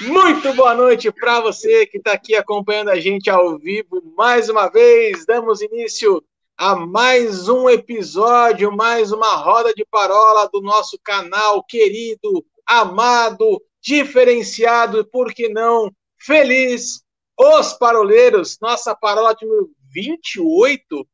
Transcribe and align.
Muito 0.00 0.52
boa 0.52 0.74
noite 0.74 1.10
para 1.10 1.40
você 1.40 1.86
que 1.86 1.96
está 1.96 2.12
aqui 2.12 2.34
acompanhando 2.34 2.90
a 2.90 3.00
gente 3.00 3.30
ao 3.30 3.58
vivo 3.58 4.02
mais 4.14 4.50
uma 4.50 4.68
vez. 4.68 5.24
Damos 5.24 5.62
início 5.62 6.22
a 6.54 6.76
mais 6.76 7.48
um 7.48 7.70
episódio, 7.70 8.70
mais 8.70 9.10
uma 9.10 9.36
roda 9.36 9.72
de 9.72 9.86
parola 9.86 10.50
do 10.52 10.60
nosso 10.60 10.98
canal 11.02 11.64
querido, 11.64 12.44
amado, 12.66 13.62
diferenciado 13.80 15.00
e, 15.00 15.04
por 15.04 15.32
que 15.32 15.48
não, 15.48 15.90
feliz. 16.18 17.02
Os 17.38 17.72
Paroleiros, 17.72 18.58
nossa 18.60 18.94
parola 18.94 19.34
de 19.34 19.46
28. 19.94 21.08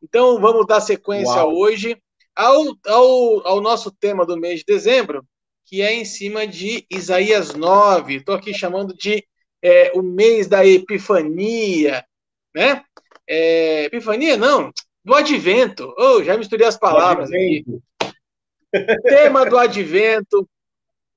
Então 0.00 0.40
vamos 0.40 0.64
dar 0.64 0.80
sequência 0.80 1.42
Uau. 1.42 1.56
hoje 1.56 2.00
ao, 2.36 2.62
ao, 2.86 3.46
ao 3.48 3.60
nosso 3.60 3.90
tema 3.90 4.24
do 4.24 4.36
mês 4.36 4.60
de 4.60 4.66
dezembro, 4.66 5.26
que 5.72 5.80
é 5.80 5.94
em 5.94 6.04
cima 6.04 6.46
de 6.46 6.86
Isaías 6.90 7.54
9. 7.54 8.16
Estou 8.16 8.34
aqui 8.34 8.52
chamando 8.52 8.92
de 8.92 9.26
é, 9.62 9.90
o 9.94 10.02
mês 10.02 10.46
da 10.46 10.66
Epifania, 10.66 12.04
né? 12.54 12.84
É, 13.26 13.84
epifania, 13.84 14.36
não, 14.36 14.70
do 15.02 15.14
Advento. 15.14 15.94
Oh, 15.96 16.22
já 16.22 16.36
misturei 16.36 16.66
as 16.66 16.76
palavras 16.76 17.30
aqui. 17.32 17.64
Tema 19.04 19.48
do 19.48 19.56
Advento. 19.56 20.46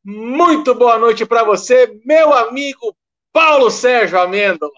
Muito 0.02 0.74
boa 0.74 0.98
noite 0.98 1.26
para 1.26 1.44
você, 1.44 2.00
meu 2.06 2.34
amigo 2.34 2.96
Paulo 3.34 3.70
Sérgio 3.70 4.18
Amêndola. 4.18 4.72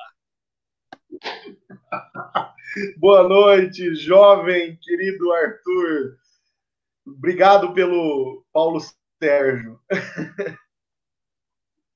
boa 2.97 3.21
noite, 3.29 3.93
jovem 3.93 4.75
querido 4.81 5.31
Arthur. 5.31 6.17
Obrigado 7.05 7.75
pelo 7.75 8.43
Paulo 8.51 8.79
Sérgio. 9.21 9.79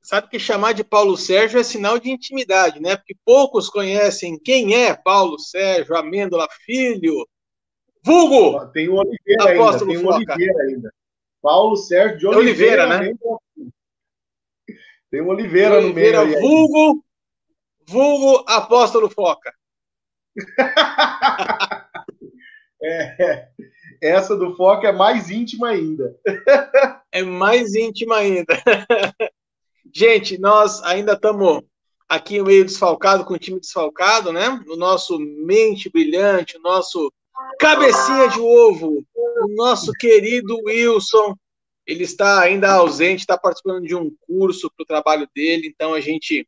Sabe 0.02 0.30
que 0.30 0.40
chamar 0.40 0.74
de 0.74 0.84
Paulo 0.84 1.16
Sérgio 1.16 1.60
é 1.60 1.64
sinal 1.64 2.00
de 2.00 2.10
intimidade, 2.10 2.82
né? 2.82 2.96
Porque 2.96 3.16
poucos 3.24 3.70
conhecem 3.70 4.40
quem 4.40 4.74
é 4.76 4.96
Paulo 4.96 5.38
Sérgio 5.38 5.96
Amêndola 5.96 6.48
Filho. 6.66 7.28
Vulgo! 8.04 8.66
Tem 8.72 8.90
o 8.90 8.96
Oliveira 8.96 9.44
ainda, 9.52 9.86
tem 9.86 9.98
o 9.98 10.08
Oliveira 10.08 10.64
ainda. 10.64 10.92
Paulo 11.42 11.78
Sérgio 11.78 12.18
de 12.18 12.28
Oliveira, 12.28 12.88
Oliveira 12.88 13.14
né? 13.14 13.14
Tem 15.12 15.22
o 15.22 15.28
Oliveira, 15.28 15.78
Oliveira 15.78 16.22
no 16.22 16.28
meio. 16.28 16.40
Vulgo, 16.42 17.06
vulgo 17.86 18.44
Apóstolo 18.48 19.10
Foca. 19.10 19.54
é, 22.82 23.50
essa 24.02 24.36
do 24.36 24.56
Foca 24.56 24.88
é 24.88 24.92
mais 24.92 25.30
íntima 25.30 25.70
ainda. 25.70 26.18
é 27.12 27.22
mais 27.22 27.76
íntima 27.76 28.18
ainda. 28.18 28.54
Gente, 29.94 30.40
nós 30.40 30.82
ainda 30.84 31.14
estamos 31.14 31.62
aqui 32.10 32.42
meio 32.42 32.66
desfalcado, 32.66 33.24
com 33.24 33.36
o 33.36 33.40
time 33.40 33.60
desfalcado, 33.60 34.34
né? 34.34 34.50
O 34.68 34.76
nosso 34.76 35.20
mente 35.20 35.90
brilhante, 35.90 36.58
o 36.58 36.62
nosso 36.62 37.12
cabecinha 37.60 38.28
de 38.30 38.40
ovo, 38.40 39.06
o 39.16 39.56
nosso 39.56 39.92
querido 39.94 40.58
Wilson, 40.66 41.36
ele 41.86 42.04
está 42.04 42.42
ainda 42.42 42.74
ausente, 42.74 43.22
está 43.22 43.38
participando 43.38 43.86
de 43.86 43.96
um 43.96 44.12
curso 44.22 44.72
para 44.76 44.84
o 44.84 44.86
trabalho 44.86 45.28
dele, 45.36 45.68
então 45.68 45.94
a 45.94 46.00
gente 46.00 46.48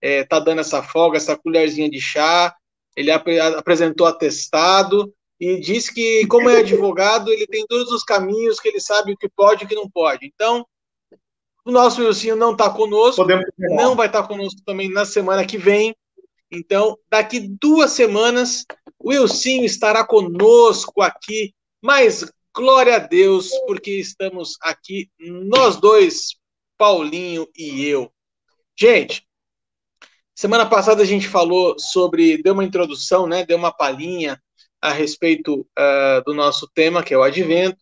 está 0.00 0.36
é, 0.36 0.40
dando 0.40 0.60
essa 0.60 0.82
folga, 0.82 1.16
essa 1.16 1.36
colherzinha 1.36 1.90
de 1.90 2.00
chá. 2.00 2.54
Ele 2.96 3.10
ap 3.10 3.26
apresentou 3.56 4.06
atestado 4.06 5.12
e 5.44 5.60
disse 5.60 5.92
que, 5.92 6.26
como 6.26 6.48
é 6.48 6.60
advogado, 6.60 7.30
ele 7.30 7.46
tem 7.46 7.66
todos 7.66 7.92
os 7.92 8.02
caminhos 8.02 8.58
que 8.58 8.68
ele 8.68 8.80
sabe 8.80 9.12
o 9.12 9.16
que 9.16 9.28
pode 9.28 9.62
e 9.62 9.66
o 9.66 9.68
que 9.68 9.74
não 9.74 9.90
pode. 9.90 10.24
Então, 10.26 10.66
o 11.66 11.70
nosso 11.70 12.02
Wilson 12.02 12.34
não 12.34 12.52
está 12.52 12.70
conosco, 12.70 13.26
não 13.58 13.94
vai 13.94 14.06
estar 14.06 14.22
tá 14.22 14.28
conosco 14.28 14.62
também 14.64 14.90
na 14.90 15.04
semana 15.04 15.44
que 15.44 15.58
vem. 15.58 15.94
Então, 16.50 16.98
daqui 17.10 17.40
duas 17.40 17.92
semanas, 17.92 18.64
o 18.98 19.10
Wilson 19.10 19.64
estará 19.64 20.02
conosco 20.02 21.02
aqui. 21.02 21.52
Mas 21.82 22.24
glória 22.54 22.96
a 22.96 22.98
Deus, 22.98 23.50
porque 23.66 23.98
estamos 23.98 24.56
aqui, 24.62 25.10
nós 25.20 25.76
dois, 25.76 26.36
Paulinho 26.78 27.46
e 27.54 27.84
eu. 27.84 28.10
Gente, 28.74 29.26
semana 30.34 30.64
passada 30.64 31.02
a 31.02 31.06
gente 31.06 31.28
falou 31.28 31.78
sobre, 31.78 32.42
deu 32.42 32.54
uma 32.54 32.64
introdução, 32.64 33.26
né? 33.26 33.44
Deu 33.44 33.58
uma 33.58 33.70
palhinha 33.70 34.40
a 34.84 34.92
respeito 34.92 35.60
uh, 35.60 36.22
do 36.26 36.34
nosso 36.34 36.68
tema, 36.74 37.02
que 37.02 37.14
é 37.14 37.16
o 37.16 37.22
advento, 37.22 37.78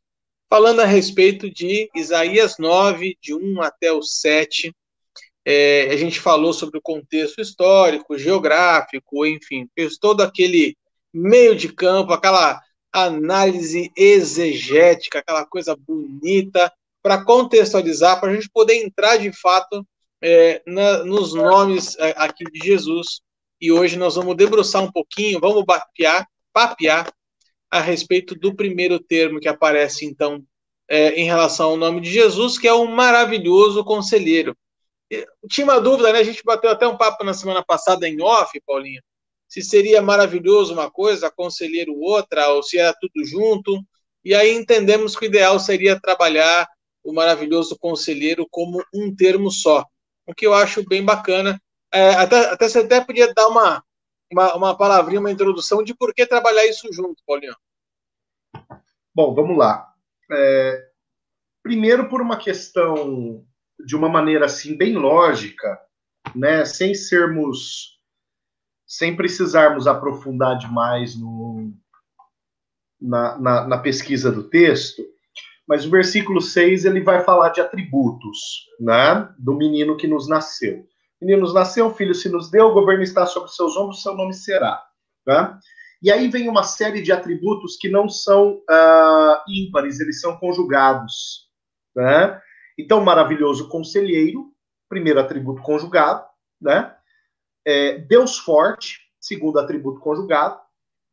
falando 0.48 0.78
a 0.78 0.84
respeito 0.84 1.50
de 1.50 1.90
Isaías 1.96 2.58
9, 2.60 3.18
de 3.20 3.34
1 3.34 3.60
até 3.60 3.90
o 3.90 4.00
7. 4.00 4.72
É, 5.44 5.88
a 5.90 5.96
gente 5.96 6.20
falou 6.20 6.52
sobre 6.52 6.78
o 6.78 6.80
contexto 6.80 7.40
histórico, 7.40 8.16
geográfico, 8.16 9.26
enfim, 9.26 9.68
fez 9.74 9.98
todo 9.98 10.20
aquele 10.20 10.76
meio 11.12 11.56
de 11.56 11.72
campo, 11.72 12.12
aquela 12.12 12.60
análise 12.92 13.90
exegética, 13.96 15.18
aquela 15.18 15.44
coisa 15.44 15.74
bonita, 15.74 16.72
para 17.02 17.24
contextualizar, 17.24 18.20
para 18.20 18.30
a 18.30 18.34
gente 18.36 18.48
poder 18.48 18.76
entrar 18.76 19.16
de 19.16 19.32
fato 19.32 19.84
é, 20.22 20.62
na, 20.64 21.02
nos 21.02 21.34
nomes 21.34 21.98
é, 21.98 22.14
aqui 22.16 22.44
de 22.44 22.64
Jesus. 22.64 23.22
E 23.60 23.72
hoje 23.72 23.96
nós 23.96 24.14
vamos 24.14 24.36
debruçar 24.36 24.84
um 24.84 24.92
pouquinho, 24.92 25.40
vamos 25.40 25.64
papear, 25.64 26.28
papear 26.52 27.12
a 27.70 27.80
respeito 27.80 28.34
do 28.34 28.54
primeiro 28.54 28.98
termo 28.98 29.40
que 29.40 29.48
aparece, 29.48 30.04
então, 30.04 30.44
é, 30.88 31.14
em 31.14 31.24
relação 31.24 31.70
ao 31.70 31.76
nome 31.76 32.00
de 32.00 32.10
Jesus, 32.10 32.58
que 32.58 32.68
é 32.68 32.72
o 32.72 32.86
maravilhoso 32.86 33.84
conselheiro. 33.84 34.56
tinha 35.48 35.64
uma 35.64 35.80
dúvida, 35.80 36.12
né? 36.12 36.18
A 36.18 36.24
gente 36.24 36.42
bateu 36.44 36.70
até 36.70 36.86
um 36.86 36.96
papo 36.96 37.24
na 37.24 37.34
semana 37.34 37.64
passada 37.64 38.08
em 38.08 38.20
off, 38.20 38.60
Paulinho, 38.66 39.02
se 39.48 39.62
seria 39.62 40.00
maravilhoso 40.00 40.72
uma 40.72 40.90
coisa, 40.90 41.30
conselheiro 41.30 41.94
outra, 41.98 42.48
ou 42.50 42.62
se 42.62 42.78
era 42.78 42.94
tudo 42.98 43.24
junto. 43.24 43.78
E 44.24 44.34
aí 44.34 44.52
entendemos 44.52 45.16
que 45.16 45.26
o 45.26 45.28
ideal 45.28 45.58
seria 45.58 46.00
trabalhar 46.00 46.66
o 47.04 47.12
maravilhoso 47.12 47.76
conselheiro 47.78 48.46
como 48.50 48.82
um 48.94 49.14
termo 49.14 49.50
só, 49.50 49.84
o 50.26 50.34
que 50.34 50.46
eu 50.46 50.54
acho 50.54 50.86
bem 50.88 51.04
bacana. 51.04 51.60
É, 51.92 52.10
até, 52.10 52.50
até 52.50 52.68
você 52.68 52.78
até 52.78 53.00
podia 53.02 53.32
dar 53.34 53.48
uma, 53.48 53.84
uma, 54.32 54.54
uma 54.54 54.76
palavrinha, 54.76 55.20
uma 55.20 55.30
introdução 55.30 55.82
de 55.82 55.94
por 55.94 56.14
que 56.14 56.26
trabalhar 56.26 56.66
isso 56.66 56.92
junto, 56.92 57.22
Paulinho. 57.26 57.54
Bom, 59.14 59.34
vamos 59.34 59.56
lá. 59.56 59.92
É, 60.30 60.88
primeiro, 61.62 62.08
por 62.08 62.20
uma 62.20 62.36
questão 62.36 63.44
de 63.84 63.94
uma 63.94 64.08
maneira 64.08 64.46
assim 64.46 64.76
bem 64.76 64.94
lógica, 64.94 65.78
né, 66.34 66.64
sem 66.64 66.94
sermos, 66.94 67.98
sem 68.86 69.14
precisarmos 69.14 69.86
aprofundar 69.86 70.56
demais 70.56 71.14
no, 71.14 71.72
na, 73.00 73.38
na, 73.38 73.68
na 73.68 73.78
pesquisa 73.78 74.30
do 74.30 74.44
texto, 74.44 75.02
mas 75.66 75.84
o 75.84 75.90
versículo 75.90 76.40
6 76.40 76.84
ele 76.84 77.00
vai 77.00 77.22
falar 77.22 77.50
de 77.50 77.60
atributos, 77.60 78.66
né, 78.80 79.28
do 79.38 79.54
menino 79.54 79.96
que 79.96 80.06
nos 80.06 80.28
nasceu. 80.28 80.88
O 81.22 81.24
menino 81.24 81.42
nos 81.42 81.54
nasceu, 81.54 81.94
filho 81.94 82.16
se 82.16 82.28
nos 82.28 82.50
deu, 82.50 82.66
o 82.66 82.74
governo 82.74 83.04
está 83.04 83.24
sobre 83.24 83.48
seus 83.48 83.76
ombros, 83.76 84.02
seu 84.02 84.12
nome 84.16 84.34
será. 84.34 84.84
Né? 85.24 85.56
E 86.02 86.10
aí 86.10 86.26
vem 86.26 86.48
uma 86.48 86.64
série 86.64 87.00
de 87.00 87.12
atributos 87.12 87.76
que 87.76 87.88
não 87.88 88.08
são 88.08 88.54
uh, 88.54 89.36
ímpares, 89.48 90.00
eles 90.00 90.20
são 90.20 90.36
conjugados. 90.36 91.48
Né? 91.94 92.40
Então, 92.76 93.04
maravilhoso 93.04 93.68
conselheiro, 93.68 94.52
primeiro 94.88 95.20
atributo 95.20 95.62
conjugado. 95.62 96.26
Né? 96.60 96.92
É, 97.64 97.98
Deus 97.98 98.38
forte, 98.38 98.98
segundo 99.20 99.60
atributo 99.60 100.00
conjugado. 100.00 100.60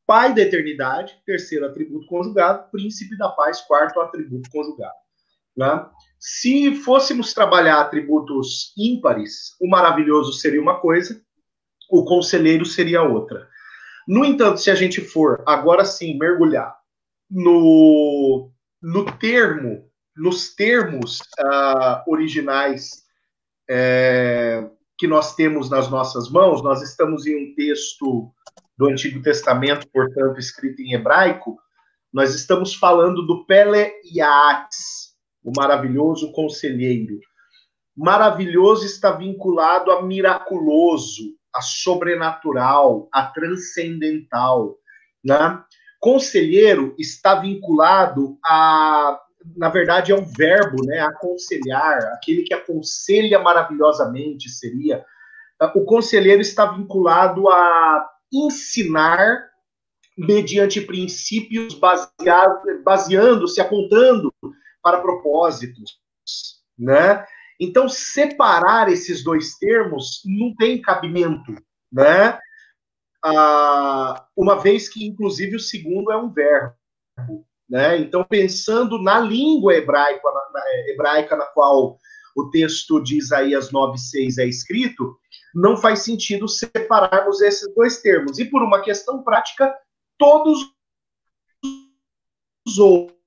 Pai 0.08 0.34
da 0.34 0.42
eternidade, 0.42 1.22
terceiro 1.24 1.68
atributo 1.68 2.08
conjugado. 2.08 2.68
Príncipe 2.72 3.16
da 3.16 3.30
paz, 3.30 3.62
quarto 3.62 4.02
atributo 4.02 4.50
conjugado. 4.50 4.98
Né? 5.59 5.86
Se 6.18 6.74
fôssemos 6.74 7.34
trabalhar 7.34 7.81
atributos 7.81 8.74
ímpares, 8.78 9.58
o 9.59 9.70
maravilhoso 9.70 10.31
seria 10.31 10.62
uma 10.62 10.80
coisa, 10.80 11.22
o 11.92 12.06
conselheiro 12.06 12.66
seria 12.66 13.04
outra. 13.04 13.45
No 14.07 14.24
entanto, 14.24 14.62
se 14.62 14.72
a 14.72 14.75
gente 14.75 15.01
for 15.01 15.44
agora 15.45 15.83
sim 15.83 16.18
mergulhar 16.18 16.74
no, 17.30 18.50
no 18.81 19.06
termo, 19.18 19.86
nos 20.16 20.56
termos 20.56 21.19
uh, 21.19 22.10
originais 22.10 23.04
é, 23.69 24.66
que 24.98 25.07
nós 25.07 25.36
temos 25.36 25.69
nas 25.69 25.89
nossas 25.89 26.30
mãos, 26.30 26.63
nós 26.63 26.81
estamos 26.81 27.28
em 27.28 27.51
um 27.51 27.56
texto 27.56 28.31
do 28.78 28.88
Antigo 28.88 29.22
Testamento, 29.22 29.88
portanto, 29.92 30.39
escrito 30.39 30.81
em 30.81 30.94
hebraico, 30.94 31.60
nós 32.13 32.33
estamos 32.33 32.74
falando 32.74 33.28
do 33.28 33.45
Pele 33.45 33.92
Yaats, 34.06 34.99
o 35.44 35.51
maravilhoso 35.56 36.31
conselheiro. 36.31 37.19
Maravilhoso 37.95 38.86
está 38.86 39.12
vinculado 39.12 39.91
a 39.91 40.01
miraculoso, 40.01 41.36
a 41.53 41.62
sobrenatural, 41.62 43.09
a 43.12 43.25
transcendental. 43.25 44.77
Né? 45.24 45.62
Conselheiro 46.00 46.95
está 46.97 47.36
vinculado 47.36 48.38
a, 48.45 49.19
na 49.57 49.69
verdade, 49.69 50.12
é 50.12 50.15
um 50.15 50.24
verbo, 50.24 50.83
né? 50.86 51.00
Aconselhar, 51.00 51.97
aquele 52.13 52.44
que 52.44 52.53
aconselha 52.53 53.39
maravilhosamente 53.39 54.50
seria. 54.50 55.03
O 55.75 55.83
conselheiro 55.83 56.42
está 56.42 56.65
vinculado 56.65 57.50
a 57.50 58.09
ensinar 58.31 59.50
mediante 60.18 60.81
princípios 60.81 61.77
baseando-se, 62.83 63.59
apontando 63.59 64.33
para 64.81 65.02
propósitos, 65.02 66.00
né? 66.78 67.26
Então, 67.60 67.90
separar 67.90 68.90
esses 68.90 69.24
dois 69.24 69.58
termos 69.58 70.22
não 70.26 70.56
tem 70.56 70.81
cabimento, 70.81 71.54
né? 71.92 72.40
Ah, 73.24 74.26
uma 74.36 74.58
vez 74.58 74.88
que, 74.88 75.06
inclusive, 75.06 75.58
o 75.58 75.60
segundo 75.60 76.12
é 76.12 76.18
um 76.18 76.31
verbo, 76.31 76.74
né? 77.70 77.98
Então, 77.98 78.24
pensando 78.24 79.02
na 79.02 79.20
língua 79.20 79.76
hebraica 79.76 80.22
na, 80.24 80.50
na, 80.54 80.90
hebraica 80.90 81.36
na 81.36 81.46
qual 81.48 81.98
o 82.36 82.50
texto 82.50 83.04
de 83.04 83.18
Isaías 83.18 83.72
9,6 83.72 84.38
é 84.40 84.46
escrito, 84.46 85.18
não 85.54 85.76
faz 85.76 86.00
sentido 86.00 86.48
separarmos 86.48 87.42
esses 87.42 87.74
dois 87.76 88.02
termos. 88.02 88.40
E 88.40 88.46
por 88.46 88.64
uma 88.64 88.81
questão 88.81 89.22
prática, 89.24 89.76
todos 90.18 90.60
os 92.66 92.78
outros 92.78 93.19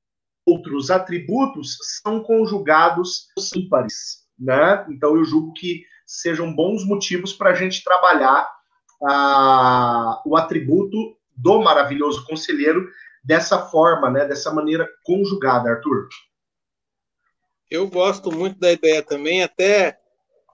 atributos 0.91 1.77
são 2.03 2.23
conjugados 2.23 3.29
ímpares, 3.55 4.27
né? 4.39 4.85
Então 4.91 5.17
eu 5.17 5.25
julgo 5.25 5.53
que 5.53 5.85
sejam 6.07 6.55
bons 6.55 6.85
motivos 6.87 7.33
para 7.33 7.51
a 7.51 7.55
gente 7.55 7.83
trabalhar 7.83 8.51
ah, 9.05 10.23
o 10.27 10.37
atributo 10.37 11.17
do 11.37 11.61
maravilhoso 11.61 12.25
conselheiro 12.27 12.89
dessa 13.25 13.67
forma, 13.67 14.11
né? 14.11 14.27
Dessa 14.27 14.53
maneira 14.53 14.89
conjugada, 15.05 15.71
Arthur. 15.71 16.09
Eu 17.71 17.89
gosto 17.89 18.31
muito 18.31 18.59
da 18.59 18.71
ideia 18.71 19.03
também, 19.03 19.43
até 19.43 19.99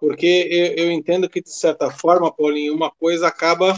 porque 0.00 0.48
eu, 0.76 0.84
eu 0.84 0.92
entendo 0.92 1.28
que 1.28 1.42
de 1.42 1.52
certa 1.52 1.90
forma, 1.90 2.32
Paulinho, 2.32 2.74
uma 2.74 2.90
coisa 2.90 3.26
acaba 3.26 3.76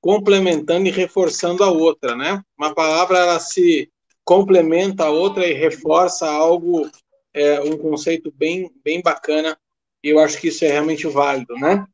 complementando 0.00 0.88
e 0.88 0.90
reforçando 0.90 1.62
a 1.62 1.70
outra, 1.70 2.16
né? 2.16 2.42
Uma 2.58 2.74
palavra 2.74 3.18
ela 3.18 3.38
se 3.38 3.90
complementa 4.24 5.04
a 5.04 5.10
outra 5.10 5.46
e 5.46 5.52
reforça 5.52 6.28
algo, 6.28 6.88
é, 7.34 7.60
um 7.60 7.76
conceito 7.76 8.32
bem, 8.32 8.70
bem 8.84 9.00
bacana. 9.02 9.58
E 10.02 10.08
eu 10.08 10.18
acho 10.18 10.40
que 10.40 10.48
isso 10.48 10.64
é 10.64 10.68
realmente 10.68 11.06
válido, 11.06 11.54
né? 11.54 11.86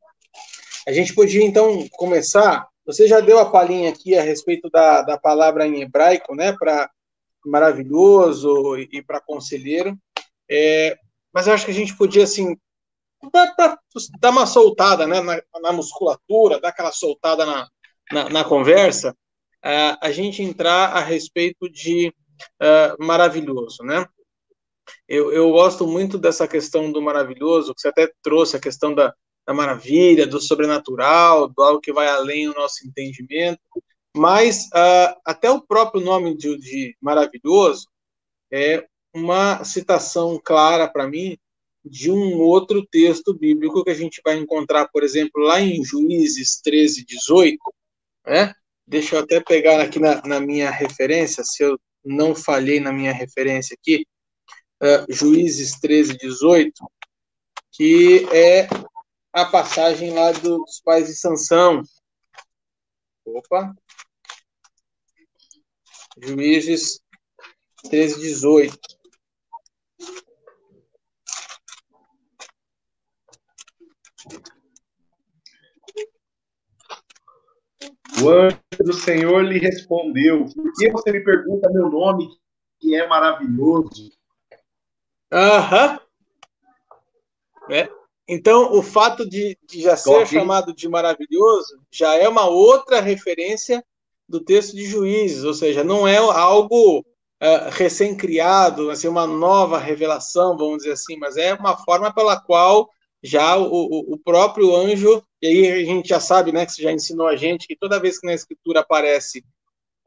A 0.87 0.91
gente 0.91 1.13
podia 1.13 1.43
então 1.43 1.87
começar. 1.91 2.67
Você 2.85 3.07
já 3.07 3.19
deu 3.19 3.37
a 3.37 3.49
palhinha 3.49 3.89
aqui 3.89 4.17
a 4.17 4.23
respeito 4.23 4.69
da, 4.69 5.01
da 5.01 5.17
palavra 5.17 5.67
em 5.67 5.81
hebraico, 5.81 6.35
né? 6.35 6.53
Para 6.53 6.89
maravilhoso 7.45 8.77
e, 8.77 8.89
e 8.93 9.01
para 9.01 9.21
conselheiro. 9.21 9.97
É, 10.49 10.97
mas 11.31 11.47
eu 11.47 11.53
acho 11.53 11.65
que 11.65 11.71
a 11.71 11.75
gente 11.75 11.95
podia 11.95 12.23
assim 12.23 12.57
dar, 14.19 14.31
uma 14.31 14.45
soltada, 14.45 15.05
né? 15.05 15.21
Na, 15.21 15.41
na 15.61 15.71
musculatura, 15.71 16.59
dar 16.59 16.69
aquela 16.69 16.91
soltada 16.91 17.45
na, 17.45 17.69
na, 18.11 18.29
na 18.29 18.43
conversa, 18.43 19.11
uh, 19.63 19.97
a 20.01 20.11
gente 20.11 20.41
entrar 20.41 20.95
a 20.95 20.99
respeito 20.99 21.69
de 21.69 22.13
uh, 22.61 23.03
maravilhoso, 23.03 23.83
né? 23.83 24.05
Eu, 25.07 25.31
eu 25.31 25.51
gosto 25.51 25.87
muito 25.87 26.17
dessa 26.17 26.47
questão 26.47 26.91
do 26.91 27.01
maravilhoso, 27.01 27.73
que 27.73 27.81
você 27.81 27.89
até 27.89 28.11
trouxe 28.21 28.55
a 28.55 28.59
questão 28.59 28.93
da, 28.93 29.13
da 29.45 29.53
maravilha, 29.53 30.27
do 30.27 30.39
sobrenatural, 30.39 31.47
do 31.47 31.61
algo 31.61 31.81
que 31.81 31.93
vai 31.93 32.07
além 32.07 32.47
do 32.47 32.55
nosso 32.55 32.87
entendimento, 32.87 33.59
mas 34.15 34.65
uh, 34.67 35.15
até 35.25 35.49
o 35.49 35.61
próprio 35.61 36.03
nome 36.03 36.35
de, 36.35 36.57
de 36.57 36.97
maravilhoso 37.01 37.87
é 38.51 38.85
uma 39.13 39.63
citação 39.63 40.39
clara 40.43 40.87
para 40.87 41.07
mim 41.07 41.37
de 41.83 42.11
um 42.11 42.39
outro 42.39 42.85
texto 42.85 43.33
bíblico 43.33 43.83
que 43.83 43.89
a 43.89 43.95
gente 43.95 44.21
vai 44.23 44.37
encontrar, 44.37 44.87
por 44.89 45.03
exemplo, 45.03 45.41
lá 45.41 45.61
em 45.61 45.83
Juízes 45.83 46.59
13, 46.61 47.05
18, 47.05 47.57
né? 48.27 48.53
Deixa 48.85 49.15
eu 49.15 49.19
até 49.21 49.39
pegar 49.39 49.81
aqui 49.81 49.99
na, 49.99 50.21
na 50.25 50.39
minha 50.39 50.69
referência, 50.69 51.43
se 51.43 51.63
eu 51.63 51.79
não 52.03 52.35
falhei 52.35 52.79
na 52.79 52.91
minha 52.91 53.13
referência 53.13 53.75
aqui, 53.79 54.05
uh, 54.81 55.11
Juízes 55.11 55.79
13, 55.79 56.17
18, 56.17 56.71
que 57.71 58.27
é 58.33 58.67
a 59.31 59.45
passagem 59.45 60.11
lá 60.11 60.31
dos 60.31 60.81
pais 60.83 61.07
de 61.07 61.15
Sansão. 61.15 61.83
Opa! 63.25 63.73
Juízes 66.21 66.99
13, 67.89 68.19
18. 68.19 68.98
O 78.23 78.29
anjo 78.29 78.59
do 78.79 78.93
Senhor 78.93 79.43
lhe 79.43 79.59
respondeu: 79.59 80.45
Por 80.45 80.73
que 80.73 80.91
você 80.91 81.11
me 81.11 81.23
pergunta 81.23 81.69
meu 81.69 81.89
nome, 81.89 82.29
que 82.79 82.95
é 82.95 83.07
maravilhoso? 83.07 84.11
Aham. 85.31 85.99
É. 87.69 87.89
Então, 88.27 88.73
o 88.73 88.81
fato 88.83 89.27
de, 89.27 89.57
de 89.67 89.81
já 89.81 89.97
ser 89.97 90.27
chamado 90.27 90.73
de 90.73 90.87
maravilhoso 90.87 91.79
já 91.91 92.15
é 92.15 92.27
uma 92.27 92.47
outra 92.47 93.01
referência 93.01 93.83
do 94.27 94.39
texto 94.39 94.75
de 94.75 94.85
Juízes, 94.85 95.43
ou 95.43 95.53
seja, 95.53 95.83
não 95.83 96.07
é 96.07 96.17
algo 96.17 96.99
uh, 96.99 97.69
recém-criado, 97.71 98.91
assim, 98.91 99.07
uma 99.07 99.25
nova 99.25 99.79
revelação, 99.79 100.55
vamos 100.55 100.77
dizer 100.77 100.91
assim, 100.91 101.17
mas 101.17 101.37
é 101.37 101.55
uma 101.55 101.75
forma 101.77 102.13
pela 102.13 102.39
qual 102.39 102.87
já 103.21 103.57
o, 103.57 104.13
o 104.13 104.17
próprio 104.17 104.75
anjo, 104.75 105.23
e 105.41 105.47
aí 105.47 105.71
a 105.71 105.85
gente 105.85 106.09
já 106.09 106.19
sabe, 106.19 106.51
né, 106.51 106.65
que 106.65 106.71
você 106.71 106.83
já 106.83 106.91
ensinou 106.91 107.27
a 107.27 107.35
gente, 107.35 107.67
que 107.67 107.75
toda 107.75 107.99
vez 107.99 108.19
que 108.19 108.25
na 108.25 108.33
escritura 108.33 108.79
aparece 108.79 109.43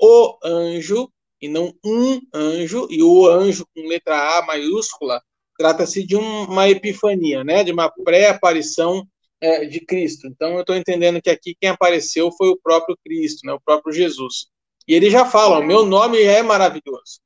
o 0.01 0.39
anjo, 0.43 1.11
e 1.41 1.49
não 1.49 1.75
um 1.85 2.21
anjo, 2.33 2.87
e 2.89 3.03
o 3.03 3.27
anjo 3.27 3.67
com 3.75 3.87
letra 3.89 4.39
A 4.39 4.47
maiúscula, 4.47 5.21
trata-se 5.59 6.07
de 6.07 6.17
um, 6.17 6.45
uma 6.45 6.69
epifania, 6.69 7.43
né, 7.45 7.65
de 7.65 7.73
uma 7.73 7.91
pré-aparição 7.91 9.07
é, 9.41 9.65
de 9.65 9.81
Cristo. 9.81 10.27
Então 10.27 10.55
eu 10.55 10.61
estou 10.61 10.77
entendendo 10.77 11.21
que 11.21 11.29
aqui 11.29 11.57
quem 11.61 11.71
apareceu 11.71 12.31
foi 12.33 12.49
o 12.49 12.57
próprio 12.57 12.97
Cristo, 13.05 13.45
né, 13.45 13.53
o 13.53 13.61
próprio 13.61 13.93
Jesus. 13.93 14.47
E 14.87 14.95
ele 14.95 15.11
já 15.11 15.25
fala, 15.25 15.59
o 15.59 15.67
meu 15.67 15.85
nome 15.85 16.21
é 16.23 16.43
maravilhoso, 16.43 17.21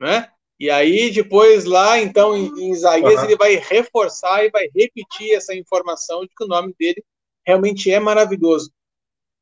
né? 0.00 0.30
E 0.58 0.68
aí, 0.70 1.10
depois, 1.10 1.64
lá, 1.64 2.00
então, 2.00 2.36
em, 2.36 2.46
em 2.58 2.72
Isaías, 2.72 3.20
uhum. 3.20 3.24
ele 3.24 3.36
vai 3.36 3.54
reforçar 3.56 4.44
e 4.44 4.50
vai 4.50 4.68
repetir 4.74 5.32
essa 5.32 5.54
informação 5.54 6.22
de 6.22 6.30
que 6.36 6.44
o 6.44 6.48
nome 6.48 6.74
dele 6.78 7.02
realmente 7.46 7.90
é 7.90 8.00
maravilhoso. 8.00 8.72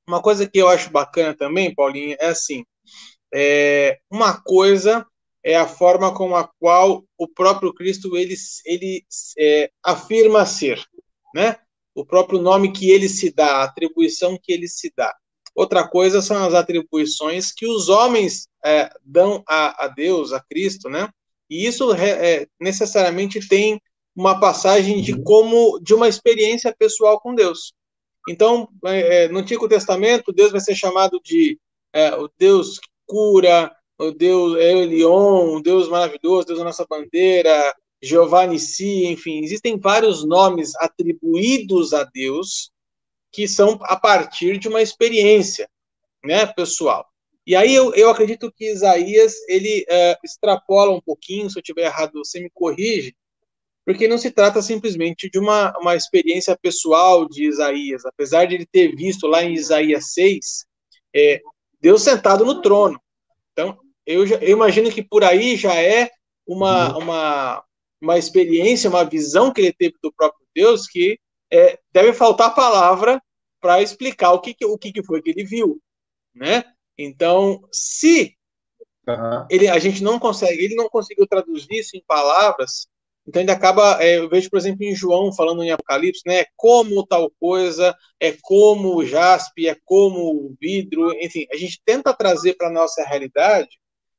Uma 0.07 0.21
coisa 0.21 0.49
que 0.49 0.59
eu 0.59 0.69
acho 0.69 0.91
bacana 0.91 1.35
também, 1.35 1.75
Paulinho, 1.75 2.17
é 2.21 2.27
assim: 2.27 2.65
é, 3.35 3.99
uma 4.11 4.41
coisa 4.41 5.07
é 5.43 5.57
a 5.57 5.67
forma 5.67 6.15
com 6.15 6.37
a 6.37 6.49
qual 6.59 7.05
o 7.17 7.29
próprio 7.29 7.73
Cristo 7.73 8.17
ele, 8.17 8.35
ele 8.65 9.05
é, 9.39 9.71
afirma 9.83 10.45
ser, 10.45 10.85
né? 11.35 11.57
O 11.95 12.05
próprio 12.05 12.41
nome 12.41 12.73
que 12.73 12.91
ele 12.91 13.09
se 13.09 13.33
dá, 13.33 13.59
a 13.59 13.65
atribuição 13.65 14.39
que 14.41 14.53
ele 14.53 14.69
se 14.69 14.93
dá. 14.95 15.17
Outra 15.57 15.89
coisa 15.89 16.21
são 16.21 16.45
as 16.45 16.53
atribuições 16.53 17.51
que 17.51 17.67
os 17.67 17.89
homens 17.89 18.47
é, 18.63 18.91
dão 19.03 19.43
a, 19.49 19.87
a, 19.87 19.89
Deus, 19.89 20.35
a 20.35 20.41
Cristo, 20.41 20.91
né? 20.91 21.09
E 21.49 21.67
isso 21.67 21.95
é, 21.95 22.47
necessariamente 22.61 23.41
tem 23.49 23.81
uma 24.15 24.39
passagem 24.39 25.01
de 25.01 25.19
como 25.23 25.79
de 25.81 25.95
uma 25.95 26.09
experiência 26.09 26.75
pessoal 26.79 27.19
com 27.19 27.35
Deus. 27.35 27.73
Então, 28.29 28.69
é, 28.85 29.25
é 29.25 29.29
no 29.29 29.39
Antigo 29.39 29.67
Testamento, 29.67 30.31
Deus 30.31 30.53
vai 30.53 30.61
ser 30.61 30.75
chamado 30.75 31.19
de 31.25 31.59
é, 31.91 32.15
o 32.15 32.29
Deus 32.39 32.79
que 32.79 32.89
cura, 33.07 33.75
o 33.99 34.11
Deus 34.11 34.59
Elion, 34.59 35.57
o 35.57 35.63
Deus 35.63 35.89
maravilhoso, 35.89 36.49
Deus 36.49 36.59
da 36.59 36.65
nossa 36.67 36.85
bandeira, 36.87 37.75
Jeová 38.03 38.47
Nissi, 38.47 39.07
enfim, 39.07 39.43
existem 39.43 39.79
vários 39.79 40.23
nomes 40.23 40.75
atribuídos 40.77 41.95
a 41.95 42.05
Deus 42.05 42.71
que 43.37 43.47
são 43.47 43.79
a 43.83 43.97
partir 43.97 44.57
de 44.57 44.67
uma 44.67 44.81
experiência 44.81 45.69
né, 46.25 46.47
pessoal. 46.47 47.07
E 47.47 47.55
aí 47.55 47.75
eu, 47.75 47.95
eu 47.95 48.09
acredito 48.09 48.51
que 48.51 48.73
Isaías 48.73 49.35
ele 49.47 49.85
uh, 49.91 50.17
extrapola 50.25 50.91
um 50.91 51.03
pouquinho, 51.03 51.51
se 51.51 51.59
eu 51.59 51.61
estiver 51.61 51.83
errado 51.83 52.15
você 52.15 52.41
me 52.41 52.49
corrige, 52.49 53.15
porque 53.85 54.09
não 54.09 54.17
se 54.17 54.31
trata 54.31 54.63
simplesmente 54.63 55.29
de 55.29 55.39
uma, 55.39 55.77
uma 55.79 55.95
experiência 55.95 56.57
pessoal 56.57 57.29
de 57.29 57.45
Isaías, 57.47 58.07
apesar 58.07 58.47
de 58.47 58.55
ele 58.55 58.65
ter 58.65 58.97
visto 58.97 59.27
lá 59.27 59.45
em 59.45 59.53
Isaías 59.53 60.15
6, 60.15 60.65
é, 61.15 61.43
Deus 61.79 62.01
sentado 62.01 62.43
no 62.43 62.63
trono. 62.63 62.99
Então, 63.53 63.79
eu, 64.07 64.27
eu 64.27 64.49
imagino 64.49 64.91
que 64.91 65.03
por 65.03 65.23
aí 65.23 65.57
já 65.57 65.75
é 65.75 66.11
uma, 66.47 66.95
uhum. 66.95 67.03
uma, 67.03 67.65
uma 68.01 68.19
experiência, 68.19 68.89
uma 68.89 69.05
visão 69.05 69.53
que 69.53 69.61
ele 69.61 69.75
teve 69.75 69.95
do 70.03 70.11
próprio 70.11 70.47
Deus 70.55 70.87
que 70.87 71.19
é, 71.53 71.79
deve 71.93 72.15
faltar 72.15 72.55
palavra 72.55 73.23
para 73.67 73.83
explicar 73.83 74.33
o 74.33 74.41
que, 74.41 74.55
o 74.65 74.79
que 74.79 75.03
foi 75.03 75.21
que 75.21 75.31
ele 75.31 75.45
viu, 75.45 75.81
né? 76.33 76.63
Então, 76.97 77.61
se 77.73 78.37
Uhum. 79.09 79.47
Ele, 79.49 79.69
a 79.69 79.79
gente 79.79 80.03
não 80.03 80.19
consegue, 80.19 80.65
ele 80.65 80.75
não 80.75 80.89
conseguiu 80.89 81.29
traduzir 81.29 81.71
isso 81.71 81.97
em 81.97 82.03
palavras, 82.09 82.89
então 83.25 83.41
ele 83.41 83.53
acaba, 83.53 84.03
é, 84.03 84.19
eu 84.19 84.29
vejo, 84.29 84.51
por 84.51 84.57
exemplo, 84.57 84.83
em 84.83 84.97
João 84.97 85.33
falando 85.33 85.63
em 85.63 85.71
Apocalipse, 85.71 86.23
né, 86.27 86.45
como 86.57 87.07
tal 87.07 87.31
coisa, 87.39 87.97
é 88.19 88.35
como 88.43 88.97
o 88.97 89.07
jaspe, 89.07 89.69
é 89.69 89.77
como 89.85 90.19
o 90.19 90.57
vidro, 90.61 91.13
enfim, 91.21 91.47
a 91.53 91.57
gente 91.57 91.81
tenta 91.85 92.13
trazer 92.13 92.55
para 92.55 92.67
a 92.67 92.73
nossa 92.73 93.05
realidade 93.05 93.79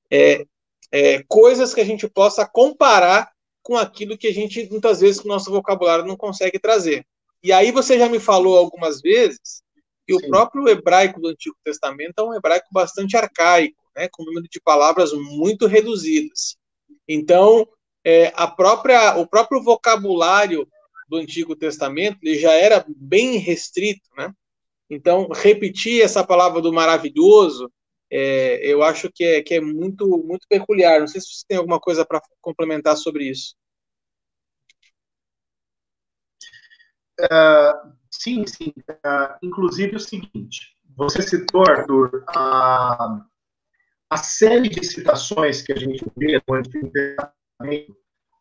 é, 0.09 0.45
é, 0.89 1.21
coisas 1.27 1.73
que 1.73 1.81
a 1.81 1.85
gente 1.85 2.07
possa 2.07 2.47
comparar 2.47 3.29
com 3.61 3.75
aquilo 3.75 4.17
que 4.17 4.27
a 4.27 4.33
gente, 4.33 4.69
muitas 4.71 5.01
vezes, 5.01 5.19
com 5.19 5.27
o 5.27 5.31
nosso 5.33 5.51
vocabulário 5.51 6.05
não 6.05 6.15
consegue 6.15 6.57
trazer. 6.57 7.05
E 7.47 7.53
aí 7.53 7.71
você 7.71 7.97
já 7.97 8.09
me 8.09 8.19
falou 8.19 8.57
algumas 8.57 8.99
vezes 8.99 9.63
que 10.05 10.13
Sim. 10.13 10.25
o 10.25 10.29
próprio 10.29 10.67
hebraico 10.67 11.21
do 11.21 11.29
Antigo 11.29 11.55
Testamento 11.63 12.15
é 12.17 12.23
um 12.23 12.33
hebraico 12.33 12.67
bastante 12.73 13.15
arcaico, 13.15 13.81
né, 13.95 14.09
com 14.11 14.23
um 14.23 14.25
número 14.25 14.49
de 14.51 14.59
palavras 14.59 15.13
muito 15.13 15.65
reduzidas. 15.65 16.57
Então, 17.07 17.65
é, 18.03 18.33
a 18.35 18.47
própria, 18.47 19.15
o 19.15 19.25
próprio 19.25 19.63
vocabulário 19.63 20.67
do 21.07 21.15
Antigo 21.15 21.55
Testamento 21.55 22.17
ele 22.21 22.37
já 22.37 22.51
era 22.51 22.85
bem 22.85 23.37
restrito, 23.37 24.09
né? 24.17 24.29
Então, 24.89 25.29
repetir 25.29 26.01
essa 26.01 26.27
palavra 26.27 26.61
do 26.61 26.73
maravilhoso, 26.73 27.71
é, 28.11 28.59
eu 28.61 28.83
acho 28.83 29.09
que 29.09 29.23
é, 29.23 29.41
que 29.41 29.53
é 29.53 29.61
muito, 29.61 30.05
muito 30.05 30.45
peculiar. 30.49 30.99
Não 30.99 31.07
sei 31.07 31.21
se 31.21 31.27
você 31.27 31.45
tem 31.47 31.57
alguma 31.57 31.79
coisa 31.79 32.05
para 32.05 32.21
complementar 32.41 32.97
sobre 32.97 33.29
isso. 33.29 33.55
Uh, 37.19 37.91
sim, 38.11 38.45
sim. 38.45 38.73
Uh, 38.89 39.35
inclusive 39.41 39.95
o 39.95 39.99
seguinte: 39.99 40.75
você 40.95 41.21
citou, 41.21 41.63
Arthur, 41.67 42.23
a, 42.29 43.21
a 44.09 44.17
série 44.17 44.69
de 44.69 44.83
citações 44.85 45.61
que 45.61 45.73
a 45.73 45.75
gente 45.75 46.05
vê 46.15 46.41
no 46.47 46.55
Antigo 46.55 46.91
Testamento 46.91 47.95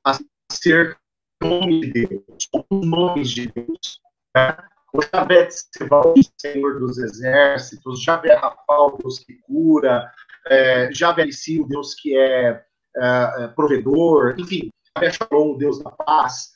acerca 0.04 0.98
do 1.40 1.48
nome 1.48 1.80
de 1.80 2.06
Deus, 2.06 2.48
os 2.70 2.86
nomes 2.86 3.30
de 3.30 3.48
Deus. 3.48 4.00
Né? 4.34 4.56
O 4.92 5.02
Javé 5.02 5.46
Tsebaot, 5.46 6.20
Senhor 6.38 6.78
dos 6.78 6.96
Exércitos, 6.98 8.02
Javé 8.02 8.34
Rafal, 8.34 8.96
Deus 8.98 9.18
que 9.18 9.34
cura, 9.42 10.10
é, 10.48 10.90
Javé 10.92 11.30
Sim, 11.30 11.66
Deus 11.68 11.94
que 11.94 12.16
é, 12.16 12.64
é, 12.96 13.44
é 13.44 13.48
provedor, 13.48 14.34
enfim, 14.38 14.70
Javé 14.96 15.12
Shalom, 15.12 15.58
Deus 15.58 15.82
da 15.82 15.90
paz. 15.90 16.55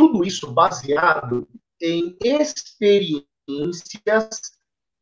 Tudo 0.00 0.24
isso 0.24 0.50
baseado 0.50 1.46
em 1.78 2.16
experiências 2.24 3.26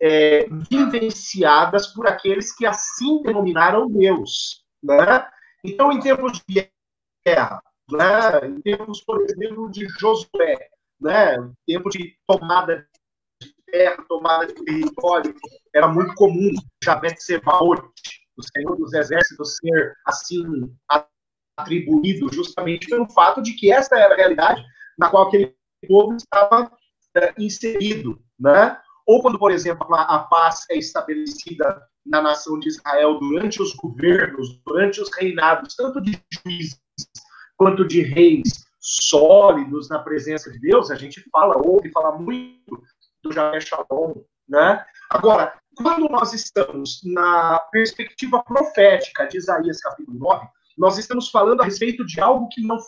é, 0.02 0.48
vivenciadas 0.68 1.86
por 1.86 2.08
aqueles 2.08 2.52
que 2.52 2.66
assim 2.66 3.22
denominaram 3.22 3.88
Deus. 3.88 4.64
Né? 4.82 5.24
Então, 5.64 5.92
em 5.92 6.00
termos 6.00 6.42
de 6.48 6.68
guerra, 7.24 7.62
né? 7.88 8.44
em 8.48 8.60
termos, 8.60 9.00
por 9.02 9.22
exemplo, 9.22 9.70
de 9.70 9.86
Josué, 10.00 10.68
né? 11.00 11.36
em 11.36 11.54
tempo 11.74 11.90
de 11.90 12.18
tomada 12.26 12.84
de 13.40 13.54
terra, 13.70 14.04
tomada 14.08 14.48
de 14.48 14.54
território, 14.64 15.32
era 15.72 15.86
muito 15.86 16.12
comum 16.14 16.50
Jabet 16.82 17.22
Sebaot, 17.22 17.80
o 18.36 18.42
Senhor 18.42 18.76
dos 18.76 18.92
Exércitos, 18.92 19.58
ser 19.58 19.94
assim 20.04 20.76
atribuído 21.56 22.32
justamente 22.34 22.88
pelo 22.88 23.08
fato 23.12 23.40
de 23.40 23.52
que 23.52 23.70
essa 23.70 23.96
era 23.96 24.14
a 24.14 24.16
realidade 24.16 24.64
na 24.98 25.08
qual 25.08 25.28
aquele 25.28 25.54
povo 25.86 26.16
estava 26.16 26.70
é, 27.16 27.34
inserido, 27.38 28.20
né? 28.38 28.78
Ou 29.06 29.22
quando, 29.22 29.38
por 29.38 29.50
exemplo, 29.50 29.86
a, 29.94 30.16
a 30.16 30.18
paz 30.20 30.66
é 30.70 30.76
estabelecida 30.76 31.82
na 32.04 32.20
nação 32.20 32.58
de 32.58 32.68
Israel 32.68 33.18
durante 33.18 33.62
os 33.62 33.74
governos, 33.74 34.60
durante 34.66 35.00
os 35.00 35.10
reinados, 35.14 35.74
tanto 35.74 36.00
de 36.00 36.20
juízes 36.32 36.80
quanto 37.56 37.86
de 37.86 38.02
reis 38.02 38.66
sólidos 38.80 39.88
na 39.88 39.98
presença 39.98 40.50
de 40.50 40.58
Deus, 40.58 40.90
a 40.90 40.94
gente 40.94 41.22
fala, 41.30 41.56
ouve 41.58 41.90
falar 41.90 42.12
muito 42.18 42.82
do 43.22 43.32
Javé 43.32 43.60
Shalom, 43.60 44.14
né? 44.48 44.84
Agora, 45.10 45.58
quando 45.76 46.08
nós 46.08 46.32
estamos 46.32 47.00
na 47.04 47.58
perspectiva 47.70 48.42
profética 48.42 49.26
de 49.26 49.36
Isaías 49.36 49.80
capítulo 49.80 50.18
9, 50.18 50.46
nós 50.76 50.96
estamos 50.96 51.30
falando 51.30 51.60
a 51.60 51.64
respeito 51.64 52.06
de 52.06 52.20
algo 52.20 52.48
que 52.48 52.62
não 52.62 52.78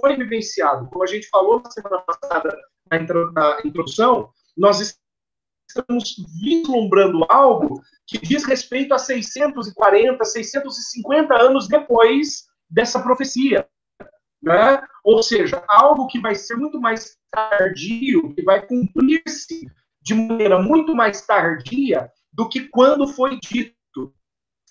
foi 0.00 0.16
vivenciado. 0.16 0.88
Como 0.90 1.02
a 1.02 1.06
gente 1.06 1.28
falou 1.28 1.60
na 1.62 1.70
semana 1.70 2.00
passada 2.00 2.56
na 2.90 2.98
introdução, 3.64 4.30
nós 4.56 4.96
estamos 5.68 6.16
vislumbrando 6.40 7.26
algo 7.28 7.82
que 8.06 8.18
diz 8.18 8.44
respeito 8.44 8.94
a 8.94 8.98
640, 8.98 10.24
650 10.24 11.34
anos 11.34 11.66
depois 11.66 12.46
dessa 12.70 13.02
profecia. 13.02 13.68
Né? 14.42 14.80
Ou 15.02 15.22
seja, 15.22 15.64
algo 15.68 16.06
que 16.06 16.20
vai 16.20 16.34
ser 16.34 16.56
muito 16.56 16.80
mais 16.80 17.16
tardio, 17.30 18.32
que 18.34 18.42
vai 18.42 18.64
cumprir-se 18.64 19.68
de 20.02 20.14
maneira 20.14 20.62
muito 20.62 20.94
mais 20.94 21.26
tardia 21.26 22.10
do 22.32 22.48
que 22.48 22.68
quando 22.68 23.08
foi 23.08 23.38
dito. 23.40 23.74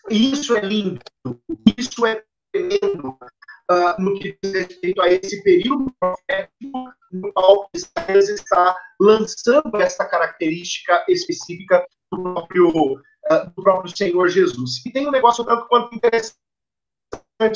Isso 0.09 0.55
é 0.55 0.61
lindo, 0.61 1.01
isso 1.77 2.05
é 2.05 2.23
tremendo 2.53 3.17
uh, 3.71 4.01
no 4.01 4.19
que 4.19 4.37
diz 4.41 4.53
respeito 4.53 5.01
a 5.01 5.09
esse 5.09 5.43
período 5.43 5.93
profético 5.99 6.93
no 7.11 7.31
qual 7.33 7.69
Isaías 7.73 8.29
está 8.29 8.75
lançando 8.99 9.75
essa 9.81 10.05
característica 10.05 11.03
específica 11.07 11.85
do 12.11 12.21
próprio, 12.21 12.69
uh, 12.69 13.51
do 13.55 13.63
próprio 13.63 13.95
Senhor 13.95 14.27
Jesus. 14.29 14.85
E 14.85 14.91
tem 14.91 15.07
um 15.07 15.11
negócio 15.11 15.43
tanto 15.45 15.67
quanto 15.67 15.95
interessante 15.95 16.37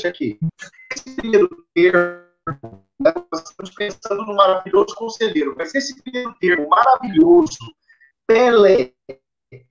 aqui. 0.08 0.40
Esse 0.94 1.16
primeiro 1.16 1.50
termo, 1.74 2.26
né, 3.00 3.14
nós 3.32 3.44
estamos 3.44 3.72
pensando 3.76 4.26
no 4.26 4.36
maravilhoso 4.36 4.96
conselheiro, 4.96 5.56
mas 5.58 5.74
esse 5.76 6.02
primeiro 6.02 6.34
termo, 6.40 6.70
maravilhoso, 6.70 7.58
Pelé, 8.28 8.94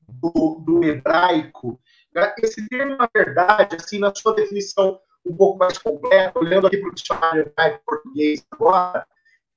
do, 0.09 0.62
do 0.66 0.85
hebraico, 0.85 1.80
né, 2.12 2.35
esse 2.42 2.68
termo, 2.68 2.97
na 2.97 3.09
verdade, 3.14 3.76
assim, 3.76 3.99
na 3.99 4.12
sua 4.14 4.35
definição 4.35 5.00
um 5.28 5.37
pouco 5.37 5.58
mais 5.58 5.78
completa, 5.78 6.38
olhando 6.38 6.66
aqui 6.66 6.78
para 6.78 6.88
o 6.88 6.94
dicionário 6.94 7.52
português 7.85 8.44
agora, 8.50 9.06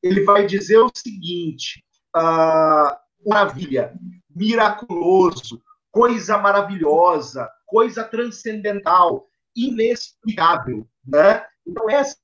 ele 0.03 0.23
vai 0.23 0.45
dizer 0.45 0.77
o 0.77 0.91
seguinte: 0.93 1.83
uh, 2.15 2.95
maravilha, 3.27 3.93
miraculoso, 4.35 5.61
coisa 5.91 6.37
maravilhosa, 6.37 7.49
coisa 7.65 8.03
transcendental, 8.03 9.27
inexplicável, 9.55 10.87
né? 11.05 11.45
Então 11.65 11.89
essa, 11.89 12.17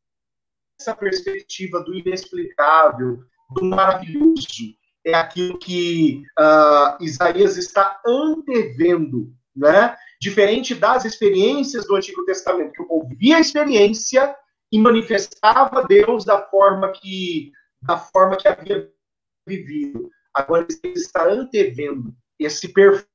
essa 0.80 0.96
perspectiva 0.96 1.82
do 1.82 1.94
inexplicável, 1.94 3.24
do 3.52 3.66
maravilhoso, 3.66 4.76
é 5.06 5.14
aquilo 5.14 5.58
que 5.58 6.24
uh, 6.38 7.02
Isaías 7.02 7.56
está 7.58 8.00
antevendo, 8.06 9.34
né? 9.56 9.96
Diferente 10.20 10.74
das 10.74 11.06
experiências 11.06 11.86
do 11.86 11.96
Antigo 11.96 12.26
Testamento, 12.26 12.74
que 12.74 12.82
o 12.82 12.88
povo 12.88 13.10
via 13.18 13.38
a 13.38 13.42
experiência 13.42 14.36
e 14.72 14.80
manifestava 14.80 15.86
Deus 15.88 16.26
da 16.26 16.42
forma 16.42 16.92
que 16.92 17.52
da 17.82 17.98
forma 17.98 18.36
que 18.36 18.48
havia 18.48 18.92
vivido. 19.48 20.10
Agora 20.34 20.68
ele 20.84 20.94
está 20.94 21.26
antevendo 21.26 22.14
esse 22.40 22.68
perfil 22.70 23.06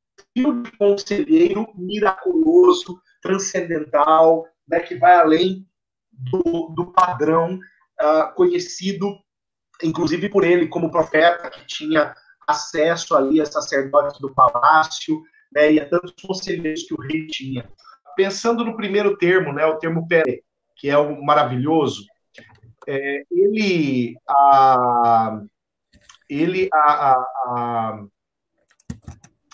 de 0.62 0.76
conselheiro 0.78 1.68
miraculoso, 1.74 3.00
transcendental, 3.20 4.46
né, 4.66 4.80
que 4.80 4.96
vai 4.96 5.14
além 5.14 5.66
do, 6.10 6.72
do 6.74 6.92
padrão 6.92 7.58
uh, 8.00 8.34
conhecido, 8.34 9.18
inclusive 9.82 10.28
por 10.28 10.44
ele 10.44 10.68
como 10.68 10.90
profeta, 10.90 11.50
que 11.50 11.66
tinha 11.66 12.14
acesso 12.46 13.14
ali 13.14 13.40
a 13.40 13.46
sacerdotes 13.46 14.20
do 14.20 14.34
palácio, 14.34 15.22
né, 15.54 15.72
e 15.72 15.80
a 15.80 15.88
tantos 15.88 16.12
conselheiros 16.22 16.82
que 16.84 16.94
o 16.94 17.00
rei 17.00 17.26
tinha. 17.26 17.68
Pensando 18.16 18.64
no 18.64 18.76
primeiro 18.76 19.16
termo, 19.16 19.52
né, 19.52 19.64
o 19.64 19.78
termo 19.78 20.06
pere, 20.06 20.42
que 20.76 20.88
é 20.88 20.98
o 20.98 21.22
maravilhoso, 21.22 22.04
é, 22.86 23.22
ele, 23.30 24.16
a, 24.28 25.40
ele 26.28 26.68
a, 26.72 27.14
a, 27.46 28.04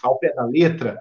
ao 0.03 0.19
pé 0.19 0.33
da 0.35 0.45
letra, 0.45 1.01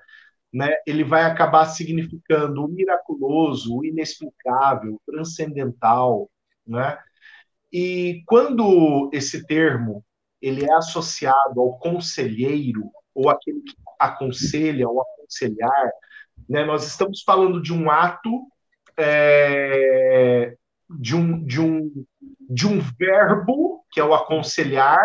né, 0.54 0.72
ele 0.86 1.04
vai 1.04 1.24
acabar 1.24 1.66
significando 1.66 2.64
o 2.64 2.68
miraculoso, 2.68 3.78
o 3.78 3.86
inexplicável, 3.86 4.96
o 4.96 5.12
transcendental, 5.12 6.30
né? 6.66 6.98
E 7.72 8.24
quando 8.26 9.10
esse 9.14 9.46
termo 9.46 10.04
ele 10.42 10.66
é 10.66 10.74
associado 10.74 11.60
ao 11.60 11.78
conselheiro 11.80 12.90
ou 13.14 13.30
aquele 13.30 13.62
que 13.62 13.76
aconselha 14.00 14.88
ou 14.88 15.02
aconselhar, 15.02 15.92
né, 16.50 16.64
nós 16.64 16.86
estamos 16.86 17.24
falando 17.24 17.62
de 17.62 17.74
um 17.74 17.90
ato 17.90 18.48
é, 18.98 20.56
de, 20.90 21.16
um, 21.16 21.44
de, 21.46 21.62
um, 21.62 22.06
de 22.50 22.68
um 22.68 22.80
verbo, 22.98 23.84
que 23.92 24.00
é 24.00 24.04
o 24.04 24.14
aconselhar, 24.14 25.00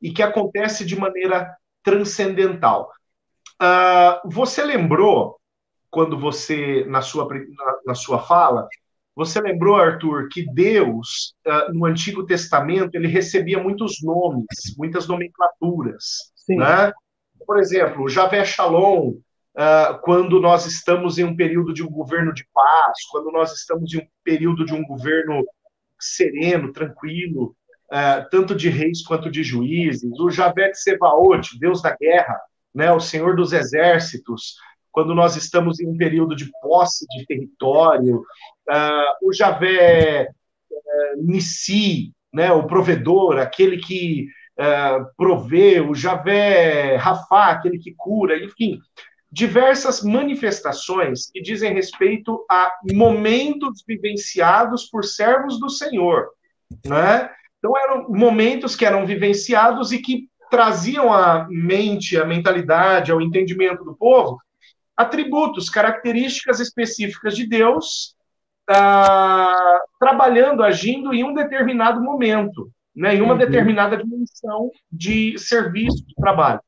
e 0.00 0.12
que 0.12 0.22
acontece 0.22 0.84
de 0.84 0.98
maneira 0.98 1.56
transcendental. 1.82 2.90
Uh, 3.60 4.28
você 4.30 4.62
lembrou 4.62 5.38
quando 5.90 6.18
você, 6.18 6.84
na 6.84 7.00
sua, 7.00 7.26
na, 7.26 7.78
na 7.86 7.94
sua 7.94 8.20
fala, 8.20 8.68
você 9.16 9.40
lembrou, 9.40 9.74
Arthur, 9.74 10.28
que 10.30 10.46
Deus, 10.52 11.34
uh, 11.44 11.72
no 11.72 11.86
Antigo 11.86 12.24
Testamento, 12.24 12.94
ele 12.94 13.08
recebia 13.08 13.60
muitos 13.60 14.00
nomes, 14.02 14.76
muitas 14.76 15.08
nomenclaturas. 15.08 16.32
Né? 16.48 16.92
Por 17.48 17.58
exemplo, 17.58 18.10
Javé 18.10 18.44
Shalom, 18.44 19.08
uh, 19.08 19.98
quando 20.02 20.38
nós 20.38 20.66
estamos 20.66 21.16
em 21.16 21.24
um 21.24 21.34
período 21.34 21.72
de 21.72 21.82
um 21.82 21.88
governo 21.90 22.34
de 22.34 22.46
paz, 22.52 22.98
quando 23.10 23.32
nós 23.32 23.54
estamos 23.54 23.94
em 23.94 24.00
um 24.00 24.06
período 24.22 24.66
de 24.66 24.74
um 24.74 24.84
governo 24.84 25.42
sereno, 25.98 26.74
tranquilo, 26.74 27.56
uh, 27.90 28.28
tanto 28.30 28.54
de 28.54 28.68
reis 28.68 29.02
quanto 29.02 29.30
de 29.30 29.42
juízes. 29.42 30.12
O 30.20 30.30
Javé 30.30 30.74
Sebaot, 30.74 31.58
Deus 31.58 31.80
da 31.80 31.96
guerra, 31.98 32.38
né, 32.74 32.92
o 32.92 33.00
Senhor 33.00 33.34
dos 33.34 33.54
exércitos, 33.54 34.56
quando 34.92 35.14
nós 35.14 35.34
estamos 35.34 35.80
em 35.80 35.88
um 35.88 35.96
período 35.96 36.36
de 36.36 36.50
posse 36.60 37.06
de 37.16 37.24
território, 37.24 38.18
uh, 38.18 39.26
o 39.26 39.32
Javé 39.32 40.28
uh, 40.70 41.24
Nissi, 41.24 42.12
né, 42.30 42.52
o 42.52 42.66
provedor, 42.66 43.38
aquele 43.38 43.78
que 43.78 44.26
uh, 44.58 45.06
provê, 45.16 45.80
o 45.80 45.94
Javé 45.94 46.96
Rafá, 46.96 47.50
aquele 47.50 47.78
que 47.78 47.94
cura, 47.96 48.36
enfim, 48.42 48.78
diversas 49.30 50.02
manifestações 50.02 51.30
que 51.30 51.40
dizem 51.40 51.74
respeito 51.74 52.44
a 52.50 52.70
momentos 52.92 53.82
vivenciados 53.86 54.88
por 54.88 55.04
servos 55.04 55.60
do 55.60 55.68
Senhor, 55.68 56.28
né? 56.86 57.30
Então 57.58 57.76
eram 57.76 58.08
momentos 58.08 58.76
que 58.76 58.86
eram 58.86 59.04
vivenciados 59.04 59.92
e 59.92 59.98
que 59.98 60.28
traziam 60.50 61.12
à 61.12 61.46
mente, 61.50 62.16
à 62.16 62.24
mentalidade, 62.24 63.12
ao 63.12 63.20
entendimento 63.20 63.84
do 63.84 63.94
povo 63.94 64.38
atributos, 64.98 65.70
características 65.70 66.58
específicas 66.58 67.36
de 67.36 67.46
Deus, 67.46 68.16
ah, 68.68 69.80
trabalhando, 70.00 70.64
agindo 70.64 71.14
em 71.14 71.22
um 71.22 71.32
determinado 71.32 72.02
momento, 72.02 72.68
né, 72.98 73.14
em 73.14 73.22
uma 73.22 73.34
uhum. 73.34 73.38
determinada 73.38 73.96
dimensão 73.96 74.72
de 74.90 75.38
serviço, 75.38 76.04
de 76.04 76.14
trabalho, 76.16 76.60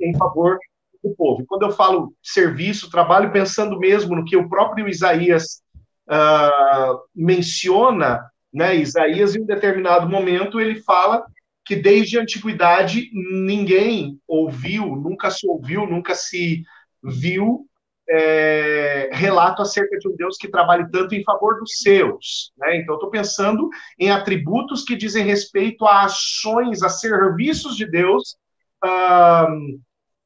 em 0.00 0.16
favor 0.16 0.58
do 1.04 1.14
povo. 1.14 1.42
E 1.42 1.46
quando 1.46 1.62
eu 1.62 1.70
falo 1.70 2.14
serviço, 2.22 2.90
trabalho, 2.90 3.30
pensando 3.30 3.78
mesmo 3.78 4.16
no 4.16 4.24
que 4.24 4.36
o 4.36 4.48
próprio 4.48 4.88
Isaías 4.88 5.62
ah, 6.08 6.98
menciona, 7.14 8.24
né, 8.52 8.74
Isaías, 8.74 9.36
em 9.36 9.42
um 9.42 9.46
determinado 9.46 10.08
momento, 10.08 10.58
ele 10.58 10.80
fala 10.80 11.26
que 11.62 11.76
desde 11.76 12.18
a 12.18 12.22
antiguidade 12.22 13.10
ninguém 13.12 14.18
ouviu, 14.26 14.96
nunca 14.96 15.30
se 15.30 15.46
ouviu, 15.46 15.86
nunca 15.86 16.14
se 16.14 16.64
viu 17.04 17.66
é, 18.10 19.08
relato 19.12 19.62
acerca 19.62 19.96
de 19.98 20.08
um 20.08 20.16
Deus 20.16 20.36
que 20.36 20.48
trabalhe 20.48 20.90
tanto 20.90 21.14
em 21.14 21.22
favor 21.22 21.60
dos 21.60 21.78
seus. 21.78 22.52
Né? 22.58 22.78
Então, 22.78 22.96
estou 22.96 23.10
pensando 23.10 23.68
em 23.98 24.10
atributos 24.10 24.84
que 24.84 24.96
dizem 24.96 25.24
respeito 25.24 25.86
a 25.86 26.04
ações, 26.04 26.82
a 26.82 26.88
serviços 26.88 27.76
de 27.76 27.86
Deus 27.86 28.36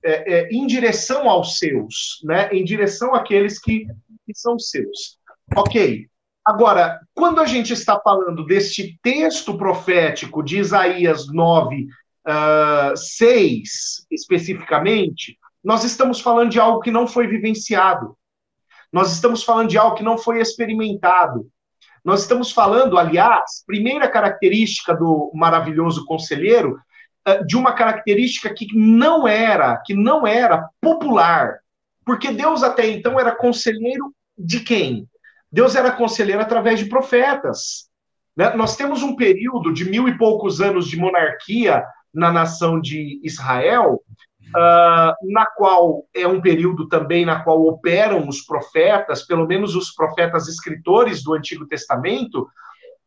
é, 0.02 0.34
é, 0.34 0.48
em 0.50 0.66
direção 0.66 1.28
aos 1.28 1.58
seus, 1.58 2.20
né? 2.24 2.48
em 2.52 2.64
direção 2.64 3.14
àqueles 3.14 3.58
que, 3.58 3.86
que 4.26 4.34
são 4.34 4.58
seus. 4.58 5.18
Ok. 5.54 6.06
Agora, 6.44 7.00
quando 7.14 7.40
a 7.40 7.46
gente 7.46 7.72
está 7.72 7.98
falando 8.00 8.44
deste 8.44 8.98
texto 9.02 9.56
profético 9.56 10.42
de 10.42 10.58
Isaías 10.58 11.26
9, 11.32 11.86
uh, 12.26 12.96
6, 12.96 14.06
especificamente, 14.10 15.38
nós 15.64 15.82
estamos 15.82 16.20
falando 16.20 16.50
de 16.50 16.60
algo 16.60 16.80
que 16.80 16.90
não 16.90 17.06
foi 17.06 17.26
vivenciado. 17.26 18.16
Nós 18.92 19.12
estamos 19.12 19.42
falando 19.42 19.70
de 19.70 19.78
algo 19.78 19.96
que 19.96 20.04
não 20.04 20.18
foi 20.18 20.40
experimentado. 20.40 21.48
Nós 22.04 22.20
estamos 22.20 22.52
falando, 22.52 22.98
aliás, 22.98 23.64
primeira 23.66 24.06
característica 24.08 24.94
do 24.94 25.32
maravilhoso 25.34 26.04
conselheiro, 26.04 26.78
eh, 27.26 27.42
de 27.44 27.56
uma 27.56 27.72
característica 27.72 28.52
que 28.52 28.68
não 28.76 29.26
era, 29.26 29.78
que 29.78 29.94
não 29.94 30.26
era 30.26 30.68
popular. 30.80 31.58
Porque 32.04 32.30
Deus 32.30 32.62
até 32.62 32.86
então 32.86 33.18
era 33.18 33.34
conselheiro 33.34 34.14
de 34.36 34.60
quem? 34.60 35.08
Deus 35.50 35.74
era 35.74 35.90
conselheiro 35.90 36.42
através 36.42 36.78
de 36.78 36.86
profetas. 36.86 37.88
Né? 38.36 38.50
Nós 38.54 38.76
temos 38.76 39.02
um 39.02 39.16
período 39.16 39.72
de 39.72 39.88
mil 39.88 40.06
e 40.06 40.18
poucos 40.18 40.60
anos 40.60 40.86
de 40.86 40.98
monarquia 40.98 41.84
na 42.12 42.30
nação 42.30 42.78
de 42.78 43.18
Israel, 43.24 44.02
uh, 44.54 45.32
na 45.32 45.46
qual 45.46 46.06
é 46.14 46.26
um 46.26 46.40
período 46.40 46.88
também 46.88 47.24
na 47.24 47.42
qual 47.42 47.60
operam 47.66 48.28
os 48.28 48.42
profetas, 48.42 49.26
pelo 49.26 49.46
menos 49.46 49.74
os 49.74 49.92
profetas 49.92 50.48
escritores 50.48 51.22
do 51.22 51.34
Antigo 51.34 51.66
Testamento, 51.66 52.42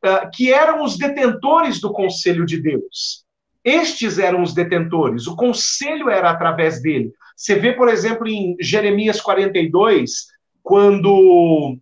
uh, 0.06 0.30
que 0.34 0.52
eram 0.52 0.84
os 0.84 0.98
detentores 0.98 1.80
do 1.80 1.92
conselho 1.92 2.46
de 2.46 2.62
Deus. 2.62 3.26
Estes 3.64 4.20
eram 4.20 4.44
os 4.44 4.54
detentores, 4.54 5.28
o 5.28 5.36
conselho 5.36 6.10
era 6.10 6.30
através 6.30 6.82
dele. 6.82 7.12
Você 7.36 7.56
vê, 7.56 7.74
por 7.74 7.90
exemplo, 7.90 8.28
em 8.28 8.56
Jeremias 8.60 9.22
42, 9.22 10.28
quando 10.64 11.78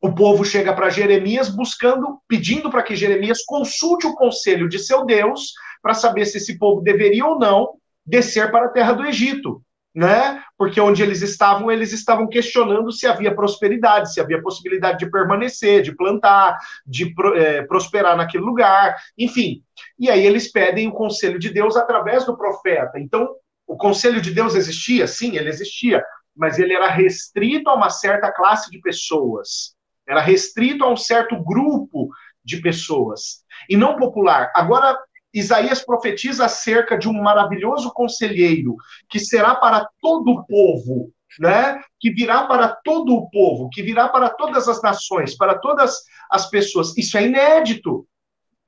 o 0.00 0.12
povo 0.14 0.44
chega 0.44 0.72
para 0.74 0.90
Jeremias 0.90 1.48
buscando, 1.48 2.18
pedindo 2.26 2.70
para 2.70 2.82
que 2.82 2.96
Jeremias 2.96 3.44
consulte 3.44 4.06
o 4.06 4.14
conselho 4.14 4.68
de 4.68 4.78
seu 4.78 5.04
Deus 5.04 5.52
para 5.80 5.94
saber 5.94 6.26
se 6.26 6.38
esse 6.38 6.58
povo 6.58 6.80
deveria 6.80 7.24
ou 7.24 7.38
não 7.38 7.74
descer 8.04 8.50
para 8.50 8.66
a 8.66 8.70
terra 8.70 8.92
do 8.92 9.04
Egito, 9.04 9.62
né? 9.94 10.42
Porque 10.56 10.80
onde 10.80 11.02
eles 11.02 11.22
estavam, 11.22 11.70
eles 11.70 11.92
estavam 11.92 12.26
questionando 12.26 12.90
se 12.90 13.06
havia 13.06 13.34
prosperidade, 13.34 14.12
se 14.12 14.20
havia 14.20 14.42
possibilidade 14.42 14.98
de 14.98 15.10
permanecer, 15.10 15.82
de 15.82 15.94
plantar, 15.94 16.58
de 16.86 17.14
é, 17.36 17.62
prosperar 17.62 18.16
naquele 18.16 18.44
lugar, 18.44 18.96
enfim. 19.18 19.62
E 19.98 20.10
aí 20.10 20.24
eles 20.24 20.50
pedem 20.50 20.88
o 20.88 20.92
conselho 20.92 21.38
de 21.38 21.50
Deus 21.50 21.76
através 21.76 22.24
do 22.24 22.36
profeta. 22.36 22.98
Então, 22.98 23.28
o 23.66 23.76
conselho 23.76 24.20
de 24.20 24.30
Deus 24.30 24.54
existia? 24.54 25.06
Sim, 25.06 25.36
ele 25.36 25.48
existia, 25.48 26.02
mas 26.34 26.58
ele 26.58 26.72
era 26.72 26.88
restrito 26.88 27.68
a 27.68 27.74
uma 27.74 27.90
certa 27.90 28.32
classe 28.32 28.70
de 28.70 28.80
pessoas. 28.80 29.74
Era 30.06 30.20
restrito 30.20 30.84
a 30.84 30.90
um 30.90 30.96
certo 30.96 31.42
grupo 31.42 32.08
de 32.44 32.60
pessoas 32.60 33.44
e 33.68 33.76
não 33.76 33.96
popular. 33.96 34.50
Agora, 34.54 34.98
Isaías 35.32 35.84
profetiza 35.84 36.44
acerca 36.44 36.96
de 36.96 37.08
um 37.08 37.14
maravilhoso 37.14 37.92
conselheiro 37.92 38.76
que 39.08 39.18
será 39.18 39.54
para 39.54 39.88
todo 40.00 40.30
o 40.30 40.44
povo, 40.44 41.10
né? 41.38 41.80
Que 41.98 42.10
virá 42.10 42.46
para 42.46 42.68
todo 42.68 43.14
o 43.14 43.30
povo, 43.30 43.70
que 43.70 43.82
virá 43.82 44.08
para 44.08 44.28
todas 44.28 44.68
as 44.68 44.82
nações, 44.82 45.36
para 45.36 45.58
todas 45.58 46.02
as 46.30 46.50
pessoas. 46.50 46.96
Isso 46.96 47.16
é 47.16 47.24
inédito, 47.24 48.06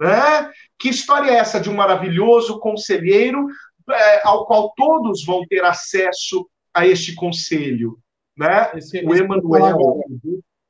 né? 0.01 0.51
Que 0.79 0.89
história 0.89 1.31
é 1.31 1.37
essa 1.37 1.61
de 1.61 1.69
um 1.69 1.75
maravilhoso 1.75 2.59
conselheiro 2.59 3.47
é, 3.91 4.27
ao 4.27 4.47
qual 4.47 4.73
todos 4.75 5.25
vão 5.25 5.45
ter 5.47 5.65
acesso 5.65 6.49
a 6.73 6.87
este 6.87 7.15
conselho, 7.15 7.99
né? 8.37 8.71
Esse, 8.75 9.05
o 9.05 9.15
Emmanuel, 9.15 10.03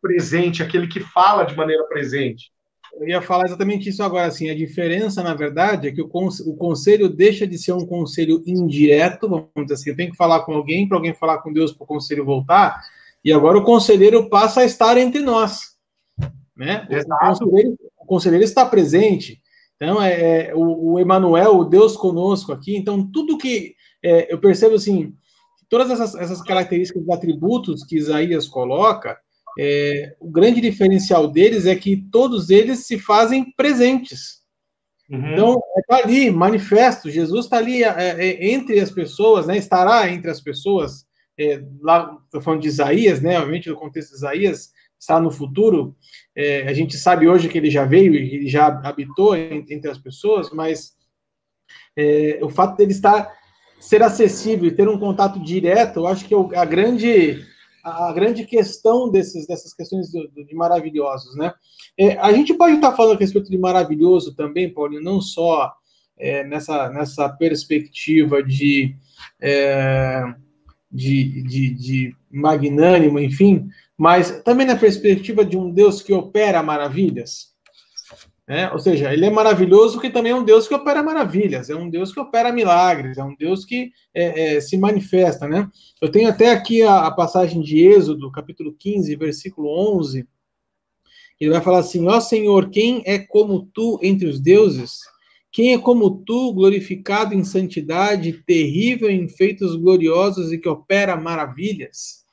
presente, 0.03 0.63
aquele 0.63 0.87
que 0.87 1.01
fala 1.01 1.45
de 1.45 1.57
maneira 1.57 1.85
presente. 1.85 2.53
Eu 3.01 3.09
ia 3.09 3.23
falar 3.23 3.47
exatamente 3.47 3.89
isso 3.89 4.03
agora, 4.03 4.27
assim, 4.27 4.49
a 4.49 4.55
diferença, 4.55 5.23
na 5.23 5.35
verdade, 5.35 5.89
é 5.89 5.93
que 5.93 6.01
o, 6.01 6.07
o 6.07 6.57
conselho 6.57 7.09
deixa 7.09 7.47
de 7.47 7.59
ser 7.59 7.73
um 7.73 7.87
conselho 7.87 8.43
indireto, 8.47 9.29
vamos 9.29 9.49
dizer 9.57 9.75
assim, 9.75 9.91
eu 9.91 9.97
tenho 9.97 10.11
que 10.11 10.17
falar 10.17 10.41
com 10.45 10.53
alguém, 10.53 10.87
para 10.87 10.97
alguém 10.97 11.13
falar 11.13 11.39
com 11.39 11.53
Deus, 11.53 11.73
para 11.73 11.85
o 11.85 11.89
conselho 11.89 12.25
voltar, 12.25 12.81
e 13.25 13.33
agora 13.33 13.59
o 13.59 13.65
conselheiro 13.65 14.29
passa 14.29 14.61
a 14.61 14.65
estar 14.65 14.97
entre 14.97 15.21
nós, 15.23 15.77
né? 16.57 16.87
O 16.89 17.27
conselheiro, 17.27 17.79
o 17.99 18.07
conselheiro, 18.07 18.45
está 18.45 18.65
presente, 18.65 19.41
então, 19.77 20.01
é, 20.01 20.49
é 20.49 20.55
o, 20.55 20.93
o 20.93 20.99
Emanuel, 21.01 21.57
o 21.57 21.65
Deus 21.65 21.97
conosco 21.97 22.53
aqui, 22.53 22.77
então, 22.77 23.05
tudo 23.11 23.39
que, 23.39 23.75
é, 24.03 24.33
eu 24.33 24.39
percebo, 24.39 24.77
assim, 24.77 25.15
todas 25.69 25.91
essas, 25.91 26.15
essas 26.15 26.43
características, 26.43 27.09
atributos 27.09 27.83
que 27.85 27.97
Isaías 27.97 28.47
coloca, 28.47 29.19
é, 29.59 30.17
o 30.21 30.31
grande 30.31 30.61
diferencial 30.61 31.29
deles 31.29 31.67
é 31.67 31.77
que 31.77 31.97
todos 32.11 32.51
eles 32.51 32.87
se 32.87 32.99
fazem 32.99 33.53
presentes. 33.57 34.43
Uhum. 35.09 35.33
Então, 35.33 35.63
está 35.79 35.97
ali, 35.97 36.31
manifesto, 36.31 37.11
Jesus 37.11 37.45
está 37.45 37.59
ali 37.59 37.85
é, 37.85 37.89
é, 37.89 38.53
entre 38.53 38.81
as 38.81 38.91
pessoas, 38.91 39.47
né, 39.47 39.57
estará 39.57 40.11
entre 40.11 40.31
as 40.31 40.41
pessoas, 40.41 41.05
é, 41.39 41.63
lá, 41.81 42.17
estou 42.25 42.41
falando 42.41 42.63
de 42.63 42.69
Isaías, 42.69 43.21
né, 43.21 43.39
obviamente 43.39 43.69
no 43.69 43.77
contexto 43.77 44.11
de 44.11 44.17
Isaías, 44.17 44.73
está 44.99 45.21
no 45.21 45.31
futuro, 45.31 45.95
é, 46.35 46.63
a 46.63 46.73
gente 46.73 46.97
sabe 46.97 47.29
hoje 47.29 47.49
que 47.49 47.59
ele 47.59 47.71
já 47.71 47.85
veio 47.85 48.15
e 48.15 48.37
ele 48.37 48.49
já 48.49 48.67
habitou 48.83 49.37
entre 49.37 49.91
as 49.91 49.99
pessoas, 49.99 50.51
mas 50.51 50.95
é, 51.97 52.39
o 52.43 52.49
fato 52.49 52.77
dele 52.77 52.93
estar, 52.93 53.31
ser 53.79 54.03
acessível 54.03 54.67
e 54.67 54.75
ter 54.75 54.89
um 54.89 54.99
contato 54.99 55.39
direto, 55.39 56.01
eu 56.01 56.07
acho 56.07 56.25
que 56.25 56.35
é 56.35 56.59
a 56.59 56.65
grande 56.65 57.45
a, 57.85 58.13
grande 58.13 58.45
questão 58.45 59.11
desses, 59.11 59.47
dessas 59.47 59.75
questões 59.75 60.11
de, 60.11 60.55
maravilhosos, 60.55 61.37
né? 61.37 61.53
É, 61.99 62.17
a 62.19 62.33
gente 62.33 62.55
pode 62.55 62.77
estar 62.77 62.93
falando 62.93 63.17
a 63.17 63.21
respeito 63.21 63.51
de 63.51 63.59
maravilhoso 63.59 64.35
também, 64.35 64.73
Paulinho, 64.73 65.03
não 65.03 65.21
só 65.21 65.73
é, 66.17 66.45
nessa, 66.45 66.89
nessa 66.91 67.29
perspectiva 67.29 68.43
de, 68.43 68.97
é, 69.41 70.23
de, 70.91 71.43
de, 71.43 71.75
de 71.75 72.17
magnânimo, 72.31 73.21
enfim, 73.21 73.69
mas 73.97 74.43
também 74.43 74.67
na 74.67 74.77
perspectiva 74.77 75.45
de 75.45 75.57
um 75.57 75.71
Deus 75.71 76.03
que 76.03 76.13
opera 76.13 76.63
maravilhas. 76.63 77.54
Né? 78.47 78.71
Ou 78.73 78.79
seja, 78.79 79.13
ele 79.13 79.25
é 79.25 79.31
maravilhoso 79.31 79.95
porque 79.95 80.11
também 80.11 80.33
é 80.33 80.35
um 80.35 80.45
Deus 80.45 80.69
que 80.69 80.75
opera 80.75 81.03
maravilhas, 81.03 81.71
é 81.71 81.75
um 81.75 81.89
Deus 81.89 82.13
que 82.13 82.21
opera 82.21 82.53
milagres, 82.53 83.17
é 83.17 83.25
um 83.25 83.35
Deus 83.35 83.65
que 83.65 83.91
é, 84.15 84.57
é, 84.57 84.61
se 84.61 84.77
manifesta. 84.77 85.49
Né? 85.49 85.69
Eu 86.01 86.11
tenho 86.11 86.29
até 86.29 86.53
aqui 86.53 86.83
a, 86.83 87.07
a, 87.07 87.11
passagem 87.11 87.63
de 87.63 87.79
Êxodo, 87.87 88.31
capítulo 88.31 88.75
15, 88.79 89.17
versículo 89.17 89.69
11. 89.97 90.29
Ele 91.41 91.51
vai 91.51 91.63
falar 91.63 91.79
assim: 91.79 92.07
Ó 92.07 92.21
Senhor, 92.21 92.69
quem 92.69 93.03
é 93.07 93.19
como 93.19 93.69
tu 93.73 93.99
entre 94.03 94.29
os 94.29 94.39
deuses? 94.39 94.99
Quem 95.51 95.73
é 95.73 95.79
como 95.79 96.23
tu, 96.25 96.53
glorificado 96.53 97.33
em 97.33 97.45
santidade, 97.45 98.43
terrível 98.45 99.09
em 99.09 99.29
feitos 99.29 99.77
gloriosos 99.77 100.53
e 100.53 100.59
que 100.59 100.69
opera 100.69 101.17
maravilhas? 101.17 102.25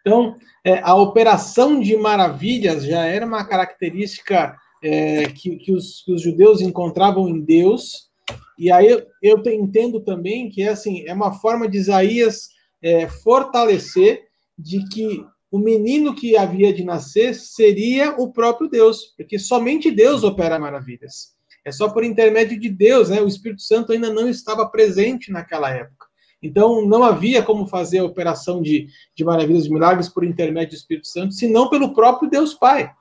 Então, 0.00 0.36
é, 0.64 0.80
a 0.82 0.94
operação 0.94 1.78
de 1.78 1.96
maravilhas 1.96 2.84
já 2.84 3.04
era 3.04 3.26
uma 3.26 3.44
característica 3.44 4.56
é, 4.84 5.24
que, 5.30 5.56
que, 5.56 5.72
os, 5.72 6.02
que, 6.04 6.12
os, 6.12 6.20
judeus 6.20 6.60
encontravam 6.60 7.26
em 7.26 7.40
Deus. 7.40 8.10
E 8.58 8.70
aí 8.70 8.86
eu, 8.86 9.06
eu 9.22 9.42
entendo 9.46 9.98
também 9.98 10.50
que 10.50 10.62
é 10.62 10.68
assim, 10.68 11.04
é 11.06 11.14
uma 11.14 11.32
forma 11.32 11.66
de 11.66 11.78
Isaías 11.78 12.50
é, 12.82 13.08
fortalecer 13.08 14.24
de 14.58 14.86
que 14.90 15.24
o 15.50 15.58
menino 15.58 16.14
que 16.14 16.36
havia 16.36 16.70
de 16.70 16.84
nascer 16.84 17.34
seria 17.34 18.14
o 18.18 18.30
próprio 18.30 18.68
Deus, 18.68 19.14
porque 19.16 19.38
somente 19.38 19.90
Deus 19.90 20.22
opera 20.22 20.58
maravilhas. 20.58 21.32
É 21.64 21.72
só 21.72 21.88
por 21.88 22.04
intermédio 22.04 22.60
de 22.60 22.68
Deus, 22.68 23.08
né? 23.08 23.22
O 23.22 23.26
Espírito 23.28 23.62
Santo 23.62 23.90
ainda 23.90 24.12
não 24.12 24.28
estava 24.28 24.68
presente 24.68 25.32
naquela 25.32 25.70
época. 25.70 26.06
Então, 26.42 26.86
não 26.86 27.02
havia 27.02 27.42
como 27.42 27.66
fazer 27.66 28.00
a 28.00 28.04
operação 28.04 28.60
de, 28.60 28.86
de 29.16 29.24
maravilhas 29.24 29.64
e 29.64 29.70
milagres 29.70 30.10
por 30.10 30.24
intermédio 30.24 30.72
do 30.72 30.76
Espírito 30.76 31.08
Santo, 31.08 31.32
senão 31.32 31.70
pelo 31.70 31.94
próprio 31.94 32.28
Deus 32.28 32.52
Pai. 32.52 32.92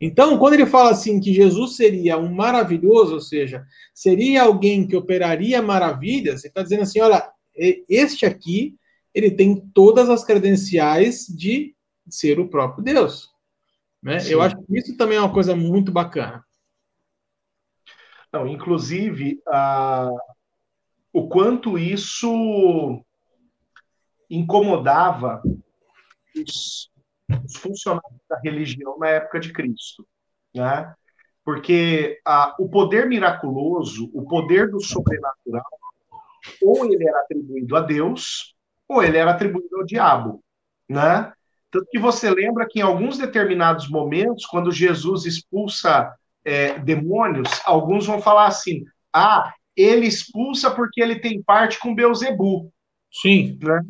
Então, 0.00 0.38
quando 0.38 0.54
ele 0.54 0.64
fala 0.64 0.90
assim 0.90 1.20
que 1.20 1.34
Jesus 1.34 1.76
seria 1.76 2.16
um 2.16 2.32
maravilhoso, 2.32 3.14
ou 3.14 3.20
seja, 3.20 3.66
seria 3.92 4.44
alguém 4.44 4.86
que 4.86 4.96
operaria 4.96 5.60
maravilhas, 5.60 6.42
ele 6.42 6.50
está 6.50 6.62
dizendo 6.62 6.82
assim: 6.82 7.00
olha, 7.00 7.30
este 7.54 8.24
aqui, 8.24 8.78
ele 9.12 9.30
tem 9.30 9.60
todas 9.74 10.08
as 10.08 10.24
credenciais 10.24 11.26
de 11.26 11.76
ser 12.08 12.40
o 12.40 12.48
próprio 12.48 12.82
Deus. 12.82 13.28
Né? 14.02 14.18
Eu 14.28 14.40
acho 14.40 14.56
que 14.56 14.78
isso 14.78 14.96
também 14.96 15.18
é 15.18 15.20
uma 15.20 15.32
coisa 15.32 15.54
muito 15.54 15.92
bacana. 15.92 16.44
Não, 18.32 18.46
inclusive, 18.46 19.42
o 21.12 21.28
quanto 21.28 21.76
isso 21.76 23.04
incomodava 24.30 25.42
os, 26.36 26.89
os, 27.44 27.56
funcionários 27.56 28.20
da 28.28 28.38
religião 28.38 28.98
na 28.98 29.08
época 29.08 29.40
de 29.40 29.52
Cristo, 29.52 30.06
né? 30.54 30.94
Porque 31.44 32.20
o 32.58 32.68
poder 32.68 33.06
miraculoso, 33.06 34.10
o 34.12 34.26
poder 34.26 34.70
do 34.70 34.80
sobrenatural, 34.80 35.64
ou 36.62 36.84
ele 36.84 37.08
era 37.08 37.20
atribuído 37.20 37.76
a 37.76 37.80
Deus, 37.80 38.54
ou 38.88 39.02
ele 39.02 39.16
era 39.16 39.30
atribuído 39.32 39.76
ao 39.76 39.84
diabo, 39.84 40.42
né? 40.88 41.32
Tanto 41.70 41.86
que 41.90 41.98
você 41.98 42.28
lembra 42.28 42.66
que 42.68 42.80
em 42.80 42.82
alguns 42.82 43.16
determinados 43.16 43.88
momentos, 43.88 44.44
quando 44.44 44.72
Jesus 44.72 45.24
expulsa 45.24 46.12
é, 46.44 46.78
demônios, 46.78 47.48
alguns 47.64 48.06
vão 48.06 48.20
falar 48.20 48.46
assim: 48.46 48.84
ah, 49.12 49.52
ele 49.76 50.06
expulsa 50.06 50.70
porque 50.70 51.00
ele 51.00 51.20
tem 51.20 51.42
parte 51.42 51.78
com 51.78 51.94
Beuzebu. 51.94 52.72
Sim. 53.12 53.58
Né? 53.62 53.82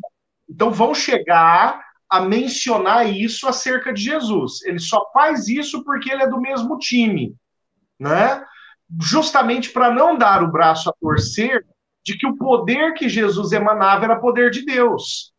Então 0.49 0.71
vão 0.71 0.93
chegar 0.93 1.83
a 2.11 2.19
mencionar 2.19 3.09
isso 3.09 3.47
acerca 3.47 3.93
de 3.93 4.01
Jesus. 4.01 4.61
Ele 4.63 4.79
só 4.79 5.09
faz 5.13 5.47
isso 5.47 5.83
porque 5.83 6.11
ele 6.11 6.23
é 6.23 6.27
do 6.27 6.41
mesmo 6.41 6.77
time, 6.77 7.33
né? 7.97 8.43
Justamente 9.01 9.69
para 9.69 9.89
não 9.89 10.17
dar 10.17 10.43
o 10.43 10.51
braço 10.51 10.89
a 10.89 10.93
torcer 10.99 11.65
de 12.03 12.17
que 12.17 12.27
o 12.27 12.35
poder 12.35 12.93
que 12.95 13.07
Jesus 13.07 13.53
emanava 13.53 14.03
era 14.03 14.19
poder 14.19 14.51
de 14.51 14.65
Deus. 14.65 15.31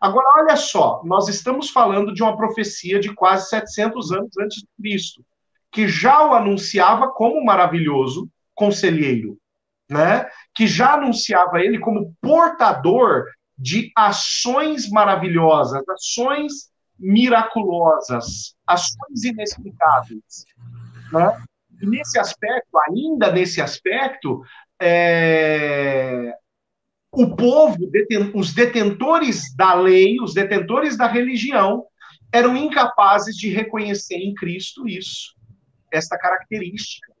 Agora, 0.00 0.42
olha 0.42 0.56
só, 0.56 1.02
nós 1.04 1.28
estamos 1.28 1.68
falando 1.68 2.14
de 2.14 2.22
uma 2.22 2.36
profecia 2.36 2.98
de 2.98 3.12
quase 3.12 3.48
700 3.50 4.12
anos 4.12 4.38
antes 4.38 4.58
de 4.58 4.68
Cristo 4.80 5.22
que 5.74 5.88
já 5.88 6.24
o 6.24 6.34
anunciava 6.34 7.08
como 7.08 7.44
maravilhoso 7.44 8.30
conselheiro, 8.54 9.36
né? 9.90 10.30
Que 10.54 10.68
já 10.68 10.94
anunciava 10.94 11.60
ele 11.60 11.80
como 11.80 12.14
portador 12.22 13.24
de 13.56 13.92
ações 13.96 14.88
maravilhosas, 14.88 15.82
ações 15.88 16.70
miraculosas, 16.98 18.54
ações 18.66 19.24
inexplicáveis, 19.24 20.44
né? 21.12 21.42
E 21.80 21.86
nesse 21.86 22.18
aspecto, 22.18 22.78
ainda 22.88 23.32
nesse 23.32 23.60
aspecto, 23.60 24.42
é... 24.80 26.34
o 27.12 27.34
povo, 27.34 27.76
os 28.34 28.52
detentores 28.52 29.54
da 29.56 29.74
lei, 29.74 30.20
os 30.20 30.34
detentores 30.34 30.96
da 30.96 31.06
religião, 31.06 31.84
eram 32.32 32.56
incapazes 32.56 33.36
de 33.36 33.48
reconhecer 33.48 34.16
em 34.16 34.34
Cristo 34.34 34.88
isso 34.88 35.34
esta 35.94 36.18
característica, 36.18 37.12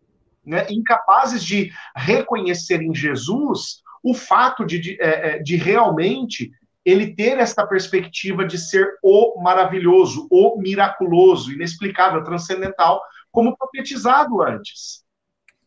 né? 0.44 0.66
incapazes 0.68 1.44
de 1.44 1.72
reconhecer 1.96 2.82
em 2.82 2.92
Jesus 2.94 3.83
o 4.04 4.12
fato 4.12 4.66
de, 4.66 4.78
de, 4.78 5.00
é, 5.00 5.36
é, 5.36 5.38
de 5.38 5.56
realmente 5.56 6.52
ele 6.84 7.14
ter 7.14 7.38
esta 7.38 7.66
perspectiva 7.66 8.44
de 8.44 8.58
ser 8.58 8.98
o 9.02 9.40
maravilhoso, 9.42 10.28
o 10.30 10.58
miraculoso, 10.58 11.50
inexplicável, 11.50 12.22
transcendental, 12.22 13.00
como 13.32 13.56
profetizado 13.56 14.42
antes. 14.42 15.02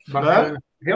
Né? 0.07 0.95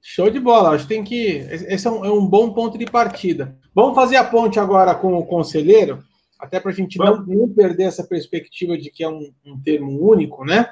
Show 0.00 0.30
de 0.30 0.40
bola, 0.40 0.70
acho 0.70 0.84
que 0.84 0.94
tem 0.94 1.04
que. 1.04 1.36
Esse 1.68 1.86
é 1.86 1.90
um, 1.90 2.04
é 2.04 2.10
um, 2.10 2.26
bom 2.26 2.54
ponto 2.54 2.78
de 2.78 2.86
partida. 2.86 3.58
Vamos 3.74 3.94
fazer 3.94 4.16
a 4.16 4.24
ponte 4.24 4.58
agora 4.58 4.94
com 4.94 5.12
o 5.14 5.26
conselheiro 5.26 6.02
até 6.38 6.58
para 6.60 6.70
a 6.70 6.74
gente 6.74 6.96
não, 6.98 7.26
não, 7.26 7.48
perder 7.48 7.84
essa 7.84 8.04
perspectiva 8.04 8.78
de 8.78 8.90
que 8.90 9.02
é 9.02 9.08
um, 9.08 9.32
um 9.44 9.60
termo 9.60 10.00
único, 10.00 10.44
né? 10.44 10.70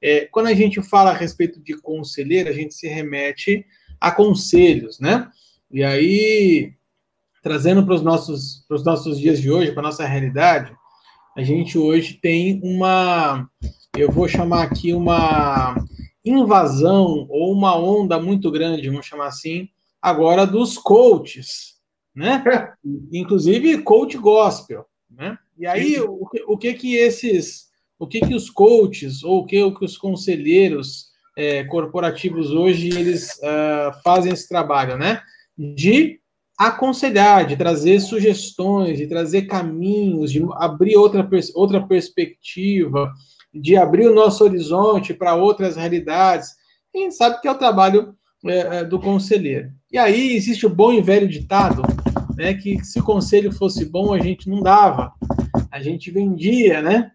É, 0.00 0.26
quando 0.26 0.48
a 0.48 0.54
gente 0.54 0.82
fala 0.82 1.10
a 1.10 1.14
respeito 1.14 1.58
de 1.58 1.74
conselheiro, 1.80 2.50
a 2.50 2.52
gente 2.52 2.74
se 2.74 2.86
remete 2.86 3.64
a 4.00 4.10
conselhos, 4.10 5.00
né? 5.00 5.30
E 5.70 5.82
aí, 5.82 6.72
trazendo 7.42 7.84
para 7.84 7.94
os 7.94 8.02
nossos, 8.02 8.64
os 8.70 8.84
nossos 8.84 9.18
dias 9.18 9.40
de 9.40 9.50
hoje, 9.50 9.72
para 9.72 9.82
a 9.82 9.86
nossa 9.86 10.06
realidade, 10.06 10.74
a 11.36 11.42
gente 11.42 11.78
hoje 11.78 12.14
tem 12.14 12.60
uma, 12.62 13.48
eu 13.96 14.10
vou 14.10 14.26
chamar 14.26 14.62
aqui 14.62 14.92
uma 14.92 15.76
invasão 16.24 17.26
ou 17.28 17.52
uma 17.52 17.76
onda 17.76 18.18
muito 18.20 18.50
grande, 18.50 18.88
vamos 18.88 19.06
chamar 19.06 19.26
assim, 19.26 19.68
agora 20.00 20.46
dos 20.46 20.78
coaches, 20.78 21.76
né? 22.14 22.42
Inclusive 23.12 23.82
coach 23.82 24.16
gospel. 24.16 24.86
Né? 25.10 25.38
E 25.58 25.66
aí, 25.66 26.00
o 26.00 26.26
que, 26.26 26.44
o 26.46 26.58
que 26.58 26.74
que 26.74 26.96
esses, 26.96 27.68
o 27.98 28.06
que 28.06 28.20
que 28.20 28.34
os 28.34 28.50
coaches 28.50 29.22
ou 29.22 29.40
o 29.40 29.46
que, 29.46 29.62
o 29.62 29.74
que 29.74 29.84
os 29.84 29.96
conselheiros 29.96 31.10
é, 31.36 31.64
corporativos 31.64 32.50
hoje 32.50 32.88
eles 32.88 33.32
uh, 33.38 34.02
fazem 34.02 34.32
esse 34.32 34.48
trabalho, 34.48 34.96
né? 34.96 35.20
De 35.56 36.18
aconselhar, 36.58 37.46
de 37.46 37.56
trazer 37.56 38.00
sugestões, 38.00 38.96
de 38.96 39.06
trazer 39.06 39.42
caminhos, 39.42 40.32
de 40.32 40.42
abrir 40.54 40.96
outra, 40.96 41.28
outra 41.54 41.86
perspectiva, 41.86 43.12
de 43.52 43.76
abrir 43.76 44.08
o 44.08 44.14
nosso 44.14 44.42
horizonte 44.42 45.12
para 45.12 45.34
outras 45.34 45.76
realidades. 45.76 46.54
Gente 46.94 47.14
sabe 47.14 47.40
que 47.42 47.48
é 47.48 47.50
o 47.50 47.58
trabalho 47.58 48.14
é, 48.44 48.84
do 48.84 48.98
conselheiro. 48.98 49.70
E 49.92 49.98
aí 49.98 50.34
existe 50.34 50.64
o 50.66 50.70
bom 50.70 50.92
e 50.92 51.02
velho 51.02 51.28
ditado 51.28 51.82
né, 52.36 52.54
que 52.54 52.84
se 52.84 53.00
o 53.00 53.04
conselho 53.04 53.50
fosse 53.50 53.86
bom, 53.86 54.12
a 54.12 54.20
gente 54.20 54.48
não 54.48 54.62
dava, 54.62 55.12
a 55.70 55.80
gente 55.80 56.10
vendia, 56.10 56.82
né? 56.82 57.10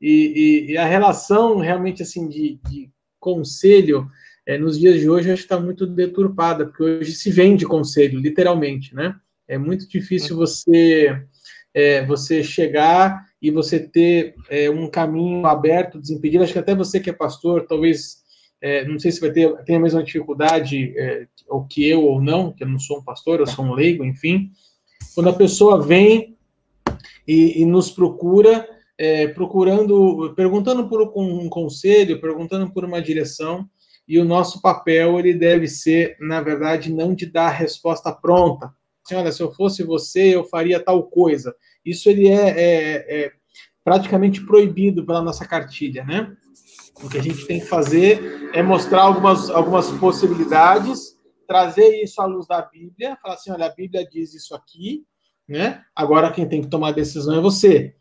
E, 0.00 0.66
e, 0.68 0.72
e 0.72 0.78
a 0.78 0.86
relação 0.86 1.58
realmente 1.58 2.02
assim 2.02 2.28
de, 2.28 2.60
de 2.68 2.90
conselho 3.22 4.10
é, 4.44 4.58
nos 4.58 4.76
dias 4.78 5.00
de 5.00 5.08
hoje 5.08 5.30
acho 5.30 5.42
que 5.42 5.46
está 5.46 5.60
muito 5.60 5.86
deturpada, 5.86 6.66
porque 6.66 6.82
hoje 6.82 7.12
se 7.12 7.30
vende 7.30 7.64
conselho, 7.64 8.18
literalmente, 8.18 8.94
né? 8.94 9.14
É 9.46 9.56
muito 9.56 9.88
difícil 9.88 10.36
você 10.36 11.24
é, 11.72 12.04
você 12.04 12.42
chegar 12.42 13.24
e 13.40 13.50
você 13.50 13.78
ter 13.78 14.34
é, 14.50 14.68
um 14.68 14.88
caminho 14.88 15.46
aberto, 15.46 16.00
desimpedido. 16.00 16.42
Acho 16.42 16.52
que 16.52 16.58
até 16.58 16.74
você 16.74 16.98
que 16.98 17.10
é 17.10 17.12
pastor, 17.12 17.66
talvez 17.66 18.22
é, 18.60 18.84
não 18.86 18.98
sei 18.98 19.12
se 19.12 19.20
vai 19.20 19.30
ter 19.30 19.52
tem 19.64 19.76
a 19.76 19.80
mesma 19.80 20.02
dificuldade 20.02 20.92
é, 20.96 21.26
ou 21.48 21.64
que 21.64 21.88
eu 21.88 22.04
ou 22.04 22.20
não, 22.20 22.52
que 22.52 22.64
eu 22.64 22.68
não 22.68 22.78
sou 22.78 22.98
um 22.98 23.04
pastor, 23.04 23.38
eu 23.38 23.46
sou 23.46 23.64
um 23.64 23.74
leigo, 23.74 24.04
enfim. 24.04 24.50
Quando 25.14 25.30
a 25.30 25.34
pessoa 25.34 25.80
vem 25.80 26.36
e, 27.26 27.62
e 27.62 27.64
nos 27.64 27.90
procura, 27.90 28.68
é, 29.02 29.26
procurando, 29.26 30.32
perguntando 30.36 30.88
por 30.88 31.12
um 31.16 31.48
conselho, 31.48 32.20
perguntando 32.20 32.72
por 32.72 32.84
uma 32.84 33.02
direção, 33.02 33.68
e 34.06 34.16
o 34.16 34.24
nosso 34.24 34.62
papel 34.62 35.18
ele 35.18 35.34
deve 35.34 35.66
ser, 35.66 36.16
na 36.20 36.40
verdade, 36.40 36.92
não 36.92 37.12
de 37.12 37.26
dar 37.26 37.46
a 37.46 37.50
resposta 37.50 38.12
pronta. 38.12 38.72
assim, 39.04 39.16
olha, 39.16 39.32
se 39.32 39.42
eu 39.42 39.50
fosse 39.50 39.82
você, 39.82 40.36
eu 40.36 40.44
faria 40.44 40.78
tal 40.78 41.02
coisa. 41.02 41.52
Isso 41.84 42.08
ele 42.08 42.28
é, 42.28 42.50
é, 42.50 43.24
é 43.24 43.32
praticamente 43.82 44.40
proibido 44.46 45.04
pela 45.04 45.20
nossa 45.20 45.44
cartilha, 45.48 46.04
né? 46.04 46.36
O 47.02 47.08
que 47.08 47.18
a 47.18 47.22
gente 47.22 47.44
tem 47.44 47.58
que 47.58 47.66
fazer 47.66 48.50
é 48.54 48.62
mostrar 48.62 49.02
algumas, 49.02 49.50
algumas 49.50 49.90
possibilidades, 49.90 51.16
trazer 51.48 52.00
isso 52.00 52.22
à 52.22 52.24
luz 52.24 52.46
da 52.46 52.62
Bíblia, 52.62 53.18
falar 53.20 53.34
assim, 53.34 53.50
olha, 53.50 53.66
a 53.66 53.74
Bíblia 53.74 54.06
diz 54.08 54.32
isso 54.32 54.54
aqui, 54.54 55.02
né? 55.48 55.82
Agora 55.92 56.30
quem 56.30 56.48
tem 56.48 56.62
que 56.62 56.68
tomar 56.68 56.90
a 56.90 56.92
decisão 56.92 57.36
é 57.36 57.40
você. 57.40 57.96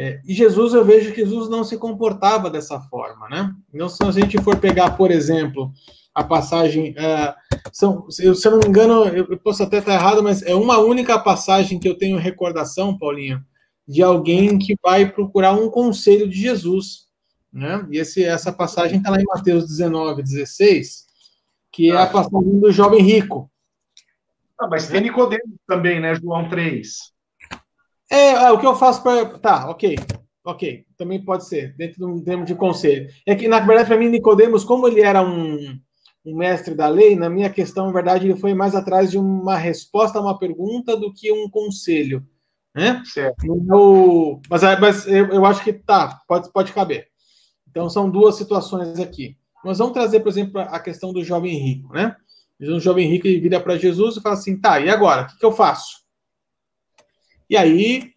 É, 0.00 0.20
e 0.24 0.32
Jesus, 0.32 0.74
eu 0.74 0.84
vejo 0.84 1.12
que 1.12 1.24
Jesus 1.24 1.48
não 1.48 1.64
se 1.64 1.76
comportava 1.76 2.48
dessa 2.48 2.78
forma, 2.82 3.28
né? 3.28 3.52
Então, 3.74 3.88
se 3.88 4.00
a 4.00 4.12
gente 4.12 4.40
for 4.40 4.56
pegar, 4.56 4.96
por 4.96 5.10
exemplo, 5.10 5.72
a 6.14 6.22
passagem, 6.22 6.92
uh, 6.92 7.34
são, 7.72 8.08
se 8.08 8.24
eu 8.24 8.52
não 8.52 8.60
me 8.60 8.68
engano, 8.68 9.06
eu 9.08 9.36
posso 9.40 9.60
até 9.60 9.78
estar 9.78 9.94
errado, 9.94 10.22
mas 10.22 10.40
é 10.42 10.54
uma 10.54 10.78
única 10.78 11.18
passagem 11.18 11.80
que 11.80 11.88
eu 11.88 11.98
tenho 11.98 12.16
recordação, 12.16 12.96
Paulinho, 12.96 13.44
de 13.88 14.00
alguém 14.00 14.56
que 14.56 14.76
vai 14.80 15.10
procurar 15.10 15.54
um 15.54 15.68
conselho 15.68 16.28
de 16.28 16.40
Jesus. 16.40 17.08
Né? 17.52 17.84
E 17.90 17.98
esse, 17.98 18.22
essa 18.22 18.52
passagem 18.52 18.98
está 18.98 19.10
lá 19.10 19.20
em 19.20 19.26
Mateus 19.26 19.66
19, 19.66 20.22
16, 20.22 21.08
que 21.72 21.90
é 21.90 21.96
a 21.96 22.04
ah. 22.04 22.06
passagem 22.06 22.60
do 22.60 22.70
jovem 22.70 23.02
rico. 23.02 23.50
Ah, 24.60 24.68
mas 24.68 24.86
tem 24.86 25.00
Nicodemos 25.00 25.56
também, 25.66 25.98
né? 25.98 26.14
João 26.14 26.48
3. 26.48 27.17
É, 28.10 28.30
é 28.30 28.50
o 28.50 28.58
que 28.58 28.66
eu 28.66 28.74
faço 28.74 29.02
para. 29.02 29.26
Tá, 29.38 29.70
ok. 29.70 29.96
Ok, 30.44 30.86
também 30.96 31.22
pode 31.22 31.46
ser, 31.46 31.76
dentro 31.76 31.98
de 31.98 32.04
um 32.06 32.24
termo 32.24 32.44
de 32.44 32.54
conselho. 32.54 33.10
É 33.26 33.34
que, 33.34 33.46
na 33.46 33.60
verdade, 33.60 33.86
para 33.86 33.98
mim, 33.98 34.08
Nicodemos, 34.08 34.64
como 34.64 34.88
ele 34.88 35.02
era 35.02 35.20
um, 35.20 35.78
um 36.24 36.36
mestre 36.36 36.74
da 36.74 36.88
lei, 36.88 37.14
na 37.16 37.28
minha 37.28 37.50
questão, 37.50 37.86
na 37.86 37.92
verdade, 37.92 38.26
ele 38.26 38.40
foi 38.40 38.54
mais 38.54 38.74
atrás 38.74 39.10
de 39.10 39.18
uma 39.18 39.56
resposta 39.56 40.18
a 40.18 40.22
uma 40.22 40.38
pergunta 40.38 40.96
do 40.96 41.12
que 41.12 41.30
um 41.30 41.50
conselho. 41.50 42.26
Né? 42.74 43.02
Certo. 43.04 43.46
No, 43.46 44.40
mas 44.48 44.62
mas 44.80 45.06
eu, 45.06 45.26
eu, 45.26 45.44
acho 45.44 45.62
que 45.62 45.72
tá, 45.72 46.18
pode, 46.26 46.50
pode 46.50 46.72
caber. 46.72 47.08
Então 47.68 47.90
são 47.90 48.08
duas 48.08 48.36
situações 48.36 48.98
aqui. 49.00 49.36
Nós 49.64 49.78
vamos 49.78 49.92
trazer, 49.92 50.20
por 50.20 50.28
exemplo, 50.28 50.60
a 50.60 50.78
questão 50.80 51.12
do 51.12 51.22
jovem 51.24 51.58
rico, 51.58 51.92
né? 51.92 52.16
O 52.60 52.80
jovem 52.80 53.08
rico 53.08 53.26
ele 53.26 53.40
vira 53.40 53.60
para 53.60 53.76
Jesus 53.76 54.16
e 54.16 54.20
fala 54.20 54.34
assim: 54.34 54.58
tá, 54.58 54.80
e 54.80 54.88
agora? 54.88 55.22
O 55.22 55.26
que, 55.26 55.38
que 55.38 55.44
eu 55.44 55.52
faço? 55.52 56.07
E 57.48 57.56
aí, 57.56 58.12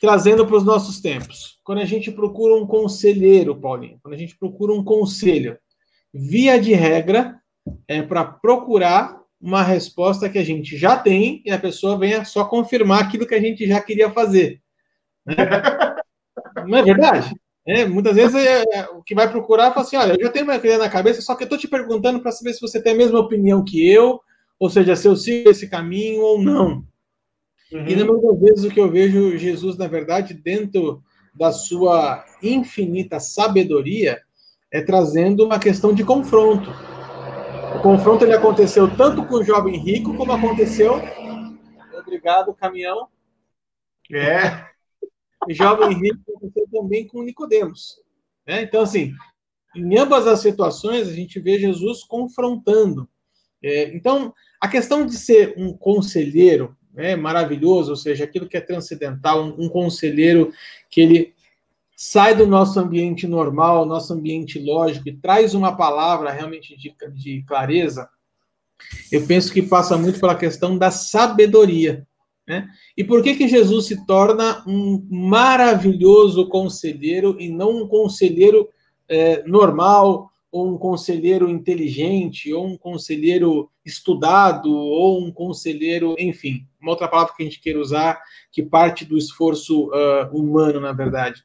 trazendo 0.00 0.46
para 0.46 0.56
os 0.56 0.64
nossos 0.64 1.00
tempos, 1.00 1.58
quando 1.64 1.80
a 1.80 1.84
gente 1.84 2.10
procura 2.10 2.54
um 2.54 2.66
conselheiro, 2.66 3.54
Paulinho, 3.54 3.98
quando 4.02 4.14
a 4.14 4.18
gente 4.18 4.36
procura 4.36 4.72
um 4.72 4.84
conselho, 4.84 5.58
via 6.12 6.60
de 6.60 6.72
regra, 6.72 7.40
é 7.88 8.02
para 8.02 8.24
procurar 8.24 9.20
uma 9.40 9.62
resposta 9.62 10.28
que 10.28 10.38
a 10.38 10.44
gente 10.44 10.76
já 10.76 10.96
tem 10.96 11.42
e 11.44 11.50
a 11.50 11.58
pessoa 11.58 11.98
venha 11.98 12.24
só 12.24 12.44
confirmar 12.44 13.02
aquilo 13.02 13.26
que 13.26 13.34
a 13.34 13.40
gente 13.40 13.66
já 13.66 13.80
queria 13.80 14.10
fazer. 14.10 14.60
Né? 15.26 15.34
Não 16.66 16.78
é 16.78 16.82
verdade? 16.82 17.34
É, 17.66 17.86
muitas 17.86 18.16
vezes 18.16 18.34
é, 18.34 18.64
é, 18.72 18.88
o 18.90 19.02
que 19.02 19.14
vai 19.14 19.30
procurar 19.30 19.72
fala 19.72 19.86
assim: 19.86 19.96
olha, 19.96 20.14
eu 20.14 20.26
já 20.26 20.32
tenho 20.32 20.44
uma 20.44 20.56
ideia 20.56 20.78
na 20.78 20.88
cabeça, 20.88 21.20
só 21.20 21.34
que 21.34 21.44
eu 21.44 21.46
estou 21.46 21.58
te 21.58 21.68
perguntando 21.68 22.20
para 22.20 22.32
saber 22.32 22.52
se 22.54 22.60
você 22.60 22.82
tem 22.82 22.92
a 22.92 22.96
mesma 22.96 23.20
opinião 23.20 23.64
que 23.64 23.88
eu, 23.88 24.20
ou 24.58 24.68
seja, 24.68 24.96
se 24.96 25.06
eu 25.06 25.16
sigo 25.16 25.48
esse 25.48 25.68
caminho 25.68 26.22
ou 26.22 26.42
não. 26.42 26.84
Uhum. 27.72 27.86
E 27.86 27.96
na 27.96 28.04
maioria 28.04 28.32
das 28.32 28.40
vezes 28.40 28.64
o 28.64 28.70
que 28.70 28.80
eu 28.80 28.90
vejo 28.90 29.36
Jesus, 29.38 29.76
na 29.76 29.86
verdade, 29.86 30.34
dentro 30.34 31.02
da 31.34 31.50
sua 31.50 32.24
infinita 32.42 33.18
sabedoria, 33.18 34.20
é 34.70 34.82
trazendo 34.82 35.44
uma 35.44 35.58
questão 35.58 35.94
de 35.94 36.04
confronto. 36.04 36.70
O 37.76 37.80
confronto 37.80 38.24
ele 38.24 38.34
aconteceu 38.34 38.94
tanto 38.94 39.24
com 39.24 39.36
o 39.36 39.44
jovem 39.44 39.78
rico, 39.78 40.14
como 40.14 40.32
aconteceu. 40.32 41.00
Obrigado, 41.98 42.54
caminhão. 42.54 43.08
É. 44.12 44.66
O 45.48 45.52
jovem 45.52 45.98
rico 45.98 46.20
aconteceu 46.28 46.68
também 46.70 47.06
com 47.06 47.22
Nicodemos. 47.22 47.96
Né? 48.46 48.62
Então, 48.62 48.82
assim, 48.82 49.14
em 49.74 49.98
ambas 49.98 50.26
as 50.26 50.40
situações, 50.40 51.08
a 51.08 51.12
gente 51.12 51.40
vê 51.40 51.58
Jesus 51.58 52.04
confrontando. 52.04 53.08
É, 53.62 53.94
então, 53.94 54.34
a 54.60 54.68
questão 54.68 55.06
de 55.06 55.16
ser 55.16 55.54
um 55.56 55.72
conselheiro 55.72 56.76
né, 56.92 57.16
maravilhoso, 57.16 57.90
ou 57.90 57.96
seja, 57.96 58.24
aquilo 58.24 58.48
que 58.48 58.56
é 58.56 58.60
transcendental, 58.60 59.42
um, 59.42 59.64
um 59.64 59.68
conselheiro 59.68 60.52
que 60.90 61.00
ele 61.00 61.34
sai 61.96 62.34
do 62.34 62.46
nosso 62.46 62.80
ambiente 62.80 63.26
normal, 63.26 63.86
nosso 63.86 64.12
ambiente 64.12 64.58
lógico 64.58 65.08
e 65.08 65.16
traz 65.16 65.54
uma 65.54 65.76
palavra 65.76 66.30
realmente 66.30 66.76
de, 66.76 66.94
de 67.14 67.42
clareza, 67.44 68.08
eu 69.10 69.26
penso 69.26 69.52
que 69.52 69.62
passa 69.62 69.96
muito 69.96 70.18
pela 70.18 70.34
questão 70.34 70.76
da 70.76 70.90
sabedoria. 70.90 72.06
Né? 72.46 72.68
E 72.96 73.04
por 73.04 73.22
que, 73.22 73.36
que 73.36 73.48
Jesus 73.48 73.86
se 73.86 74.04
torna 74.04 74.64
um 74.66 75.06
maravilhoso 75.10 76.48
conselheiro 76.48 77.36
e 77.38 77.48
não 77.48 77.82
um 77.82 77.88
conselheiro 77.88 78.68
é, 79.08 79.42
normal, 79.44 80.30
ou 80.50 80.74
um 80.74 80.76
conselheiro 80.76 81.48
inteligente, 81.48 82.52
ou 82.52 82.66
um 82.66 82.76
conselheiro 82.76 83.70
estudado, 83.84 84.70
ou 84.72 85.24
um 85.24 85.32
conselheiro, 85.32 86.14
enfim, 86.18 86.66
uma 86.80 86.92
outra 86.92 87.08
palavra 87.08 87.34
que 87.36 87.42
a 87.42 87.46
gente 87.46 87.60
queira 87.60 87.80
usar, 87.80 88.20
que 88.50 88.62
parte 88.62 89.04
do 89.04 89.18
esforço 89.18 89.88
uh, 89.88 90.28
humano, 90.32 90.80
na 90.80 90.92
verdade 90.92 91.44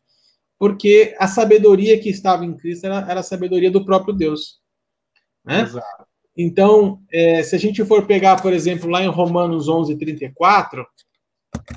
porque 0.59 1.15
a 1.19 1.27
sabedoria 1.27 1.99
que 1.99 2.09
estava 2.09 2.45
em 2.45 2.55
Cristo 2.55 2.85
era, 2.85 3.05
era 3.09 3.19
a 3.19 3.23
sabedoria 3.23 3.69
do 3.69 3.85
próprio 3.85 4.13
Deus. 4.13 4.59
Né? 5.45 5.61
Exato. 5.61 6.07
Então, 6.35 7.01
é, 7.11 7.41
se 7.43 7.55
a 7.55 7.59
gente 7.59 7.83
for 7.85 8.05
pegar, 8.05 8.41
por 8.41 8.53
exemplo, 8.53 8.89
lá 8.89 9.03
em 9.03 9.07
Romanos 9.07 9.67
11, 9.67 9.95
34, 9.97 10.85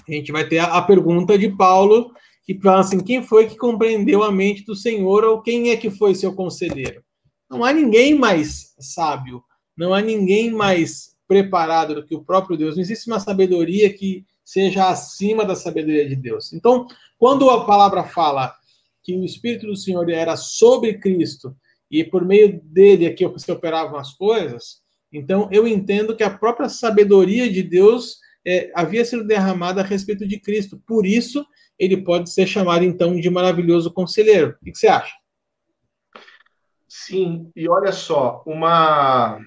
a 0.08 0.12
gente 0.12 0.32
vai 0.32 0.46
ter 0.46 0.58
a, 0.58 0.76
a 0.76 0.82
pergunta 0.82 1.38
de 1.38 1.48
Paulo, 1.56 2.12
que 2.44 2.58
fala 2.60 2.80
assim: 2.80 3.00
quem 3.00 3.22
foi 3.22 3.46
que 3.46 3.56
compreendeu 3.56 4.22
a 4.22 4.30
mente 4.30 4.64
do 4.64 4.74
Senhor, 4.74 5.24
ou 5.24 5.40
quem 5.40 5.70
é 5.70 5.76
que 5.76 5.90
foi 5.90 6.14
seu 6.14 6.34
conselheiro? 6.34 7.02
Não 7.48 7.64
há 7.64 7.72
ninguém 7.72 8.14
mais 8.14 8.74
sábio, 8.78 9.42
não 9.80 9.94
há 9.94 10.02
ninguém 10.02 10.50
mais 10.50 11.16
preparado 11.26 11.94
do 11.94 12.04
que 12.04 12.14
o 12.14 12.22
próprio 12.22 12.54
Deus. 12.54 12.76
Não 12.76 12.82
existe 12.82 13.06
uma 13.06 13.18
sabedoria 13.18 13.90
que 13.90 14.26
seja 14.44 14.90
acima 14.90 15.42
da 15.42 15.54
sabedoria 15.54 16.06
de 16.06 16.14
Deus. 16.14 16.52
Então, 16.52 16.86
quando 17.18 17.48
a 17.48 17.64
palavra 17.64 18.04
fala 18.04 18.54
que 19.02 19.16
o 19.16 19.24
Espírito 19.24 19.66
do 19.66 19.74
Senhor 19.74 20.10
era 20.10 20.36
sobre 20.36 20.98
Cristo 20.98 21.56
e 21.90 22.04
por 22.04 22.26
meio 22.26 22.60
dele 22.62 23.06
aqui 23.06 23.24
se 23.38 23.50
operavam 23.50 23.98
as 23.98 24.12
coisas, 24.12 24.82
então 25.10 25.48
eu 25.50 25.66
entendo 25.66 26.14
que 26.14 26.22
a 26.22 26.28
própria 26.28 26.68
sabedoria 26.68 27.50
de 27.50 27.62
Deus 27.62 28.18
é, 28.46 28.70
havia 28.74 29.02
sido 29.02 29.24
derramada 29.24 29.80
a 29.80 29.84
respeito 29.84 30.28
de 30.28 30.38
Cristo. 30.38 30.78
Por 30.86 31.06
isso, 31.06 31.46
ele 31.78 31.96
pode 31.96 32.30
ser 32.30 32.46
chamado 32.46 32.84
então 32.84 33.18
de 33.18 33.30
maravilhoso 33.30 33.90
conselheiro. 33.90 34.58
O 34.60 34.64
que 34.66 34.78
você 34.78 34.88
acha? 34.88 35.14
Sim, 36.86 37.50
e 37.56 37.66
olha 37.66 37.92
só, 37.92 38.42
uma, 38.44 39.40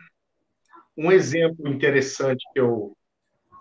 um 0.98 1.12
exemplo 1.12 1.68
interessante 1.68 2.44
que 2.54 2.60
eu, 2.60 2.96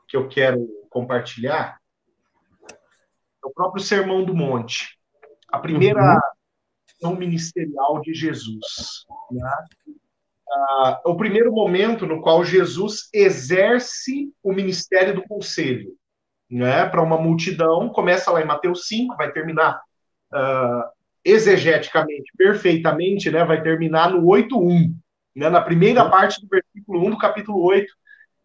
que 0.09 0.16
eu 0.16 0.29
quero 0.29 0.66
compartilhar 0.90 1.79
é 2.71 3.47
o 3.47 3.51
próprio 3.51 3.83
Sermão 3.83 4.25
do 4.25 4.35
Monte 4.35 5.01
a 5.53 5.59
primeira 5.59 6.18
uhum. 7.03 7.16
ministerial 7.16 8.01
de 8.01 8.14
Jesus. 8.14 9.05
Né? 9.31 9.51
Uh, 10.49 11.11
o 11.11 11.16
primeiro 11.16 11.53
momento 11.53 12.07
no 12.07 12.23
qual 12.23 12.42
Jesus 12.42 13.09
exerce 13.12 14.33
o 14.42 14.53
ministério 14.53 15.14
do 15.14 15.23
conselho 15.23 15.95
né, 16.51 16.87
para 16.87 17.03
uma 17.03 17.18
multidão, 17.18 17.88
começa 17.90 18.31
lá 18.31 18.42
em 18.42 18.47
Mateus 18.47 18.87
5, 18.87 19.16
vai 19.16 19.31
terminar 19.31 19.81
uh, 20.33 20.90
exegeticamente, 21.25 22.31
perfeitamente, 22.37 23.31
né, 23.31 23.45
vai 23.45 23.62
terminar 23.62 24.11
no 24.11 24.23
8.1, 24.27 24.95
né, 25.35 25.49
na 25.49 25.61
primeira 25.61 26.09
parte 26.09 26.40
do 26.40 26.49
versículo 26.49 27.07
1 27.07 27.11
do 27.11 27.18
capítulo 27.18 27.62
8, 27.62 27.92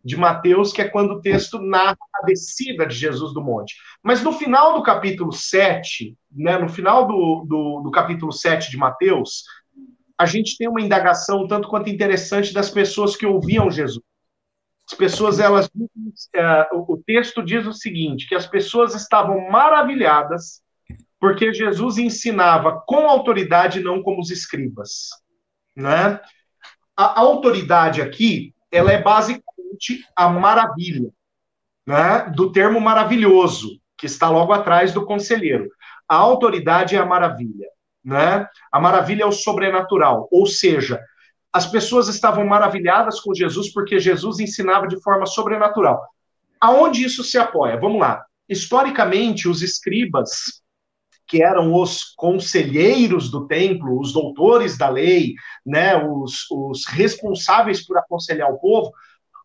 de 0.08 0.16
Mateus, 0.16 0.72
que 0.72 0.82
é 0.82 0.88
quando 0.88 1.12
o 1.12 1.22
texto 1.22 1.60
narra 1.60 1.98
a 2.16 2.26
descida 2.26 2.86
de 2.86 2.96
Jesus 2.96 3.34
do 3.34 3.44
monte. 3.44 3.76
Mas 4.02 4.24
no 4.24 4.32
final 4.32 4.74
do 4.74 4.82
capítulo 4.82 5.34
7, 5.34 6.18
né, 6.32 6.58
no 6.58 6.70
final 6.70 7.06
do, 7.06 7.46
do, 7.46 7.82
do 7.82 7.92
capítulo 7.92 8.32
7 8.32 8.72
de 8.72 8.78
Mateus, 8.78 9.44
a 10.18 10.26
gente 10.26 10.58
tem 10.58 10.70
uma 10.70 10.82
indagação 10.82 11.46
tanto 11.46 11.68
quanto 11.68 11.90
interessante 11.90 12.54
das 12.54 12.70
pessoas 12.70 13.18
que 13.18 13.26
ouviam 13.26 13.70
Jesus. 13.70 14.04
As 14.90 14.98
pessoas, 14.98 15.40
elas. 15.40 15.70
É, 16.34 16.70
o 16.72 16.98
texto 17.06 17.44
diz 17.44 17.68
o 17.68 17.74
seguinte: 17.74 18.28
que 18.30 18.36
as 18.36 18.48
pessoas 18.48 18.96
estavam 18.96 19.50
maravilhadas 19.50 20.62
porque 21.20 21.54
Jesus 21.54 21.98
ensinava 21.98 22.82
com 22.88 23.10
autoridade, 23.10 23.82
não 23.82 24.02
como 24.02 24.22
os 24.22 24.32
escribas. 24.32 25.10
Né? 25.76 26.20
A 26.98 27.20
autoridade 27.20 28.02
aqui, 28.02 28.54
ela 28.72 28.92
é 28.92 29.02
básica 29.02 29.42
a 30.16 30.30
maravilha, 30.30 31.12
né, 31.86 32.32
do 32.36 32.52
termo 32.52 32.82
maravilhoso, 32.82 33.80
que 33.98 34.06
está 34.06 34.30
logo 34.30 34.52
atrás 34.52 34.92
do 34.92 35.06
conselheiro. 35.06 35.70
A 36.08 36.16
autoridade 36.16 36.96
é 36.96 37.00
a 37.00 37.06
maravilha, 37.06 37.68
né? 38.04 38.48
A 38.72 38.80
maravilha 38.80 39.24
é 39.24 39.26
o 39.26 39.32
sobrenatural, 39.32 40.28
ou 40.32 40.46
seja, 40.46 41.02
as 41.52 41.66
pessoas 41.68 42.08
estavam 42.08 42.46
maravilhadas 42.46 43.20
com 43.20 43.34
Jesus 43.34 43.72
porque 43.74 44.00
Jesus 44.00 44.40
ensinava 44.40 44.88
de 44.88 45.02
forma 45.02 45.26
sobrenatural. 45.26 46.02
aonde 46.60 47.06
isso 47.06 47.24
se 47.24 47.38
apoia? 47.38 47.80
Vamos 47.80 48.00
lá. 48.00 48.26
Historicamente, 48.50 49.48
os 49.48 49.62
escribas, 49.62 50.64
que 51.28 51.44
eram 51.44 51.74
os 51.74 52.14
conselheiros 52.16 53.30
do 53.30 53.48
templo, 53.48 54.00
os 54.00 54.14
doutores 54.14 54.78
da 54.78 54.90
lei, 54.90 55.34
né, 55.66 55.96
os, 55.98 56.50
os 56.50 56.86
responsáveis 56.86 57.86
por 57.86 57.98
aconselhar 57.98 58.50
o 58.50 58.58
povo, 58.58 58.92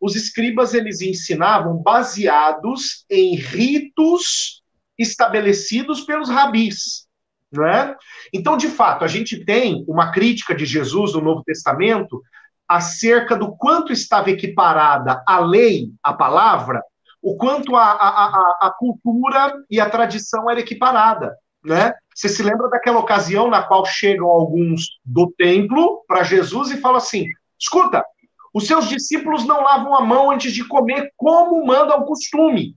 os 0.00 0.14
escribas 0.14 0.74
eles 0.74 1.00
ensinavam 1.00 1.76
baseados 1.76 3.04
em 3.10 3.34
ritos 3.34 4.62
estabelecidos 4.98 6.02
pelos 6.02 6.28
rabis. 6.28 7.06
Não 7.52 7.66
é? 7.66 7.94
Então, 8.32 8.56
de 8.56 8.68
fato, 8.68 9.04
a 9.04 9.08
gente 9.08 9.44
tem 9.44 9.84
uma 9.86 10.10
crítica 10.10 10.54
de 10.54 10.64
Jesus 10.64 11.12
no 11.12 11.20
Novo 11.20 11.42
Testamento 11.44 12.22
acerca 12.66 13.36
do 13.36 13.54
quanto 13.54 13.92
estava 13.92 14.30
equiparada 14.30 15.22
a 15.26 15.38
lei, 15.38 15.90
a 16.02 16.14
palavra, 16.14 16.82
o 17.20 17.36
quanto 17.36 17.76
a, 17.76 17.92
a, 17.92 18.26
a, 18.26 18.58
a 18.62 18.70
cultura 18.70 19.54
e 19.70 19.78
a 19.78 19.88
tradição 19.88 20.50
era 20.50 20.60
equiparada. 20.60 21.36
Né? 21.64 21.92
Você 22.14 22.28
se 22.28 22.42
lembra 22.42 22.68
daquela 22.68 22.98
ocasião 22.98 23.48
na 23.48 23.62
qual 23.62 23.84
chegam 23.84 24.26
alguns 24.26 24.98
do 25.04 25.32
templo 25.36 26.04
para 26.06 26.22
Jesus 26.22 26.70
e 26.70 26.80
falam 26.80 26.98
assim: 26.98 27.26
escuta, 27.58 28.04
os 28.52 28.66
seus 28.66 28.88
discípulos 28.88 29.46
não 29.46 29.62
lavam 29.62 29.94
a 29.94 30.00
mão 30.00 30.30
antes 30.30 30.52
de 30.52 30.66
comer, 30.66 31.10
como 31.16 31.64
manda 31.64 31.96
o 31.96 32.04
costume. 32.04 32.74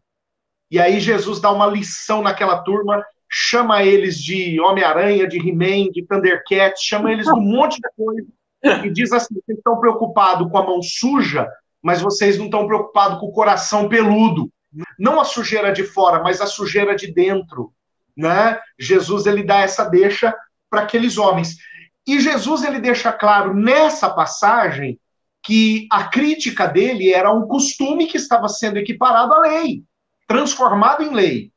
E 0.71 0.79
aí 0.79 0.99
Jesus 0.99 1.39
dá 1.39 1.51
uma 1.51 1.67
lição 1.67 2.21
naquela 2.21 2.61
turma, 2.63 3.03
chama 3.29 3.83
eles 3.83 4.17
de 4.17 4.59
Homem-Aranha, 4.59 5.27
de 5.27 5.37
He-Man, 5.37 5.91
de 5.91 6.05
Thundercats, 6.05 6.81
chama 6.81 7.11
eles 7.11 7.25
de 7.25 7.33
um 7.33 7.41
monte 7.41 7.75
de 7.75 7.89
coisa 7.95 8.27
e 8.85 8.89
diz 8.89 9.11
assim: 9.11 9.35
vocês 9.35 9.57
estão 9.57 9.79
preocupados 9.79 10.49
com 10.49 10.57
a 10.57 10.65
mão 10.65 10.81
suja, 10.81 11.47
mas 11.81 12.01
vocês 12.01 12.37
não 12.37 12.45
estão 12.45 12.65
preocupados 12.65 13.19
com 13.19 13.27
o 13.27 13.31
coração 13.31 13.89
peludo. 13.89 14.49
Não 14.99 15.19
a 15.19 15.23
sujeira 15.23 15.71
de 15.71 15.83
fora, 15.83 16.21
mas 16.21 16.41
a 16.41 16.45
sujeira 16.45 16.95
de 16.95 17.11
dentro. 17.11 17.71
Né? 18.15 18.59
Jesus 18.79 19.25
ele 19.25 19.43
dá 19.43 19.59
essa 19.59 19.85
deixa 19.85 20.33
para 20.69 20.81
aqueles 20.81 21.17
homens. 21.17 21.57
E 22.07 22.19
Jesus 22.19 22.63
ele 22.63 22.79
deixa 22.79 23.11
claro 23.11 23.53
nessa 23.53 24.09
passagem 24.09 24.99
que 25.43 25.87
a 25.91 26.05
crítica 26.05 26.67
dele 26.67 27.11
era 27.11 27.31
um 27.31 27.47
costume 27.47 28.07
que 28.07 28.17
estava 28.17 28.47
sendo 28.47 28.77
equiparado 28.77 29.33
à 29.33 29.39
lei, 29.41 29.83
transformado 30.27 31.03
em 31.03 31.13
lei. 31.13 31.51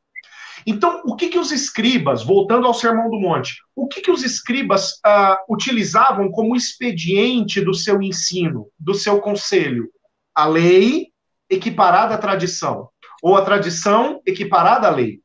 Então, 0.66 1.00
o 1.06 1.16
que, 1.16 1.28
que 1.28 1.38
os 1.38 1.50
escribas, 1.50 2.22
voltando 2.22 2.66
ao 2.66 2.74
Sermão 2.74 3.08
do 3.08 3.18
Monte, 3.18 3.56
o 3.74 3.88
que, 3.88 4.02
que 4.02 4.10
os 4.10 4.22
escribas 4.22 4.92
uh, 5.06 5.36
utilizavam 5.48 6.30
como 6.30 6.54
expediente 6.54 7.60
do 7.62 7.72
seu 7.72 8.02
ensino, 8.02 8.68
do 8.78 8.92
seu 8.92 9.20
conselho? 9.20 9.88
A 10.34 10.44
lei 10.46 11.08
equiparada 11.48 12.14
à 12.14 12.18
tradição, 12.18 12.90
ou 13.22 13.36
a 13.36 13.42
tradição 13.42 14.20
equiparada 14.26 14.88
à 14.88 14.90
lei. 14.90 15.20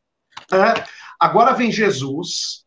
Uh, 0.49 0.81
agora 1.23 1.53
vem 1.53 1.71
Jesus, 1.71 2.65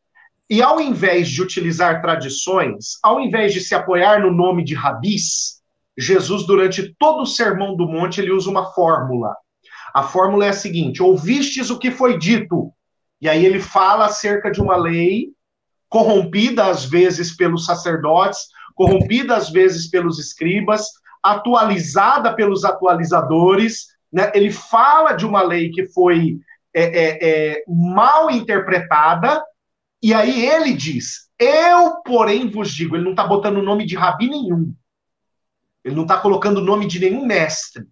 e 0.48 0.62
ao 0.62 0.80
invés 0.80 1.28
de 1.28 1.42
utilizar 1.42 2.00
tradições, 2.00 2.98
ao 3.02 3.20
invés 3.20 3.52
de 3.52 3.60
se 3.60 3.74
apoiar 3.74 4.22
no 4.22 4.32
nome 4.32 4.64
de 4.64 4.74
rabis, 4.74 5.60
Jesus, 5.98 6.46
durante 6.46 6.94
todo 6.98 7.22
o 7.22 7.26
sermão 7.26 7.76
do 7.76 7.86
monte, 7.86 8.18
ele 8.18 8.32
usa 8.32 8.48
uma 8.48 8.72
fórmula. 8.72 9.36
A 9.92 10.02
fórmula 10.02 10.46
é 10.46 10.48
a 10.48 10.54
seguinte: 10.54 11.02
ouvistes 11.02 11.68
o 11.68 11.78
que 11.78 11.90
foi 11.90 12.18
dito. 12.18 12.72
E 13.20 13.28
aí 13.28 13.44
ele 13.44 13.60
fala 13.60 14.06
acerca 14.06 14.50
de 14.50 14.60
uma 14.60 14.76
lei 14.76 15.32
corrompida 15.90 16.64
às 16.64 16.86
vezes 16.86 17.36
pelos 17.36 17.66
sacerdotes, 17.66 18.40
corrompida 18.74 19.36
às 19.36 19.50
vezes 19.50 19.90
pelos 19.90 20.18
escribas, 20.18 20.86
atualizada 21.22 22.34
pelos 22.34 22.64
atualizadores. 22.64 23.88
Né? 24.10 24.32
Ele 24.34 24.50
fala 24.50 25.12
de 25.12 25.26
uma 25.26 25.42
lei 25.42 25.70
que 25.70 25.86
foi 25.88 26.38
é, 26.78 26.82
é, 26.82 27.18
é, 27.22 27.64
mal 27.66 28.30
interpretada, 28.30 29.42
e 30.02 30.12
aí 30.12 30.44
ele 30.44 30.74
diz: 30.74 31.30
Eu, 31.38 32.02
porém, 32.04 32.50
vos 32.50 32.70
digo. 32.70 32.94
Ele 32.94 33.04
não 33.04 33.12
está 33.12 33.26
botando 33.26 33.56
o 33.56 33.62
nome 33.62 33.86
de 33.86 33.96
rabi 33.96 34.28
nenhum. 34.28 34.74
Ele 35.82 35.94
não 35.94 36.02
está 36.02 36.18
colocando 36.18 36.58
o 36.58 36.64
nome 36.64 36.86
de 36.86 37.00
nenhum 37.00 37.24
mestre. 37.24 37.84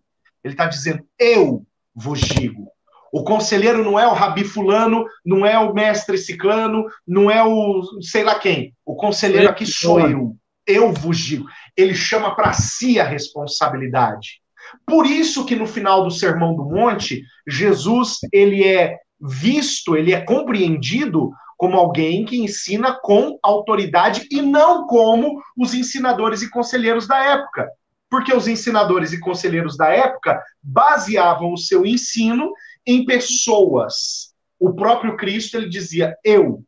Ele 0.42 0.52
está 0.52 0.66
dizendo, 0.66 1.02
eu 1.18 1.64
vos 1.94 2.20
digo. 2.20 2.68
O 3.10 3.24
conselheiro 3.24 3.82
não 3.82 3.98
é 3.98 4.06
o 4.06 4.12
rabi 4.12 4.44
fulano, 4.44 5.06
não 5.24 5.46
é 5.46 5.58
o 5.58 5.72
mestre 5.72 6.18
ciclano, 6.18 6.84
não 7.06 7.30
é 7.30 7.42
o 7.42 7.82
sei 8.02 8.22
lá 8.22 8.38
quem. 8.38 8.74
O 8.84 8.96
conselheiro 8.96 9.48
aqui 9.48 9.64
sou 9.64 10.00
eu. 10.00 10.36
Eu 10.66 10.92
vos 10.92 11.16
digo. 11.16 11.46
Ele 11.76 11.94
chama 11.94 12.34
para 12.34 12.52
si 12.52 13.00
a 13.00 13.04
responsabilidade. 13.04 14.42
Por 14.86 15.06
isso 15.06 15.44
que 15.44 15.56
no 15.56 15.66
final 15.66 16.04
do 16.04 16.10
Sermão 16.10 16.54
do 16.54 16.64
Monte, 16.64 17.22
Jesus 17.46 18.18
ele 18.32 18.64
é 18.64 18.98
visto, 19.20 19.96
ele 19.96 20.12
é 20.12 20.20
compreendido 20.20 21.30
como 21.56 21.76
alguém 21.76 22.24
que 22.24 22.36
ensina 22.36 22.98
com 23.02 23.38
autoridade 23.42 24.26
e 24.30 24.42
não 24.42 24.86
como 24.86 25.40
os 25.56 25.72
ensinadores 25.72 26.42
e 26.42 26.50
conselheiros 26.50 27.06
da 27.06 27.18
época 27.24 27.68
porque 28.14 28.32
os 28.32 28.46
ensinadores 28.46 29.12
e 29.12 29.18
conselheiros 29.18 29.76
da 29.76 29.88
época 29.88 30.40
baseavam 30.62 31.52
o 31.52 31.58
seu 31.58 31.84
ensino 31.84 32.52
em 32.86 33.04
pessoas. 33.04 34.32
O 34.56 34.72
próprio 34.72 35.16
Cristo 35.16 35.56
ele 35.56 35.68
dizia 35.68 36.16
eu, 36.22 36.62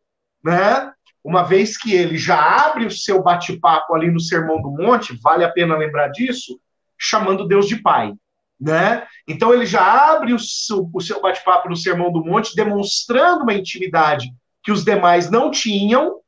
né? 0.45 0.91
Uma 1.23 1.45
vez 1.45 1.79
que 1.79 1.95
ele 1.95 2.19
já 2.19 2.67
abre 2.67 2.85
o 2.85 2.91
seu 2.91 3.23
bate-papo 3.23 3.95
ali 3.95 4.11
no 4.11 4.19
Sermão 4.19 4.61
do 4.61 4.73
Monte, 4.73 5.17
vale 5.23 5.45
a 5.45 5.49
pena 5.49 5.77
lembrar 5.77 6.09
disso, 6.09 6.59
chamando 6.99 7.47
Deus 7.47 7.67
de 7.67 7.81
Pai, 7.83 8.13
né? 8.61 9.07
Então 9.29 9.53
ele 9.53 9.67
já 9.67 10.13
abre 10.13 10.33
o 10.33 10.39
seu, 10.39 10.89
o 10.93 11.01
seu 11.01 11.21
bate-papo 11.21 11.69
no 11.69 11.77
Sermão 11.77 12.13
do 12.13 12.25
Monte, 12.25 12.55
demonstrando 12.55 13.43
uma 13.43 13.55
intimidade 13.55 14.33
que 14.63 14.73
os 14.73 14.85
demais 14.85 15.31
não 15.31 15.51
tinham, 15.51 16.21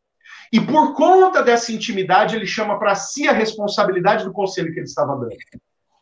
e 0.52 0.60
por 0.60 0.94
conta 0.94 1.42
dessa 1.42 1.72
intimidade, 1.72 2.34
ele 2.34 2.46
chama 2.46 2.78
para 2.78 2.94
si 2.94 3.28
a 3.28 3.32
responsabilidade 3.32 4.24
do 4.24 4.32
conselho 4.32 4.72
que 4.72 4.78
ele 4.78 4.86
estava 4.86 5.14
dando. 5.14 5.36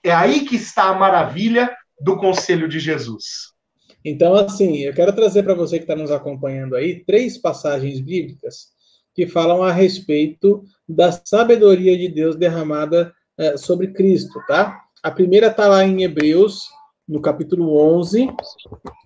É 0.05 0.13
aí 0.13 0.45
que 0.45 0.55
está 0.55 0.85
a 0.85 0.95
maravilha 0.95 1.75
do 2.01 2.17
conselho 2.17 2.69
de 2.69 2.79
Jesus. 2.79 3.53
Então, 4.05 4.35
assim, 4.35 4.79
eu 4.79 4.95
quero 4.95 5.13
trazer 5.13 5.43
para 5.43 5.55
você 5.55 5.79
que 5.79 5.85
está 5.85 5.97
nos 5.97 6.13
acompanhando 6.13 6.77
aí 6.77 7.05
três 7.05 7.37
passagens 7.37 8.01
bíblicas 8.01 8.69
que 9.13 9.27
falam 9.27 9.65
a 9.65 9.73
respeito 9.73 10.63
da 10.89 11.11
sabedoria 11.11 11.99
de 11.99 12.09
Deus 12.09 12.37
derramada 12.37 13.13
é, 13.39 13.57
sobre 13.57 13.89
Cristo, 13.89 14.41
tá? 14.47 14.83
A 15.03 15.11
primeira 15.11 15.49
está 15.49 15.69
lá 15.69 15.85
em 15.85 16.03
Hebreus, 16.03 16.69
no 17.07 17.21
capítulo 17.21 17.77
11, 17.77 18.29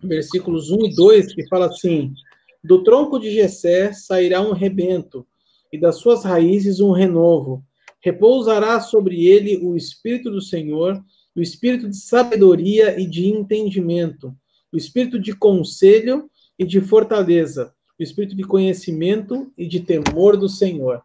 versículos 0.02 0.70
1 0.70 0.86
e 0.86 0.94
2, 0.94 1.34
que 1.34 1.48
fala 1.48 1.66
assim: 1.66 2.14
Do 2.62 2.82
tronco 2.82 3.18
de 3.18 3.30
Jessé 3.30 3.92
sairá 3.92 4.40
um 4.40 4.52
rebento, 4.52 5.26
e 5.72 5.78
das 5.78 5.96
suas 5.96 6.24
raízes 6.24 6.80
um 6.80 6.92
renovo. 6.92 7.64
Repousará 8.02 8.80
sobre 8.80 9.26
ele 9.26 9.58
o 9.58 9.76
Espírito 9.76 10.30
do 10.30 10.40
Senhor, 10.40 11.02
o 11.36 11.40
Espírito 11.40 11.88
de 11.88 11.96
sabedoria 11.96 12.98
e 12.98 13.06
de 13.06 13.28
entendimento, 13.28 14.34
o 14.72 14.76
Espírito 14.76 15.18
de 15.18 15.34
conselho 15.34 16.30
e 16.58 16.64
de 16.64 16.80
fortaleza, 16.80 17.74
o 17.98 18.02
Espírito 18.02 18.34
de 18.34 18.42
conhecimento 18.44 19.52
e 19.56 19.66
de 19.66 19.80
temor 19.80 20.36
do 20.36 20.48
Senhor. 20.48 21.02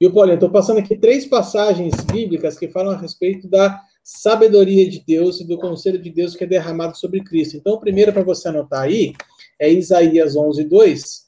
E 0.00 0.06
o 0.06 0.12
Paulinho, 0.12 0.34
estou 0.34 0.50
passando 0.50 0.78
aqui 0.78 0.96
três 0.96 1.26
passagens 1.26 1.94
bíblicas 2.12 2.58
que 2.58 2.68
falam 2.68 2.92
a 2.92 2.98
respeito 2.98 3.48
da 3.48 3.80
sabedoria 4.02 4.88
de 4.88 5.02
Deus 5.06 5.40
e 5.40 5.46
do 5.46 5.56
conselho 5.56 5.98
de 5.98 6.10
Deus 6.10 6.34
que 6.34 6.44
é 6.44 6.46
derramado 6.46 6.96
sobre 6.96 7.22
Cristo. 7.22 7.56
Então, 7.56 7.74
o 7.74 7.80
primeiro 7.80 8.12
para 8.12 8.22
você 8.22 8.48
anotar 8.48 8.82
aí 8.82 9.14
é 9.58 9.70
Isaías 9.70 10.36
11, 10.36 10.64
2, 10.64 11.24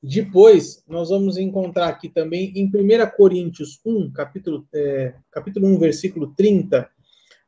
depois, 0.00 0.84
nós 0.86 1.08
vamos 1.08 1.36
encontrar 1.36 1.88
aqui 1.88 2.08
também 2.08 2.52
em 2.54 2.66
1 2.66 2.70
Coríntios 3.16 3.80
1, 3.84 4.12
capítulo, 4.12 4.64
é, 4.72 5.14
capítulo 5.28 5.66
1, 5.66 5.78
versículo 5.78 6.32
30, 6.36 6.88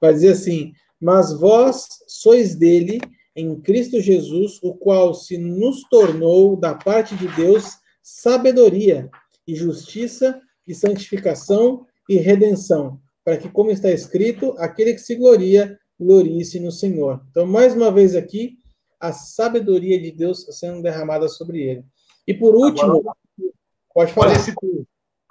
vai 0.01 0.13
dizer 0.13 0.31
assim: 0.31 0.73
Mas 1.01 1.33
vós 1.33 1.87
sois 2.09 2.57
dele 2.57 3.01
em 3.37 3.61
Cristo 3.61 4.01
Jesus, 4.01 4.59
o 4.63 4.75
qual 4.75 5.15
se 5.15 5.39
nos 5.39 5.85
tornou 5.89 6.57
da 6.57 6.75
parte 6.75 7.15
de 7.15 7.29
Deus 7.37 7.79
sabedoria 8.03 9.09
e 9.51 9.57
justiça 9.57 10.41
e 10.67 10.75
santificação 10.75 11.87
e 12.09 12.17
redenção, 12.17 13.01
para 13.25 13.37
que, 13.37 13.49
como 13.49 13.71
está 13.71 13.91
escrito, 13.91 14.55
aquele 14.59 14.95
que 14.95 15.01
se 15.01 15.17
gloria, 15.17 15.79
glorie-se 15.99 16.61
no 16.61 16.71
Senhor. 16.71 17.21
Então, 17.31 17.47
mais 17.47 17.75
uma 17.75 17.91
vez 17.91 18.15
aqui, 18.15 18.59
a 19.01 19.13
sabedoria 19.13 20.01
de 20.01 20.13
Deus 20.13 20.47
sendo 20.51 20.83
derramada 20.83 21.29
sobre 21.29 21.63
ele. 21.63 21.85
E 22.27 22.35
por 22.35 22.55
último, 22.55 22.99
Agora, 22.99 23.17
pode 23.93 24.13
falar. 24.13 24.33
Esse 24.33 24.55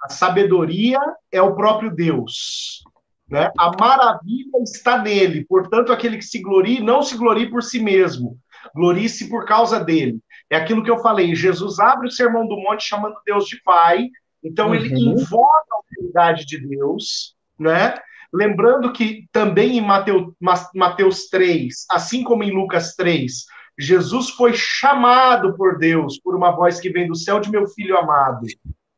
a 0.02 0.08
sabedoria 0.08 0.98
é 1.30 1.42
o 1.42 1.54
próprio 1.54 1.94
Deus. 1.94 2.82
Né? 3.28 3.50
A 3.58 3.70
maravilha 3.78 4.58
está 4.62 5.00
nele. 5.00 5.44
Portanto, 5.44 5.92
aquele 5.92 6.16
que 6.16 6.24
se 6.24 6.40
glorie, 6.40 6.80
não 6.80 7.02
se 7.02 7.16
glorie 7.16 7.50
por 7.50 7.62
si 7.62 7.78
mesmo. 7.80 8.38
Glorie-se 8.74 9.28
por 9.28 9.44
causa 9.44 9.82
dele. 9.82 10.18
É 10.50 10.56
aquilo 10.56 10.82
que 10.82 10.90
eu 10.90 10.98
falei. 10.98 11.34
Jesus 11.34 11.78
abre 11.78 12.08
o 12.08 12.10
sermão 12.10 12.46
do 12.46 12.56
monte 12.56 12.82
chamando 12.82 13.14
Deus 13.24 13.46
de 13.46 13.62
Pai. 13.62 14.08
Então, 14.42 14.68
uhum. 14.68 14.74
ele 14.74 14.92
invoca 14.92 15.64
a 15.70 15.76
autoridade 15.76 16.44
de 16.44 16.58
Deus, 16.58 17.36
né? 17.58 17.94
Lembrando 18.32 18.92
que 18.92 19.28
também 19.32 19.78
em 19.78 19.80
Mateus, 19.80 20.32
Mateus 20.74 21.28
3, 21.28 21.86
assim 21.90 22.22
como 22.22 22.44
em 22.44 22.52
Lucas 22.52 22.94
3, 22.94 23.44
Jesus 23.78 24.30
foi 24.30 24.52
chamado 24.54 25.56
por 25.56 25.78
Deus 25.78 26.18
por 26.20 26.36
uma 26.36 26.50
voz 26.52 26.78
que 26.78 26.90
vem 26.90 27.08
do 27.08 27.16
céu 27.16 27.40
de 27.40 27.50
meu 27.50 27.66
filho 27.66 27.96
amado. 27.96 28.46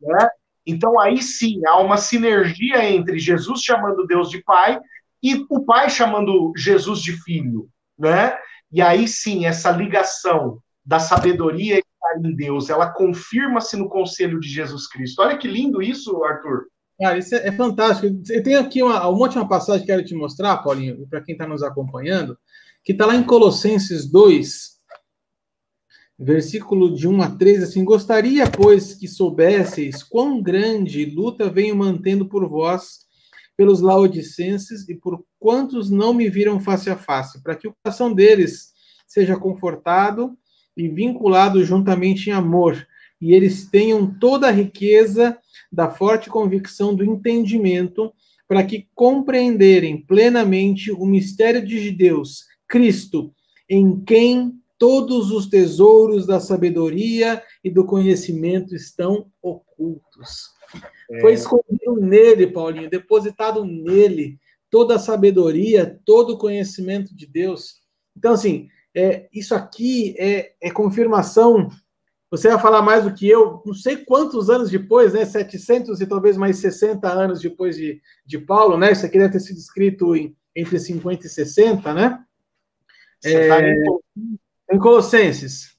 Né? 0.00 0.28
Então 0.66 1.00
aí 1.00 1.22
sim 1.22 1.60
há 1.66 1.78
uma 1.78 1.96
sinergia 1.96 2.84
entre 2.90 3.18
Jesus 3.18 3.62
chamando 3.62 4.06
Deus 4.06 4.28
de 4.28 4.42
pai 4.42 4.78
e 5.22 5.46
o 5.48 5.64
pai 5.64 5.88
chamando 5.88 6.52
Jesus 6.56 7.00
de 7.00 7.12
filho, 7.22 7.68
né? 7.98 8.36
E 8.70 8.82
aí 8.82 9.06
sim 9.06 9.46
essa 9.46 9.70
ligação 9.70 10.60
da 10.84 10.98
sabedoria 10.98 11.80
em 12.20 12.34
Deus, 12.34 12.68
ela 12.68 12.90
confirma-se 12.90 13.76
no 13.76 13.88
conselho 13.88 14.38
de 14.38 14.48
Jesus 14.48 14.86
Cristo. 14.86 15.22
Olha 15.22 15.38
que 15.38 15.48
lindo 15.48 15.80
isso, 15.80 16.22
Arthur. 16.24 16.66
Cara, 17.00 17.18
isso 17.18 17.34
é, 17.34 17.48
é 17.48 17.52
fantástico. 17.52 18.22
Eu 18.28 18.42
tenho 18.42 18.60
aqui 18.60 18.82
uma, 18.82 19.00
uma 19.08 19.18
última 19.18 19.48
passagem 19.48 19.82
que 19.82 19.86
quero 19.86 20.04
te 20.04 20.14
mostrar, 20.14 20.58
Paulinho, 20.58 21.06
para 21.08 21.22
quem 21.22 21.32
está 21.34 21.46
nos 21.46 21.62
acompanhando, 21.62 22.36
que 22.84 22.92
está 22.92 23.06
lá 23.06 23.16
em 23.16 23.24
Colossenses 23.24 24.10
2, 24.10 24.72
versículo 26.18 26.94
de 26.94 27.08
1 27.08 27.22
a 27.22 27.30
3, 27.30 27.62
assim, 27.64 27.84
gostaria, 27.84 28.48
pois, 28.50 28.94
que 28.94 29.08
soubesseis 29.08 30.02
quão 30.02 30.42
grande 30.42 31.04
luta 31.06 31.50
venho 31.50 31.74
mantendo 31.74 32.28
por 32.28 32.48
vós, 32.48 33.02
pelos 33.56 33.80
laodicenses 33.80 34.88
e 34.88 34.94
por 34.94 35.24
quantos 35.38 35.90
não 35.90 36.14
me 36.14 36.28
viram 36.28 36.60
face 36.60 36.90
a 36.90 36.96
face, 36.96 37.42
para 37.42 37.56
que 37.56 37.68
o 37.68 37.74
coração 37.82 38.12
deles 38.12 38.72
seja 39.06 39.36
confortado 39.36 40.36
e 40.76 40.88
vinculado 40.88 41.64
juntamente 41.64 42.30
em 42.30 42.32
amor, 42.32 42.86
e 43.20 43.32
eles 43.32 43.68
tenham 43.70 44.12
toda 44.18 44.48
a 44.48 44.52
riqueza 44.52 45.38
da 45.70 45.90
forte 45.90 46.28
convicção 46.28 46.94
do 46.94 47.04
entendimento, 47.04 48.12
para 48.48 48.64
que 48.64 48.86
compreenderem 48.94 50.02
plenamente 50.02 50.90
o 50.90 51.06
mistério 51.06 51.64
de 51.64 51.90
Deus, 51.90 52.44
Cristo, 52.68 53.32
em 53.68 54.00
quem 54.00 54.52
todos 54.78 55.30
os 55.30 55.46
tesouros 55.46 56.26
da 56.26 56.40
sabedoria 56.40 57.42
e 57.62 57.70
do 57.70 57.84
conhecimento 57.84 58.74
estão 58.74 59.26
ocultos. 59.40 60.50
É. 61.10 61.20
Foi 61.20 61.34
escondido 61.34 61.96
nele, 62.00 62.48
Paulinho, 62.48 62.90
depositado 62.90 63.64
nele 63.64 64.38
toda 64.68 64.96
a 64.96 64.98
sabedoria, 64.98 66.00
todo 66.04 66.34
o 66.34 66.38
conhecimento 66.38 67.14
de 67.14 67.26
Deus. 67.26 67.76
Então, 68.16 68.32
assim, 68.32 68.68
é, 68.94 69.28
isso 69.32 69.54
aqui 69.54 70.14
é, 70.18 70.52
é 70.60 70.70
confirmação. 70.70 71.68
Você 72.30 72.48
vai 72.48 72.58
falar 72.58 72.82
mais 72.82 73.04
do 73.04 73.14
que 73.14 73.28
eu, 73.28 73.62
não 73.64 73.74
sei 73.74 73.96
quantos 73.98 74.48
anos 74.48 74.70
depois, 74.70 75.12
né? 75.12 75.24
700 75.24 76.00
e 76.00 76.06
talvez 76.06 76.36
mais 76.36 76.58
60 76.58 77.06
anos 77.08 77.40
depois 77.40 77.76
de, 77.76 78.00
de 78.24 78.38
Paulo, 78.38 78.78
né? 78.78 78.92
Isso 78.92 79.04
aqui 79.04 79.18
deve 79.18 79.32
ter 79.32 79.40
sido 79.40 79.58
escrito 79.58 80.16
em, 80.16 80.36
entre 80.54 80.78
50 80.78 81.26
e 81.26 81.28
60, 81.28 81.94
né? 81.94 82.22
Você 83.20 83.48
tá 83.48 83.56
é, 83.56 83.58
tá 83.58 83.68
em... 84.16 84.38
em 84.72 84.78
Colossenses. 84.78 85.76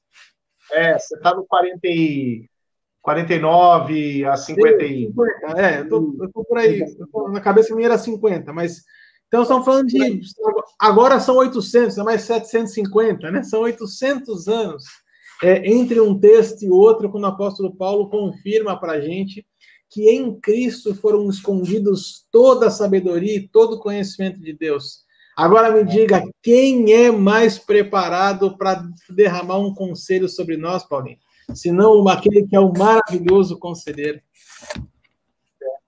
É, 0.71 0.97
você 0.97 1.15
está 1.15 1.35
no 1.35 1.45
40 1.45 1.79
e... 1.83 2.49
49 3.01 4.25
a 4.25 4.37
50 4.37 4.83
e... 4.83 5.07
50, 5.07 5.61
é, 5.61 5.79
eu 5.81 5.89
tô, 5.89 6.17
eu 6.21 6.31
tô 6.31 6.43
por 6.45 6.57
aí. 6.57 6.85
Na 7.31 7.41
cabeça 7.41 7.75
minha 7.75 7.87
era 7.87 7.97
50, 7.97 8.53
mas 8.53 8.83
então, 9.33 9.41
estamos 9.41 9.65
falando 9.65 9.87
de. 9.87 10.21
Agora 10.79 11.19
são 11.19 11.37
800, 11.37 11.97
é 11.97 12.03
mais 12.03 12.21
750, 12.21 13.31
né? 13.31 13.41
São 13.41 13.61
800 13.61 14.47
anos 14.47 14.83
é, 15.41 15.71
entre 15.71 15.99
um 15.99 16.19
texto 16.19 16.61
e 16.61 16.69
outro, 16.69 17.09
quando 17.09 17.23
o 17.23 17.27
apóstolo 17.27 17.75
Paulo 17.75 18.11
confirma 18.11 18.79
para 18.79 18.91
a 18.91 19.01
gente 19.01 19.43
que 19.89 20.07
em 20.07 20.39
Cristo 20.39 20.93
foram 20.93 21.27
escondidos 21.27 22.27
toda 22.31 22.67
a 22.67 22.71
sabedoria 22.71 23.37
e 23.37 23.47
todo 23.47 23.77
o 23.77 23.79
conhecimento 23.79 24.39
de 24.39 24.53
Deus. 24.53 24.99
Agora 25.35 25.71
me 25.71 25.83
diga, 25.83 26.21
quem 26.43 26.93
é 26.93 27.09
mais 27.09 27.57
preparado 27.57 28.55
para 28.55 28.87
derramar 29.09 29.57
um 29.57 29.73
conselho 29.73 30.29
sobre 30.29 30.57
nós, 30.57 30.83
Paulinho? 30.83 31.17
Senão 31.55 32.07
aquele 32.07 32.45
que 32.45 32.55
é 32.55 32.59
o 32.59 32.71
maravilhoso 32.71 33.57
conselheiro. 33.57 34.21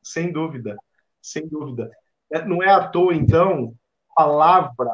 Sem 0.02 0.32
dúvida, 0.32 0.76
sem 1.22 1.48
dúvida. 1.48 1.92
É, 2.36 2.44
não 2.44 2.62
é 2.62 2.70
à 2.70 2.86
toa, 2.86 3.16
então, 3.16 3.74
a 4.12 4.24
palavra 4.24 4.92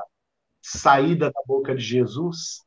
saída 0.62 1.32
da 1.32 1.42
boca 1.48 1.74
de 1.74 1.82
Jesus, 1.82 2.64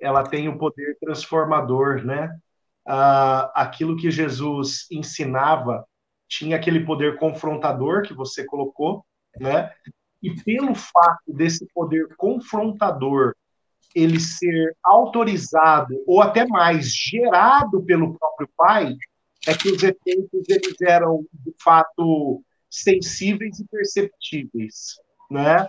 ela 0.00 0.24
tem 0.24 0.48
o 0.48 0.58
poder 0.58 0.98
transformador, 1.00 2.04
né? 2.04 2.36
Ah, 2.84 3.52
aquilo 3.54 3.96
que 3.96 4.10
Jesus 4.10 4.86
ensinava 4.90 5.86
tinha 6.28 6.56
aquele 6.56 6.84
poder 6.84 7.18
confrontador 7.18 8.02
que 8.02 8.12
você 8.12 8.44
colocou, 8.44 9.06
né? 9.38 9.72
E 10.20 10.34
pelo 10.42 10.74
fato 10.74 11.32
desse 11.32 11.64
poder 11.72 12.08
confrontador 12.16 13.32
ele 13.94 14.18
ser 14.18 14.76
autorizado 14.82 16.02
ou 16.04 16.20
até 16.20 16.44
mais 16.44 16.92
gerado 16.92 17.80
pelo 17.84 18.18
próprio 18.18 18.48
pai, 18.56 18.96
é 19.46 19.54
que 19.54 19.70
os 19.70 19.80
efeitos 19.84 20.48
eles 20.48 20.80
eram 20.82 21.24
de 21.32 21.54
fato 21.62 22.42
sensíveis 22.70 23.58
e 23.58 23.66
perceptíveis, 23.68 24.96
né? 25.30 25.66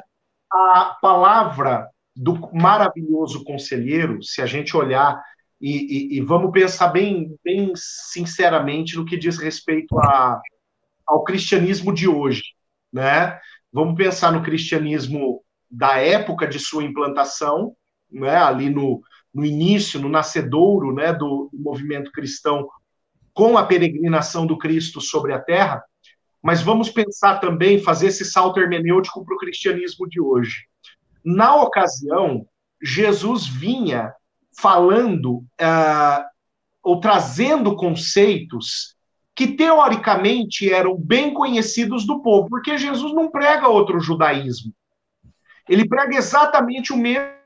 A 0.52 0.98
palavra 1.02 1.90
do 2.16 2.50
maravilhoso 2.54 3.44
conselheiro, 3.44 4.24
se 4.24 4.42
a 4.42 4.46
gente 4.46 4.76
olhar 4.76 5.22
e, 5.62 6.16
e, 6.16 6.18
e 6.18 6.22
vamos 6.22 6.52
pensar 6.52 6.90
bem, 6.90 7.36
bem 7.44 7.72
sinceramente 7.76 8.96
no 8.96 9.06
que 9.06 9.18
diz 9.18 9.38
respeito 9.38 9.98
a, 10.00 10.40
ao 11.06 11.24
cristianismo 11.24 11.94
de 11.94 12.08
hoje, 12.08 12.44
né? 12.92 13.40
Vamos 13.72 13.96
pensar 13.96 14.32
no 14.32 14.44
cristianismo 14.44 15.42
da 15.70 15.98
época 15.98 16.48
de 16.48 16.60
sua 16.60 16.84
implantação, 16.84 17.76
né? 18.12 18.36
Ali 18.36 18.70
no, 18.70 19.02
no 19.34 19.46
início, 19.46 20.00
no 20.00 20.10
nascedouro, 20.10 20.94
né? 20.94 21.14
Do, 21.14 21.50
do 21.52 21.60
movimento 21.60 22.12
cristão 22.12 22.68
com 23.34 23.58
a 23.58 23.66
peregrinação 23.66 24.48
do 24.48 24.58
Cristo 24.58 25.00
sobre 25.00 25.34
a 25.34 25.40
Terra 25.40 25.84
mas 26.42 26.62
vamos 26.62 26.90
pensar 26.90 27.40
também, 27.40 27.82
fazer 27.82 28.08
esse 28.08 28.26
salto 28.26 28.60
hermenêutico 28.60 29.24
para 29.26 29.36
o 29.36 29.40
cristianismo 29.40 30.08
de 30.08 30.22
hoje. 30.22 30.66
Na 31.24 31.56
ocasião, 31.56 32.48
Jesus 32.82 33.48
vinha 33.48 34.14
falando 34.60 35.38
uh, 35.38 36.24
ou 36.84 37.00
trazendo 37.00 37.76
conceitos 37.76 38.96
que 39.36 39.48
teoricamente 39.48 40.72
eram 40.72 40.98
bem 40.98 41.34
conhecidos 41.34 42.08
do 42.08 42.22
povo, 42.22 42.50
porque 42.50 42.78
Jesus 42.78 43.14
não 43.14 43.30
prega 43.30 43.68
outro 43.68 44.00
judaísmo. 44.00 44.74
Ele 45.70 45.88
prega 45.88 46.16
exatamente 46.16 46.92
o 46.92 46.98
mesmo 46.98 47.38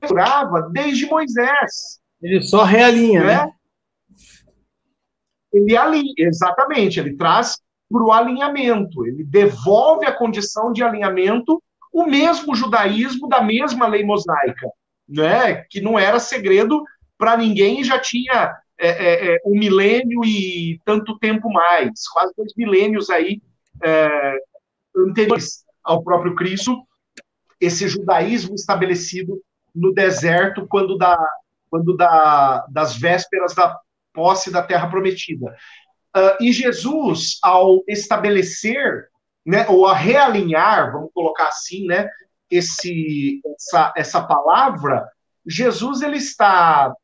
que 0.00 0.72
desde 0.72 1.06
Moisés. 1.06 2.00
Ele 2.20 2.42
só 2.42 2.64
realinha, 2.64 3.22
né? 3.22 3.36
né? 3.36 3.52
Ele 5.52 5.76
alinha, 5.76 6.12
exatamente, 6.18 6.98
ele 6.98 7.16
traz 7.16 7.58
para 7.94 8.02
o 8.02 8.12
alinhamento, 8.12 9.06
ele 9.06 9.22
devolve 9.22 10.04
a 10.04 10.12
condição 10.12 10.72
de 10.72 10.82
alinhamento 10.82 11.62
o 11.92 12.04
mesmo 12.04 12.56
judaísmo 12.56 13.28
da 13.28 13.40
mesma 13.40 13.86
lei 13.86 14.04
mosaica, 14.04 14.68
né? 15.08 15.62
que 15.70 15.80
não 15.80 15.96
era 15.96 16.18
segredo 16.18 16.82
para 17.16 17.36
ninguém 17.36 17.84
já 17.84 18.00
tinha 18.00 18.52
é, 18.76 18.88
é, 18.88 19.34
é, 19.34 19.38
um 19.46 19.56
milênio 19.56 20.24
e 20.24 20.80
tanto 20.84 21.16
tempo 21.20 21.48
mais, 21.48 22.08
quase 22.12 22.34
dois 22.36 22.52
milênios 22.56 23.10
aí 23.10 23.40
é, 23.80 24.38
anteriores 24.96 25.64
ao 25.84 26.02
próprio 26.02 26.34
Cristo, 26.34 26.76
esse 27.60 27.86
judaísmo 27.86 28.56
estabelecido 28.56 29.40
no 29.72 29.94
deserto 29.94 30.66
quando, 30.66 30.98
da, 30.98 31.16
quando 31.70 31.96
da, 31.96 32.66
das 32.70 32.96
vésperas 32.96 33.54
da 33.54 33.78
posse 34.12 34.50
da 34.50 34.62
terra 34.62 34.88
prometida. 34.88 35.54
Uh, 36.16 36.40
e 36.40 36.52
Jesus, 36.52 37.38
ao 37.42 37.82
estabelecer, 37.88 39.08
né, 39.44 39.66
ou 39.68 39.86
a 39.86 39.94
realinhar, 39.94 40.92
vamos 40.92 41.10
colocar 41.12 41.48
assim, 41.48 41.86
né, 41.86 42.08
esse, 42.48 43.40
essa, 43.56 43.92
essa 43.96 44.22
palavra, 44.22 45.08
Jesus 45.44 46.02
ele 46.02 46.16
está 46.16 46.94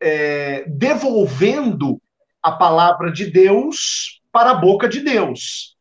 é, 0.00 0.64
devolvendo 0.68 2.00
a 2.42 2.52
palavra 2.52 3.10
de 3.10 3.30
Deus 3.30 4.20
para 4.30 4.52
a 4.52 4.54
boca 4.54 4.88
de 4.88 5.00
Deus. 5.00 5.76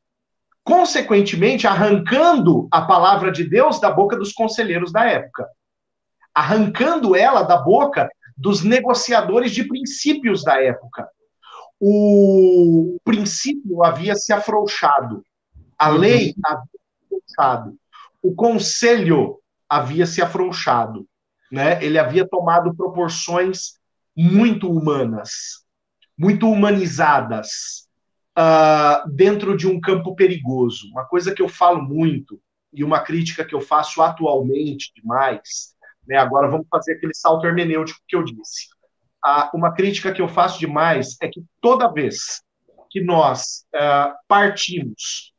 Consequentemente, 0.63 1.67
arrancando 1.67 2.67
a 2.71 2.81
palavra 2.81 3.31
de 3.31 3.43
Deus 3.47 3.79
da 3.79 3.91
boca 3.91 4.17
dos 4.17 4.33
conselheiros 4.33 4.91
da 4.91 5.05
época. 5.05 5.47
Arrancando 6.33 7.15
ela 7.15 7.43
da 7.43 7.57
boca 7.57 8.09
dos 8.35 8.63
negociadores 8.63 9.51
de 9.51 9.63
princípios 9.65 10.43
da 10.43 10.61
época 10.61 11.07
o 11.81 12.99
princípio 13.03 13.83
havia 13.83 14.13
se 14.13 14.31
afrouxado, 14.31 15.23
a 15.77 15.89
uhum. 15.89 15.97
lei 15.97 16.35
havia 16.45 16.63
se 16.69 17.15
afrouxado, 17.15 17.77
o 18.21 18.35
conselho 18.35 19.39
havia 19.67 20.05
se 20.05 20.21
afrouxado, 20.21 21.07
né? 21.51 21.83
Ele 21.83 21.97
havia 21.97 22.27
tomado 22.27 22.75
proporções 22.75 23.79
muito 24.15 24.71
humanas, 24.71 25.65
muito 26.17 26.47
humanizadas. 26.49 27.89
uh, 28.37 29.09
dentro 29.11 29.57
de 29.57 29.67
um 29.67 29.79
campo 29.79 30.15
perigoso. 30.15 30.87
Uma 30.91 31.05
coisa 31.05 31.33
que 31.33 31.41
eu 31.41 31.49
falo 31.49 31.81
muito 31.81 32.39
e 32.73 32.83
uma 32.83 33.01
crítica 33.01 33.43
que 33.43 33.53
eu 33.53 33.61
faço 33.61 34.01
atualmente 34.01 34.91
demais, 34.95 35.75
né, 36.07 36.17
agora 36.17 36.47
vamos 36.47 36.67
fazer 36.69 36.93
aquele 36.93 37.13
salto 37.13 37.45
hermenêutico 37.45 37.99
que 38.07 38.15
eu 38.15 38.23
disse. 38.23 38.67
Uma 39.53 39.73
crítica 39.73 40.11
que 40.11 40.21
eu 40.21 40.27
faço 40.27 40.59
demais 40.59 41.15
é 41.21 41.27
que 41.27 41.43
toda 41.59 41.91
vez 41.91 42.41
que 42.89 43.01
nós 43.01 43.65
uh, 43.75 44.13
partimos 44.27 45.33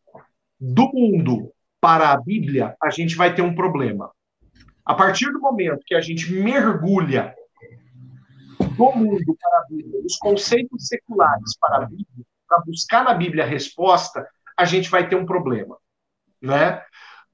do 0.58 0.90
mundo 0.92 1.52
para 1.80 2.12
a 2.12 2.20
Bíblia, 2.20 2.76
a 2.80 2.90
gente 2.90 3.16
vai 3.16 3.34
ter 3.34 3.42
um 3.42 3.54
problema. 3.54 4.10
A 4.84 4.94
partir 4.94 5.30
do 5.32 5.40
momento 5.40 5.82
que 5.84 5.94
a 5.94 6.00
gente 6.00 6.32
mergulha 6.32 7.34
do 8.58 8.92
mundo 8.92 9.36
para 9.40 9.58
a 9.58 9.66
Bíblia, 9.68 10.00
os 10.04 10.16
conceitos 10.16 10.86
seculares 10.86 11.56
para 11.60 11.84
a 11.84 11.86
Bíblia, 11.86 12.26
para 12.48 12.62
buscar 12.64 13.04
na 13.04 13.14
Bíblia 13.14 13.44
a 13.44 13.46
resposta, 13.46 14.26
a 14.56 14.64
gente 14.64 14.88
vai 14.88 15.08
ter 15.08 15.16
um 15.16 15.26
problema. 15.26 15.76
Né? 16.40 16.82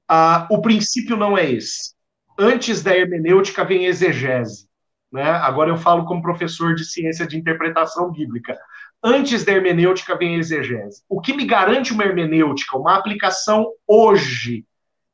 Ah, 0.07 0.47
o 0.49 0.61
princípio 0.61 1.15
não 1.15 1.37
é 1.37 1.49
esse. 1.49 1.93
Antes 2.37 2.81
da 2.81 2.95
hermenêutica 2.95 3.65
vem 3.65 3.85
exegese. 3.85 4.68
Né? 5.11 5.23
Agora 5.23 5.69
eu 5.69 5.77
falo 5.77 6.05
como 6.05 6.21
professor 6.21 6.75
de 6.75 6.85
ciência 6.85 7.25
de 7.25 7.37
interpretação 7.37 8.11
bíblica. 8.11 8.57
Antes 9.03 9.43
da 9.43 9.53
hermenêutica 9.53 10.17
vem 10.17 10.35
exegese. 10.35 11.03
O 11.09 11.21
que 11.21 11.33
me 11.33 11.45
garante 11.45 11.93
uma 11.93 12.03
hermenêutica, 12.03 12.77
uma 12.77 12.95
aplicação 12.95 13.71
hoje 13.87 14.65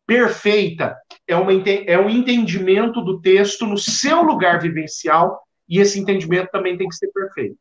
perfeita, 0.05 0.97
é, 1.27 1.35
uma, 1.35 1.51
é 1.51 1.97
um 1.97 2.09
entendimento 2.09 3.01
do 3.01 3.19
texto 3.21 3.65
no 3.65 3.77
seu 3.77 4.21
lugar 4.21 4.61
vivencial 4.61 5.41
e 5.67 5.79
esse 5.79 5.99
entendimento 5.99 6.49
também 6.51 6.77
tem 6.77 6.87
que 6.87 6.95
ser 6.95 7.11
perfeito. 7.11 7.57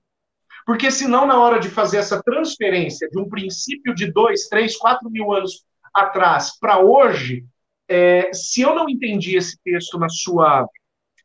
Porque 0.66 0.90
senão, 0.90 1.26
na 1.26 1.38
hora 1.38 1.58
de 1.58 1.68
fazer 1.68 1.98
essa 1.98 2.22
transferência 2.22 3.08
de 3.08 3.18
um 3.18 3.28
princípio 3.28 3.94
de 3.94 4.10
dois, 4.10 4.48
três, 4.48 4.76
quatro 4.76 5.10
mil 5.10 5.32
anos 5.32 5.64
atrás 5.92 6.58
para 6.58 6.78
hoje, 6.78 7.44
é, 7.88 8.30
se 8.32 8.62
eu 8.62 8.74
não 8.74 8.88
entendi 8.88 9.36
esse 9.36 9.58
texto 9.62 9.98
na 9.98 10.08
sua, 10.08 10.66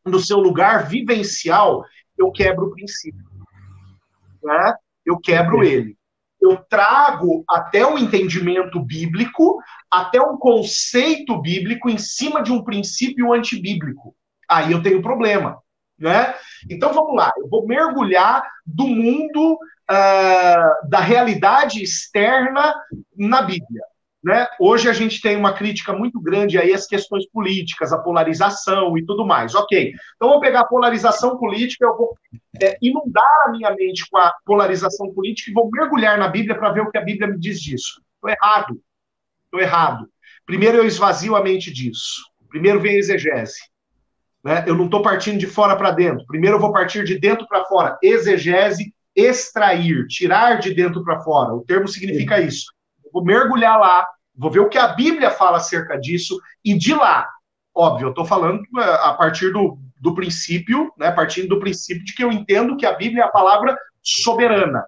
no 0.05 0.19
seu 0.19 0.39
lugar 0.39 0.87
vivencial, 0.87 1.83
eu 2.17 2.31
quebro 2.31 2.67
o 2.67 2.71
princípio. 2.71 3.23
Né? 4.43 4.73
Eu 5.05 5.17
quebro 5.19 5.63
ele. 5.63 5.97
Eu 6.41 6.57
trago 6.57 7.43
até 7.49 7.85
um 7.85 7.97
entendimento 7.97 8.79
bíblico, 8.79 9.61
até 9.91 10.21
um 10.21 10.37
conceito 10.37 11.39
bíblico 11.41 11.89
em 11.89 11.97
cima 11.97 12.41
de 12.41 12.51
um 12.51 12.63
princípio 12.63 13.33
antibíblico. 13.33 14.15
Aí 14.47 14.71
eu 14.71 14.81
tenho 14.81 15.01
problema. 15.01 15.61
Né? 15.97 16.33
Então 16.69 16.93
vamos 16.93 17.13
lá, 17.13 17.29
eu 17.37 17.49
vou 17.49 17.67
mergulhar 17.67 18.41
do 18.65 18.87
mundo 18.87 19.55
uh, 19.55 20.89
da 20.89 21.01
realidade 21.01 21.83
externa 21.83 22.73
na 23.17 23.41
Bíblia. 23.41 23.83
Né? 24.21 24.45
Hoje 24.59 24.89
a 24.89 24.93
gente 24.93 25.21
tem 25.21 25.37
uma 25.37 25.53
crítica 25.53 25.93
muito 25.93 26.19
grande 26.19 26.57
aí 26.57 26.73
às 26.73 26.85
questões 26.85 27.25
políticas, 27.29 27.93
a 27.93 27.97
polarização 27.97 28.97
e 28.97 29.05
tudo 29.05 29.25
mais. 29.25 29.55
Ok, 29.55 29.93
então 30.15 30.29
vou 30.29 30.41
pegar 30.41 30.61
a 30.61 30.67
polarização 30.67 31.37
política, 31.37 31.85
eu 31.85 31.95
vou 31.95 32.17
é, 32.61 32.77
inundar 32.81 33.45
a 33.45 33.51
minha 33.51 33.73
mente 33.73 34.05
com 34.09 34.17
a 34.17 34.33
polarização 34.45 35.13
política 35.13 35.49
e 35.49 35.53
vou 35.53 35.69
mergulhar 35.71 36.17
na 36.17 36.27
Bíblia 36.27 36.57
para 36.57 36.71
ver 36.71 36.81
o 36.81 36.91
que 36.91 36.97
a 36.97 37.03
Bíblia 37.03 37.29
me 37.29 37.39
diz 37.39 37.61
disso. 37.61 38.01
Estou 38.15 38.29
errado. 38.29 38.81
Estou 39.45 39.61
errado. 39.61 40.09
Primeiro 40.45 40.77
eu 40.77 40.85
esvazio 40.85 41.35
a 41.35 41.43
mente 41.43 41.71
disso. 41.71 42.21
Primeiro 42.49 42.81
vem 42.81 42.95
a 42.95 42.97
exegese. 42.97 43.59
Né? 44.43 44.65
Eu 44.67 44.75
não 44.75 44.85
estou 44.85 45.01
partindo 45.01 45.37
de 45.37 45.47
fora 45.47 45.77
para 45.77 45.91
dentro. 45.91 46.25
Primeiro 46.25 46.57
eu 46.57 46.61
vou 46.61 46.73
partir 46.73 47.05
de 47.05 47.17
dentro 47.17 47.47
para 47.47 47.63
fora. 47.65 47.97
Exegese, 48.03 48.93
extrair, 49.15 50.07
tirar 50.07 50.59
de 50.59 50.73
dentro 50.73 51.03
para 51.05 51.21
fora. 51.21 51.53
O 51.53 51.63
termo 51.63 51.87
significa 51.87 52.41
isso. 52.41 52.73
Vou 53.13 53.23
mergulhar 53.23 53.79
lá, 53.79 54.07
vou 54.35 54.51
ver 54.51 54.59
o 54.59 54.69
que 54.69 54.77
a 54.77 54.87
Bíblia 54.89 55.31
fala 55.31 55.57
acerca 55.57 55.97
disso, 55.97 56.39
e 56.63 56.77
de 56.77 56.93
lá, 56.93 57.27
óbvio, 57.75 58.07
eu 58.07 58.09
estou 58.09 58.25
falando 58.25 58.61
é, 58.77 58.83
a 59.07 59.13
partir 59.13 59.51
do, 59.51 59.77
do 59.99 60.13
princípio, 60.13 60.91
né, 60.97 61.11
partindo 61.11 61.49
do 61.49 61.59
princípio 61.59 62.03
de 62.03 62.13
que 62.13 62.23
eu 62.23 62.31
entendo 62.31 62.77
que 62.77 62.85
a 62.85 62.93
Bíblia 62.93 63.23
é 63.23 63.25
a 63.25 63.31
palavra 63.31 63.77
soberana, 64.01 64.83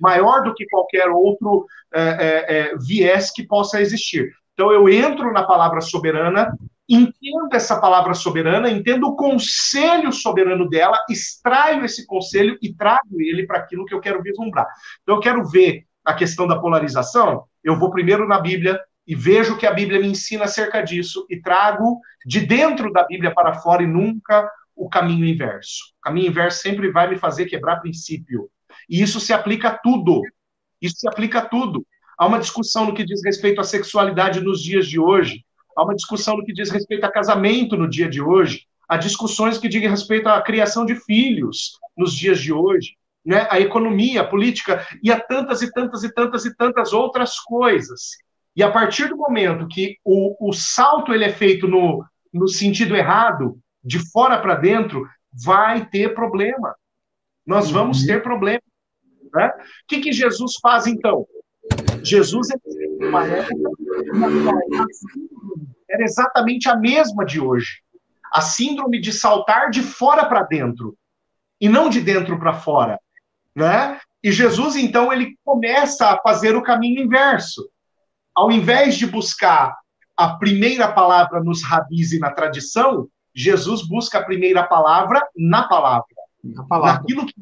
maior 0.00 0.42
do 0.42 0.54
que 0.54 0.66
qualquer 0.66 1.08
outro 1.08 1.66
é, 1.92 2.02
é, 2.02 2.56
é, 2.58 2.76
viés 2.76 3.30
que 3.30 3.46
possa 3.46 3.80
existir. 3.80 4.32
Então 4.54 4.72
eu 4.72 4.88
entro 4.88 5.32
na 5.32 5.44
palavra 5.44 5.80
soberana, 5.80 6.52
entendo 6.88 7.48
essa 7.52 7.80
palavra 7.80 8.12
soberana, 8.14 8.68
entendo 8.70 9.06
o 9.06 9.16
conselho 9.16 10.12
soberano 10.12 10.68
dela, 10.68 10.98
extraio 11.08 11.84
esse 11.84 12.06
conselho 12.06 12.58
e 12.60 12.74
trago 12.74 13.20
ele 13.20 13.46
para 13.46 13.58
aquilo 13.58 13.86
que 13.86 13.94
eu 13.94 14.00
quero 14.00 14.22
vislumbrar. 14.22 14.66
Então, 15.02 15.16
eu 15.16 15.20
quero 15.20 15.44
ver 15.48 15.86
a 16.04 16.12
questão 16.12 16.46
da 16.46 16.58
polarização, 16.58 17.44
eu 17.62 17.78
vou 17.78 17.90
primeiro 17.90 18.26
na 18.26 18.40
Bíblia 18.40 18.80
e 19.06 19.14
vejo 19.14 19.54
o 19.54 19.58
que 19.58 19.66
a 19.66 19.72
Bíblia 19.72 20.00
me 20.00 20.08
ensina 20.08 20.44
acerca 20.44 20.82
disso 20.82 21.26
e 21.28 21.40
trago 21.40 22.00
de 22.24 22.40
dentro 22.40 22.92
da 22.92 23.04
Bíblia 23.04 23.32
para 23.34 23.54
fora 23.54 23.82
e 23.82 23.86
nunca 23.86 24.48
o 24.76 24.88
caminho 24.88 25.26
inverso. 25.26 25.92
O 25.98 26.02
caminho 26.02 26.28
inverso 26.28 26.60
sempre 26.60 26.90
vai 26.90 27.08
me 27.08 27.18
fazer 27.18 27.46
quebrar 27.46 27.80
princípio. 27.80 28.48
E 28.88 29.02
isso 29.02 29.20
se 29.20 29.32
aplica 29.32 29.68
a 29.68 29.78
tudo. 29.78 30.22
Isso 30.80 30.96
se 30.98 31.08
aplica 31.08 31.40
a 31.40 31.44
tudo. 31.44 31.86
Há 32.18 32.26
uma 32.26 32.38
discussão 32.38 32.86
no 32.86 32.94
que 32.94 33.04
diz 33.04 33.20
respeito 33.24 33.60
à 33.60 33.64
sexualidade 33.64 34.40
nos 34.40 34.62
dias 34.62 34.86
de 34.86 34.98
hoje. 34.98 35.44
Há 35.76 35.84
uma 35.84 35.94
discussão 35.94 36.36
no 36.36 36.44
que 36.44 36.52
diz 36.52 36.70
respeito 36.70 37.04
a 37.04 37.10
casamento 37.10 37.76
no 37.76 37.88
dia 37.88 38.08
de 38.08 38.20
hoje. 38.20 38.66
Há 38.88 38.96
discussões 38.96 39.58
que 39.58 39.68
dizem 39.68 39.88
respeito 39.88 40.28
à 40.28 40.40
criação 40.42 40.84
de 40.84 40.94
filhos 40.94 41.78
nos 41.96 42.14
dias 42.14 42.40
de 42.40 42.52
hoje. 42.52 42.96
Né? 43.24 43.46
A 43.50 43.60
economia, 43.60 44.22
a 44.22 44.26
política, 44.26 44.86
e 45.02 45.10
há 45.10 45.20
tantas 45.20 45.62
e 45.62 45.72
tantas 45.72 46.02
e 46.02 46.12
tantas 46.12 46.44
e 46.44 46.56
tantas 46.56 46.92
outras 46.92 47.38
coisas. 47.38 48.10
E 48.54 48.62
a 48.62 48.70
partir 48.70 49.08
do 49.08 49.16
momento 49.16 49.68
que 49.68 49.96
o, 50.04 50.48
o 50.48 50.52
salto 50.52 51.12
ele 51.12 51.24
é 51.24 51.32
feito 51.32 51.66
no, 51.66 52.04
no 52.32 52.48
sentido 52.48 52.96
errado, 52.96 53.58
de 53.82 53.98
fora 54.10 54.38
para 54.38 54.54
dentro, 54.54 55.08
vai 55.32 55.86
ter 55.86 56.14
problema. 56.14 56.74
Nós 57.46 57.70
vamos 57.70 58.00
uhum. 58.00 58.06
ter 58.06 58.22
problema. 58.22 58.62
Né? 59.34 59.48
O 59.48 59.62
que, 59.88 60.00
que 60.00 60.12
Jesus 60.12 60.54
faz 60.60 60.86
então? 60.86 61.26
Jesus 62.02 62.48
é 62.50 63.06
uma 63.06 63.24
época 63.26 63.54
era 65.92 66.04
exatamente 66.04 66.68
a 66.68 66.76
mesma 66.76 67.24
de 67.24 67.38
hoje. 67.38 67.82
A 68.32 68.40
síndrome 68.40 69.00
de 69.00 69.12
saltar 69.12 69.70
de 69.70 69.82
fora 69.82 70.24
para 70.24 70.42
dentro 70.42 70.96
e 71.60 71.68
não 71.68 71.90
de 71.90 72.00
dentro 72.00 72.38
para 72.38 72.54
fora, 72.54 72.98
né? 73.54 74.00
E 74.22 74.30
Jesus 74.30 74.76
então 74.76 75.12
ele 75.12 75.36
começa 75.44 76.10
a 76.10 76.18
fazer 76.18 76.56
o 76.56 76.62
caminho 76.62 77.02
inverso. 77.02 77.68
Ao 78.34 78.50
invés 78.50 78.96
de 78.96 79.06
buscar 79.06 79.76
a 80.16 80.36
primeira 80.36 80.90
palavra 80.90 81.42
nos 81.42 81.62
rabis 81.62 82.12
e 82.12 82.18
na 82.18 82.30
tradição, 82.30 83.08
Jesus 83.34 83.86
busca 83.86 84.18
a 84.18 84.24
primeira 84.24 84.62
palavra 84.62 85.26
na 85.36 85.66
palavra, 85.66 86.06
na 86.42 86.64
palavra. 86.64 87.00
naquilo 87.00 87.26
que 87.26 87.34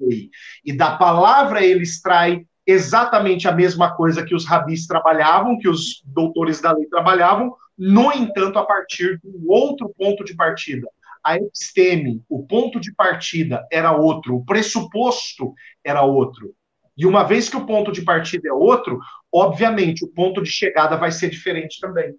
ele 0.00 0.30
e 0.64 0.76
da 0.76 0.96
palavra 0.96 1.64
ele 1.64 1.82
extrai 1.82 2.44
exatamente 2.66 3.48
a 3.48 3.52
mesma 3.52 3.94
coisa 3.94 4.24
que 4.24 4.34
os 4.34 4.44
rabis 4.44 4.86
trabalhavam, 4.86 5.58
que 5.58 5.68
os 5.68 6.02
doutores 6.04 6.60
da 6.60 6.72
lei 6.72 6.86
trabalhavam, 6.86 7.54
no 7.76 8.12
entanto, 8.12 8.58
a 8.58 8.64
partir 8.64 9.18
de 9.18 9.28
um 9.28 9.44
outro 9.48 9.92
ponto 9.96 10.24
de 10.24 10.34
partida. 10.34 10.86
A 11.24 11.36
episteme, 11.36 12.22
o 12.28 12.44
ponto 12.44 12.80
de 12.80 12.92
partida 12.94 13.66
era 13.70 13.92
outro, 13.92 14.36
o 14.36 14.44
pressuposto 14.44 15.54
era 15.84 16.02
outro. 16.02 16.54
E 16.96 17.06
uma 17.06 17.22
vez 17.22 17.48
que 17.48 17.56
o 17.56 17.64
ponto 17.64 17.92
de 17.92 18.02
partida 18.02 18.48
é 18.48 18.52
outro, 18.52 18.98
obviamente 19.32 20.04
o 20.04 20.08
ponto 20.08 20.42
de 20.42 20.50
chegada 20.50 20.96
vai 20.96 21.10
ser 21.10 21.30
diferente 21.30 21.80
também. 21.80 22.14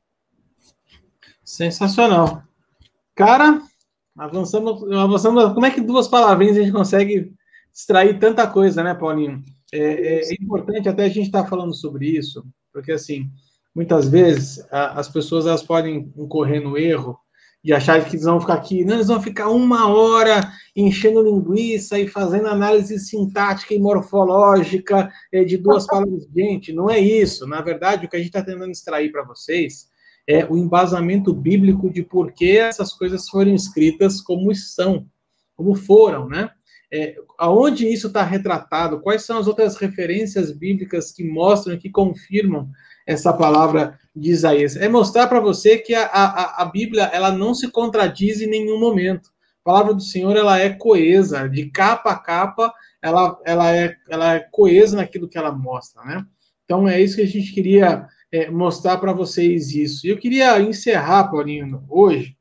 Sensacional. 1.43 2.43
Cara, 3.13 3.61
avançamos, 4.17 4.91
avançamos. 4.91 5.53
Como 5.53 5.65
é 5.65 5.71
que 5.71 5.81
duas 5.81 6.07
palavrinhas 6.07 6.57
a 6.57 6.61
gente 6.61 6.71
consegue 6.71 7.33
extrair 7.73 8.17
tanta 8.19 8.47
coisa, 8.47 8.83
né, 8.83 8.93
Paulinho? 8.93 9.43
É, 9.71 9.77
é, 9.77 10.31
é 10.31 10.33
importante 10.39 10.87
até 10.87 11.03
a 11.03 11.09
gente 11.09 11.25
estar 11.25 11.43
tá 11.43 11.49
falando 11.49 11.73
sobre 11.73 12.07
isso, 12.07 12.45
porque 12.71 12.91
assim, 12.91 13.29
muitas 13.73 14.07
vezes 14.07 14.65
a, 14.71 14.99
as 14.99 15.09
pessoas 15.09 15.45
elas 15.45 15.63
podem 15.63 16.11
incorrer 16.15 16.61
no 16.61 16.77
erro 16.77 17.17
de 17.63 17.71
achar 17.73 18.03
que 18.03 18.15
eles 18.15 18.25
vão 18.25 18.41
ficar 18.41 18.55
aqui, 18.55 18.83
não, 18.83 18.95
eles 18.95 19.07
vão 19.07 19.21
ficar 19.21 19.49
uma 19.49 19.87
hora 19.87 20.51
enchendo 20.75 21.21
linguiça 21.21 21.97
e 21.97 22.07
fazendo 22.07 22.47
análise 22.47 22.99
sintática 22.99 23.73
e 23.73 23.79
morfológica 23.79 25.09
é, 25.31 25.43
de 25.43 25.57
duas 25.57 25.85
palavras. 25.85 26.27
Gente, 26.35 26.73
não 26.73 26.89
é 26.89 26.99
isso. 26.99 27.47
Na 27.47 27.61
verdade, 27.61 28.05
o 28.05 28.09
que 28.09 28.15
a 28.15 28.19
gente 28.19 28.27
está 28.27 28.43
tentando 28.43 28.71
extrair 28.71 29.11
para 29.11 29.23
vocês 29.23 29.87
é 30.27 30.45
o 30.45 30.57
embasamento 30.57 31.33
bíblico 31.33 31.89
de 31.89 32.03
por 32.03 32.33
que 32.33 32.57
essas 32.57 32.93
coisas 32.93 33.29
foram 33.29 33.53
escritas 33.53 34.21
como 34.21 34.51
estão, 34.51 35.05
como 35.55 35.75
foram, 35.75 36.27
né? 36.27 36.49
é, 36.93 37.15
aonde 37.39 37.91
isso 37.91 38.05
está 38.05 38.23
retratado, 38.23 39.01
quais 39.01 39.23
são 39.23 39.39
as 39.39 39.47
outras 39.47 39.75
referências 39.77 40.51
bíblicas 40.51 41.11
que 41.11 41.23
mostram, 41.23 41.75
que 41.75 41.89
confirmam 41.89 42.69
essa 43.07 43.33
palavra 43.33 43.99
de 44.15 44.31
Isaías. 44.31 44.75
É 44.75 44.87
mostrar 44.87 45.27
para 45.27 45.39
você 45.39 45.77
que 45.77 45.93
a, 45.93 46.05
a, 46.05 46.61
a 46.61 46.65
Bíblia 46.65 47.05
ela 47.05 47.31
não 47.31 47.53
se 47.53 47.69
contradiz 47.69 48.41
em 48.41 48.47
nenhum 48.47 48.79
momento. 48.79 49.29
A 49.61 49.63
palavra 49.63 49.93
do 49.93 50.01
Senhor 50.01 50.35
ela 50.35 50.59
é 50.59 50.69
coesa, 50.69 51.47
de 51.47 51.69
capa 51.69 52.11
a 52.11 52.19
capa, 52.19 52.73
ela, 53.01 53.39
ela, 53.45 53.75
é, 53.75 53.95
ela 54.09 54.35
é 54.35 54.39
coesa 54.51 54.97
naquilo 54.97 55.27
que 55.27 55.37
ela 55.37 55.51
mostra, 55.51 56.03
né? 56.03 56.25
Então 56.63 56.87
é 56.87 57.01
isso 57.01 57.15
que 57.15 57.21
a 57.21 57.27
gente 57.27 57.51
queria 57.53 58.07
é, 58.31 58.49
mostrar 58.49 58.97
para 58.97 59.13
vocês 59.13 59.73
isso. 59.73 60.07
Eu 60.07 60.17
queria 60.17 60.59
encerrar, 60.59 61.29
Paulinho, 61.29 61.83
hoje, 61.89 62.35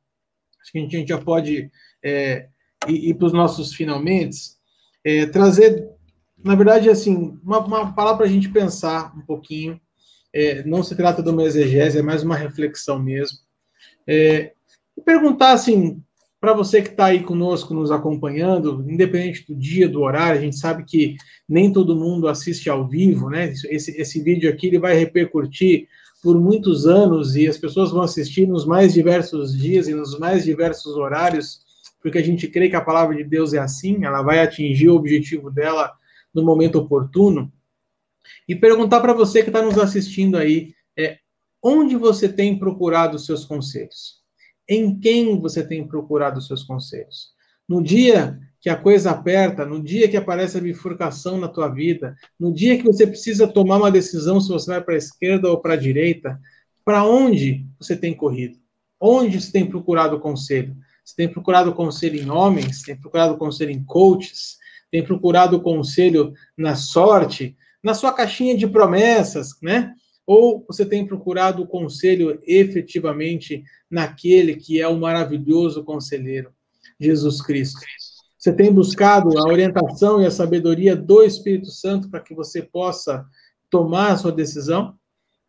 acho 0.60 0.72
que 0.72 0.78
a 0.78 0.80
gente 0.80 1.08
já 1.08 1.18
pode 1.18 1.70
é, 2.02 2.48
ir, 2.88 3.10
ir 3.10 3.14
para 3.14 3.26
os 3.26 3.32
nossos 3.32 3.74
finalmente, 3.74 4.36
é, 5.04 5.26
trazer, 5.26 5.86
na 6.42 6.54
verdade, 6.54 6.88
assim, 6.88 7.38
uma, 7.42 7.58
uma 7.58 7.92
palavra 7.92 8.18
para 8.18 8.26
a 8.26 8.30
gente 8.30 8.48
pensar 8.48 9.12
um 9.16 9.22
pouquinho. 9.22 9.80
É, 10.32 10.64
não 10.64 10.82
se 10.82 10.96
trata 10.96 11.22
de 11.22 11.30
uma 11.30 11.44
exegese, 11.44 11.98
é 11.98 12.02
mais 12.02 12.22
uma 12.22 12.36
reflexão 12.36 12.98
mesmo. 12.98 13.38
É, 14.06 14.52
e 14.96 15.00
perguntar 15.02 15.52
assim, 15.52 16.02
para 16.40 16.54
você 16.54 16.82
que 16.82 16.88
está 16.88 17.06
aí 17.06 17.22
conosco, 17.22 17.72
nos 17.72 17.92
acompanhando, 17.92 18.84
independente 18.88 19.46
do 19.46 19.54
dia, 19.54 19.88
do 19.88 20.00
horário, 20.00 20.40
a 20.40 20.42
gente 20.42 20.58
sabe 20.58 20.84
que 20.84 21.16
nem 21.48 21.72
todo 21.72 21.94
mundo 21.94 22.26
assiste 22.26 22.68
ao 22.68 22.88
vivo, 22.88 23.30
né? 23.30 23.52
Esse, 23.70 23.92
esse 24.00 24.20
vídeo 24.20 24.50
aqui 24.50 24.66
ele 24.66 24.80
vai 24.80 24.96
repercutir 24.96 25.86
por 26.22 26.40
muitos 26.40 26.86
anos 26.86 27.36
e 27.36 27.46
as 27.46 27.56
pessoas 27.56 27.92
vão 27.92 28.02
assistir 28.02 28.46
nos 28.46 28.66
mais 28.66 28.92
diversos 28.92 29.56
dias 29.56 29.86
e 29.86 29.94
nos 29.94 30.18
mais 30.18 30.44
diversos 30.44 30.96
horários, 30.96 31.60
porque 32.00 32.18
a 32.18 32.22
gente 32.22 32.48
crê 32.48 32.68
que 32.68 32.76
a 32.76 32.80
palavra 32.80 33.14
de 33.16 33.22
Deus 33.22 33.54
é 33.54 33.58
assim, 33.58 34.04
ela 34.04 34.22
vai 34.22 34.40
atingir 34.40 34.88
o 34.88 34.96
objetivo 34.96 35.48
dela 35.48 35.92
no 36.34 36.44
momento 36.44 36.76
oportuno. 36.76 37.52
E 38.48 38.56
perguntar 38.56 39.00
para 39.00 39.12
você 39.12 39.42
que 39.42 39.50
está 39.50 39.62
nos 39.62 39.78
assistindo 39.78 40.36
aí, 40.36 40.74
é, 40.98 41.18
onde 41.62 41.96
você 41.96 42.28
tem 42.28 42.58
procurado 42.58 43.16
os 43.16 43.26
seus 43.26 43.44
conselhos? 43.44 44.22
em 44.68 44.98
quem 44.98 45.38
você 45.38 45.62
tem 45.62 45.86
procurado 45.86 46.38
os 46.38 46.46
seus 46.46 46.62
conselhos. 46.62 47.30
No 47.68 47.82
dia 47.82 48.38
que 48.60 48.70
a 48.70 48.76
coisa 48.76 49.10
aperta, 49.10 49.66
no 49.66 49.82
dia 49.82 50.08
que 50.08 50.16
aparece 50.16 50.56
a 50.56 50.60
bifurcação 50.60 51.38
na 51.38 51.48
tua 51.48 51.68
vida, 51.68 52.16
no 52.38 52.52
dia 52.52 52.78
que 52.78 52.84
você 52.84 53.06
precisa 53.06 53.46
tomar 53.46 53.78
uma 53.78 53.90
decisão 53.90 54.40
se 54.40 54.48
você 54.48 54.70
vai 54.70 54.80
para 54.80 54.94
a 54.94 54.98
esquerda 54.98 55.50
ou 55.50 55.60
para 55.60 55.74
a 55.74 55.76
direita, 55.76 56.40
para 56.84 57.04
onde 57.04 57.66
você 57.78 57.96
tem 57.96 58.14
corrido? 58.14 58.58
Onde 59.00 59.40
você 59.40 59.50
tem 59.50 59.66
procurado 59.66 60.20
conselho? 60.20 60.76
Você 61.04 61.16
tem 61.16 61.28
procurado 61.28 61.74
conselho 61.74 62.20
em 62.20 62.30
homens? 62.30 62.82
Tem 62.82 62.96
procurado 62.96 63.36
conselho 63.36 63.72
em 63.72 63.82
coaches? 63.84 64.58
Tem 64.90 65.02
procurado 65.02 65.60
conselho 65.60 66.32
na 66.56 66.76
sorte? 66.76 67.56
Na 67.82 67.94
sua 67.94 68.12
caixinha 68.12 68.56
de 68.56 68.66
promessas, 68.66 69.50
né? 69.60 69.92
Ou 70.26 70.64
você 70.66 70.86
tem 70.86 71.06
procurado 71.06 71.62
o 71.62 71.66
conselho 71.66 72.40
efetivamente 72.46 73.64
naquele 73.90 74.56
que 74.56 74.80
é 74.80 74.86
o 74.86 74.98
maravilhoso 74.98 75.82
conselheiro, 75.82 76.52
Jesus 77.00 77.42
Cristo? 77.42 77.80
Você 78.38 78.52
tem 78.52 78.72
buscado 78.72 79.38
a 79.38 79.48
orientação 79.48 80.20
e 80.20 80.26
a 80.26 80.30
sabedoria 80.30 80.96
do 80.96 81.22
Espírito 81.22 81.70
Santo 81.70 82.10
para 82.10 82.20
que 82.20 82.34
você 82.34 82.62
possa 82.62 83.24
tomar 83.70 84.12
a 84.12 84.16
sua 84.16 84.32
decisão? 84.32 84.94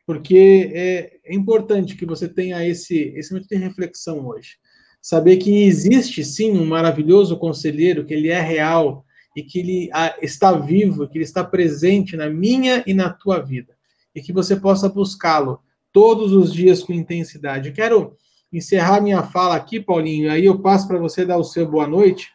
Porque 0.06 0.72
é, 0.74 1.20
importante 1.28 1.96
que 1.96 2.06
você 2.06 2.28
tenha 2.28 2.68
esse, 2.68 3.14
esse 3.16 3.32
momento 3.32 3.50
de 3.50 3.56
reflexão 3.56 4.28
hoje. 4.28 4.58
Saber 5.02 5.38
que 5.38 5.64
existe 5.64 6.24
sim 6.24 6.52
um 6.52 6.66
maravilhoso 6.66 7.38
conselheiro, 7.38 8.06
que 8.06 8.14
ele 8.14 8.30
é 8.30 8.40
real 8.40 9.04
e 9.36 9.44
que 9.44 9.60
ele 9.60 9.90
ah, 9.94 10.16
está 10.22 10.52
vivo, 10.54 11.08
que 11.08 11.18
ele 11.18 11.26
está 11.26 11.44
presente 11.44 12.16
na 12.16 12.30
minha 12.30 12.84
e 12.86 12.94
na 12.94 13.10
tua 13.10 13.40
vida 13.40 13.74
e 14.16 14.22
que 14.22 14.32
você 14.32 14.56
possa 14.56 14.88
buscá-lo 14.88 15.60
todos 15.92 16.34
os 16.34 16.54
dias 16.54 16.84
com 16.84 16.94
intensidade. 16.94 17.72
Quero 17.72 18.16
encerrar 18.52 19.02
minha 19.02 19.24
fala 19.24 19.56
aqui, 19.56 19.80
Paulinho, 19.80 20.32
aí 20.32 20.46
eu 20.46 20.60
passo 20.60 20.88
para 20.88 21.00
você 21.00 21.26
dar 21.26 21.38
o 21.38 21.44
seu 21.44 21.70
boa 21.70 21.88
noite. 21.88 22.32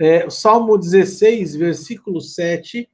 É, 0.00 0.30
Salmo 0.30 0.78
16, 0.78 1.56
versículo 1.56 2.20
7, 2.20 2.88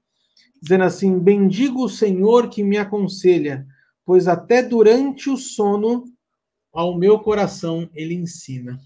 dizendo 0.60 0.84
assim: 0.84 1.18
Bendigo 1.18 1.84
o 1.84 1.88
Senhor 1.88 2.48
que 2.48 2.62
me 2.62 2.78
aconselha, 2.78 3.66
pois 4.04 4.26
até 4.26 4.62
durante 4.62 5.30
o 5.30 5.36
sono 5.36 6.04
ao 6.72 6.98
meu 6.98 7.18
coração 7.20 7.88
ele 7.94 8.14
ensina. 8.14 8.80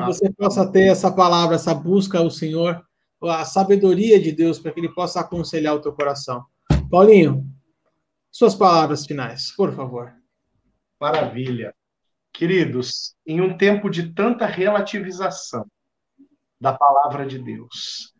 Que 0.00 0.12
você 0.12 0.32
possa 0.32 0.70
ter 0.70 0.88
essa 0.88 1.12
palavra, 1.12 1.56
essa 1.56 1.74
busca 1.74 2.18
ao 2.18 2.30
Senhor, 2.30 2.84
a 3.22 3.44
sabedoria 3.44 4.20
de 4.20 4.32
Deus, 4.32 4.58
para 4.58 4.72
que 4.72 4.80
ele 4.80 4.94
possa 4.94 5.20
aconselhar 5.20 5.74
o 5.74 5.80
teu 5.80 5.92
coração. 5.92 6.44
Paulinho, 6.90 7.46
suas 8.30 8.54
palavras 8.54 9.06
finais, 9.06 9.54
por 9.54 9.72
favor. 9.74 10.12
Maravilha. 11.00 11.74
Queridos, 12.32 13.14
em 13.26 13.40
um 13.40 13.56
tempo 13.56 13.90
de 13.90 14.12
tanta 14.12 14.46
relativização 14.46 15.66
da 16.60 16.72
palavra 16.72 17.26
de 17.26 17.38
Deus, 17.38 18.14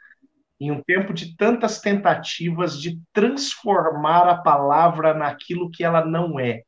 em 0.58 0.70
um 0.70 0.82
tempo 0.82 1.12
de 1.14 1.36
tantas 1.36 1.80
tentativas 1.80 2.78
de 2.78 3.00
transformar 3.12 4.28
a 4.28 4.36
palavra 4.36 5.14
naquilo 5.14 5.70
que 5.70 5.84
ela 5.84 6.04
não 6.04 6.38
é, 6.38 6.64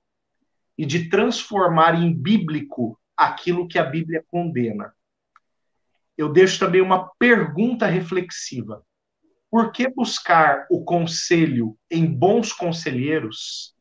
e 0.79 0.87
de 0.87 1.09
transformar 1.09 1.95
em 1.95 2.15
bíblico 2.15 2.99
aquilo 3.17 3.69
que 3.69 3.79
a 3.79 3.85
Bíblia 3.85 4.25
condena. 4.29 4.95
Eu 6.17 6.31
deixo 6.31 6.59
também 6.59 6.81
uma 6.81 7.11
pergunta 7.19 7.87
reflexiva. 7.87 8.83
Por 9.51 9.71
que 9.71 9.89
buscar 9.89 10.67
o 10.71 10.83
conselho 10.85 11.77
em 11.91 12.07
bons 12.07 12.53
conselheiros, 12.53 13.75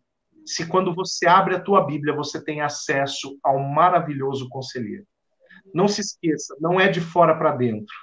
se 0.46 0.68
quando 0.68 0.94
você 0.94 1.28
abre 1.28 1.56
a 1.56 1.62
tua 1.62 1.86
Bíblia 1.86 2.16
você 2.16 2.44
tem 2.44 2.62
acesso 2.62 3.38
ao 3.44 3.60
maravilhoso 3.60 4.50
conselheiro? 4.50 5.06
Não 5.74 5.88
se 5.88 6.02
esqueça, 6.02 6.56
não 6.60 6.80
é 6.80 6.90
de 6.90 7.00
fora 7.00 7.36
para 7.38 7.56
dentro. 7.56 7.96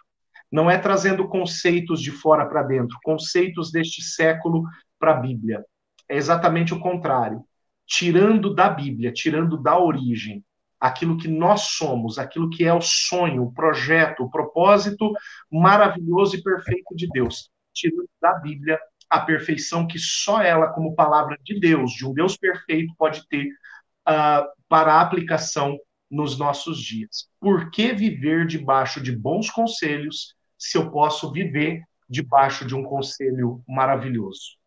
Não 0.50 0.70
é 0.70 0.78
trazendo 0.78 1.28
conceitos 1.28 2.00
de 2.00 2.10
fora 2.10 2.46
para 2.46 2.62
dentro, 2.62 2.96
conceitos 3.02 3.70
deste 3.70 4.02
século 4.02 4.64
para 4.98 5.12
a 5.12 5.20
Bíblia. 5.20 5.62
É 6.08 6.16
exatamente 6.16 6.72
o 6.72 6.80
contrário. 6.80 7.44
Tirando 7.86 8.54
da 8.54 8.68
Bíblia, 8.68 9.12
tirando 9.12 9.56
da 9.62 9.78
origem, 9.78 10.42
aquilo 10.80 11.16
que 11.16 11.28
nós 11.28 11.62
somos, 11.62 12.18
aquilo 12.18 12.50
que 12.50 12.64
é 12.64 12.72
o 12.72 12.80
sonho, 12.80 13.44
o 13.44 13.52
projeto, 13.52 14.24
o 14.24 14.30
propósito 14.30 15.12
maravilhoso 15.50 16.36
e 16.36 16.42
perfeito 16.42 16.94
de 16.94 17.08
Deus 17.08 17.50
tirando 17.78 18.08
da 18.20 18.34
Bíblia 18.34 18.78
a 19.08 19.20
perfeição 19.20 19.86
que 19.86 19.98
só 19.98 20.42
ela, 20.42 20.68
como 20.68 20.94
palavra 20.94 21.38
de 21.42 21.58
Deus, 21.58 21.92
de 21.92 22.06
um 22.06 22.12
Deus 22.12 22.36
perfeito, 22.36 22.92
pode 22.98 23.26
ter 23.28 23.46
uh, 23.46 24.44
para 24.68 24.94
a 24.94 25.00
aplicação 25.00 25.78
nos 26.10 26.38
nossos 26.38 26.78
dias. 26.78 27.28
Por 27.40 27.70
que 27.70 27.94
viver 27.94 28.46
debaixo 28.46 29.00
de 29.00 29.16
bons 29.16 29.50
conselhos 29.50 30.34
se 30.58 30.76
eu 30.76 30.90
posso 30.90 31.32
viver 31.32 31.82
debaixo 32.08 32.66
de 32.66 32.74
um 32.74 32.82
conselho 32.82 33.62
maravilhoso? 33.66 34.58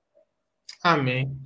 Amém. 0.84 1.38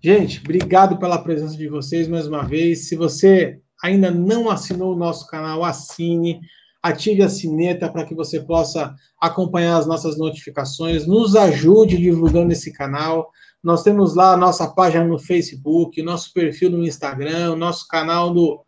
Gente, 0.00 0.38
obrigado 0.38 0.98
pela 0.98 1.22
presença 1.22 1.56
de 1.56 1.68
vocês 1.68 2.06
mais 2.06 2.28
uma 2.28 2.44
vez. 2.44 2.88
Se 2.88 2.94
você 2.94 3.60
ainda 3.82 4.10
não 4.10 4.50
assinou 4.50 4.94
o 4.94 4.98
nosso 4.98 5.26
canal, 5.26 5.64
assine 5.64 6.40
ative 6.86 7.22
a 7.22 7.28
sineta 7.28 7.90
para 7.90 8.04
que 8.04 8.14
você 8.14 8.40
possa 8.40 8.94
acompanhar 9.20 9.76
as 9.76 9.86
nossas 9.86 10.16
notificações, 10.16 11.06
nos 11.06 11.34
ajude 11.34 11.96
divulgando 11.96 12.52
esse 12.52 12.72
canal. 12.72 13.30
Nós 13.62 13.82
temos 13.82 14.14
lá 14.14 14.32
a 14.32 14.36
nossa 14.36 14.68
página 14.68 15.04
no 15.04 15.18
Facebook, 15.18 16.00
nosso 16.02 16.32
perfil 16.32 16.70
no 16.70 16.84
Instagram, 16.86 17.52
o 17.52 17.56
nosso 17.56 17.88
canal 17.88 18.32
no 18.32 18.64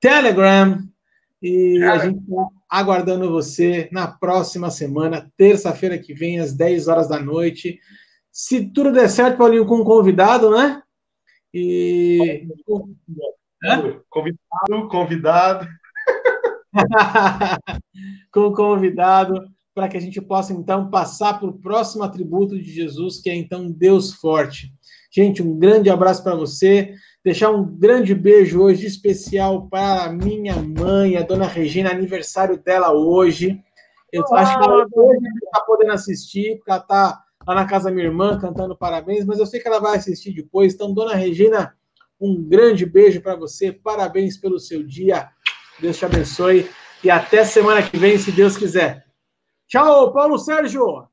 Telegram. 0.00 0.78
E 1.42 1.82
a 1.82 1.98
gente 1.98 2.20
está 2.20 2.46
aguardando 2.70 3.30
você 3.30 3.88
na 3.92 4.06
próxima 4.06 4.70
semana, 4.70 5.30
terça-feira 5.36 5.98
que 5.98 6.14
vem, 6.14 6.38
às 6.38 6.54
10 6.54 6.88
horas 6.88 7.08
da 7.08 7.18
noite. 7.18 7.80
Se 8.30 8.66
tudo 8.66 8.92
der 8.92 9.08
certo, 9.10 9.38
Paulinho, 9.38 9.66
com 9.66 9.80
um 9.80 9.84
convidado, 9.84 10.50
né? 10.50 10.80
E. 11.52 12.46
Convidado, 14.10 14.88
convidado. 14.88 15.68
com 18.32 18.40
o 18.40 18.52
convidado, 18.52 19.48
para 19.74 19.88
que 19.88 19.96
a 19.96 20.00
gente 20.00 20.20
possa 20.20 20.52
então 20.52 20.90
passar 20.90 21.38
para 21.38 21.48
o 21.48 21.58
próximo 21.58 22.02
atributo 22.02 22.58
de 22.58 22.70
Jesus, 22.70 23.20
que 23.20 23.30
é 23.30 23.34
então 23.34 23.70
Deus 23.70 24.12
forte. 24.12 24.72
Gente, 25.10 25.42
um 25.42 25.56
grande 25.56 25.88
abraço 25.90 26.22
para 26.22 26.34
você. 26.34 26.94
Deixar 27.24 27.50
um 27.50 27.64
grande 27.64 28.14
beijo 28.14 28.60
hoje 28.60 28.86
especial 28.86 29.68
para 29.68 30.12
minha 30.12 30.56
mãe, 30.56 31.16
a 31.16 31.22
dona 31.22 31.46
Regina, 31.46 31.90
aniversário 31.90 32.60
dela 32.62 32.92
hoje. 32.92 33.62
Eu 34.12 34.24
oh, 34.28 34.34
acho 34.34 34.58
que 34.58 34.64
ela 34.64 34.86
hoje 34.92 35.28
está 35.44 35.60
podendo 35.60 35.92
assistir, 35.92 36.56
porque 36.56 36.70
ela 36.70 36.80
está 36.80 37.22
lá 37.46 37.54
na 37.54 37.66
casa 37.66 37.84
da 37.84 37.90
minha 37.90 38.06
irmã 38.06 38.38
cantando 38.38 38.76
parabéns, 38.76 39.24
mas 39.24 39.38
eu 39.38 39.46
sei 39.46 39.60
que 39.60 39.68
ela 39.68 39.80
vai 39.80 39.96
assistir 39.96 40.32
depois. 40.32 40.74
Então, 40.74 40.92
dona 40.92 41.14
Regina, 41.14 41.74
um 42.24 42.42
grande 42.42 42.86
beijo 42.86 43.20
para 43.20 43.36
você, 43.36 43.72
parabéns 43.72 44.36
pelo 44.36 44.58
seu 44.58 44.82
dia. 44.82 45.28
Deus 45.78 45.98
te 45.98 46.04
abençoe 46.04 46.70
e 47.02 47.10
até 47.10 47.44
semana 47.44 47.82
que 47.82 47.98
vem, 47.98 48.16
se 48.16 48.32
Deus 48.32 48.56
quiser. 48.56 49.04
Tchau, 49.68 50.12
Paulo 50.12 50.38
Sérgio. 50.38 51.06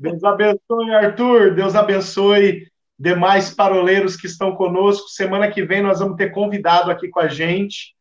Deus 0.00 0.22
abençoe, 0.24 0.94
Arthur. 0.94 1.54
Deus 1.54 1.74
abençoe 1.74 2.66
demais 2.98 3.54
paroleiros 3.54 4.16
que 4.16 4.26
estão 4.26 4.56
conosco. 4.56 5.08
Semana 5.08 5.50
que 5.50 5.62
vem 5.62 5.82
nós 5.82 6.00
vamos 6.00 6.16
ter 6.16 6.30
convidado 6.30 6.90
aqui 6.90 7.08
com 7.08 7.20
a 7.20 7.28
gente. 7.28 7.94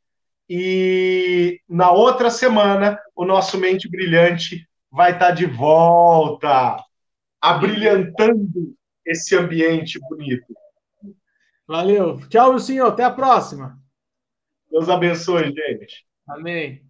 E 0.49 1.59
na 1.67 1.91
outra 1.91 2.29
semana, 2.29 2.97
o 3.15 3.25
nosso 3.25 3.57
Mente 3.57 3.89
Brilhante 3.89 4.65
vai 4.89 5.11
estar 5.11 5.31
de 5.31 5.45
volta, 5.45 6.77
abrilhantando 7.41 8.73
esse 9.05 9.35
ambiente 9.35 9.99
bonito. 10.09 10.53
Valeu. 11.67 12.19
Tchau, 12.29 12.57
senhor. 12.59 12.87
Até 12.87 13.03
a 13.03 13.11
próxima. 13.11 13.77
Deus 14.71 14.89
abençoe, 14.89 15.51
gente. 15.53 16.05
Amém. 16.27 16.86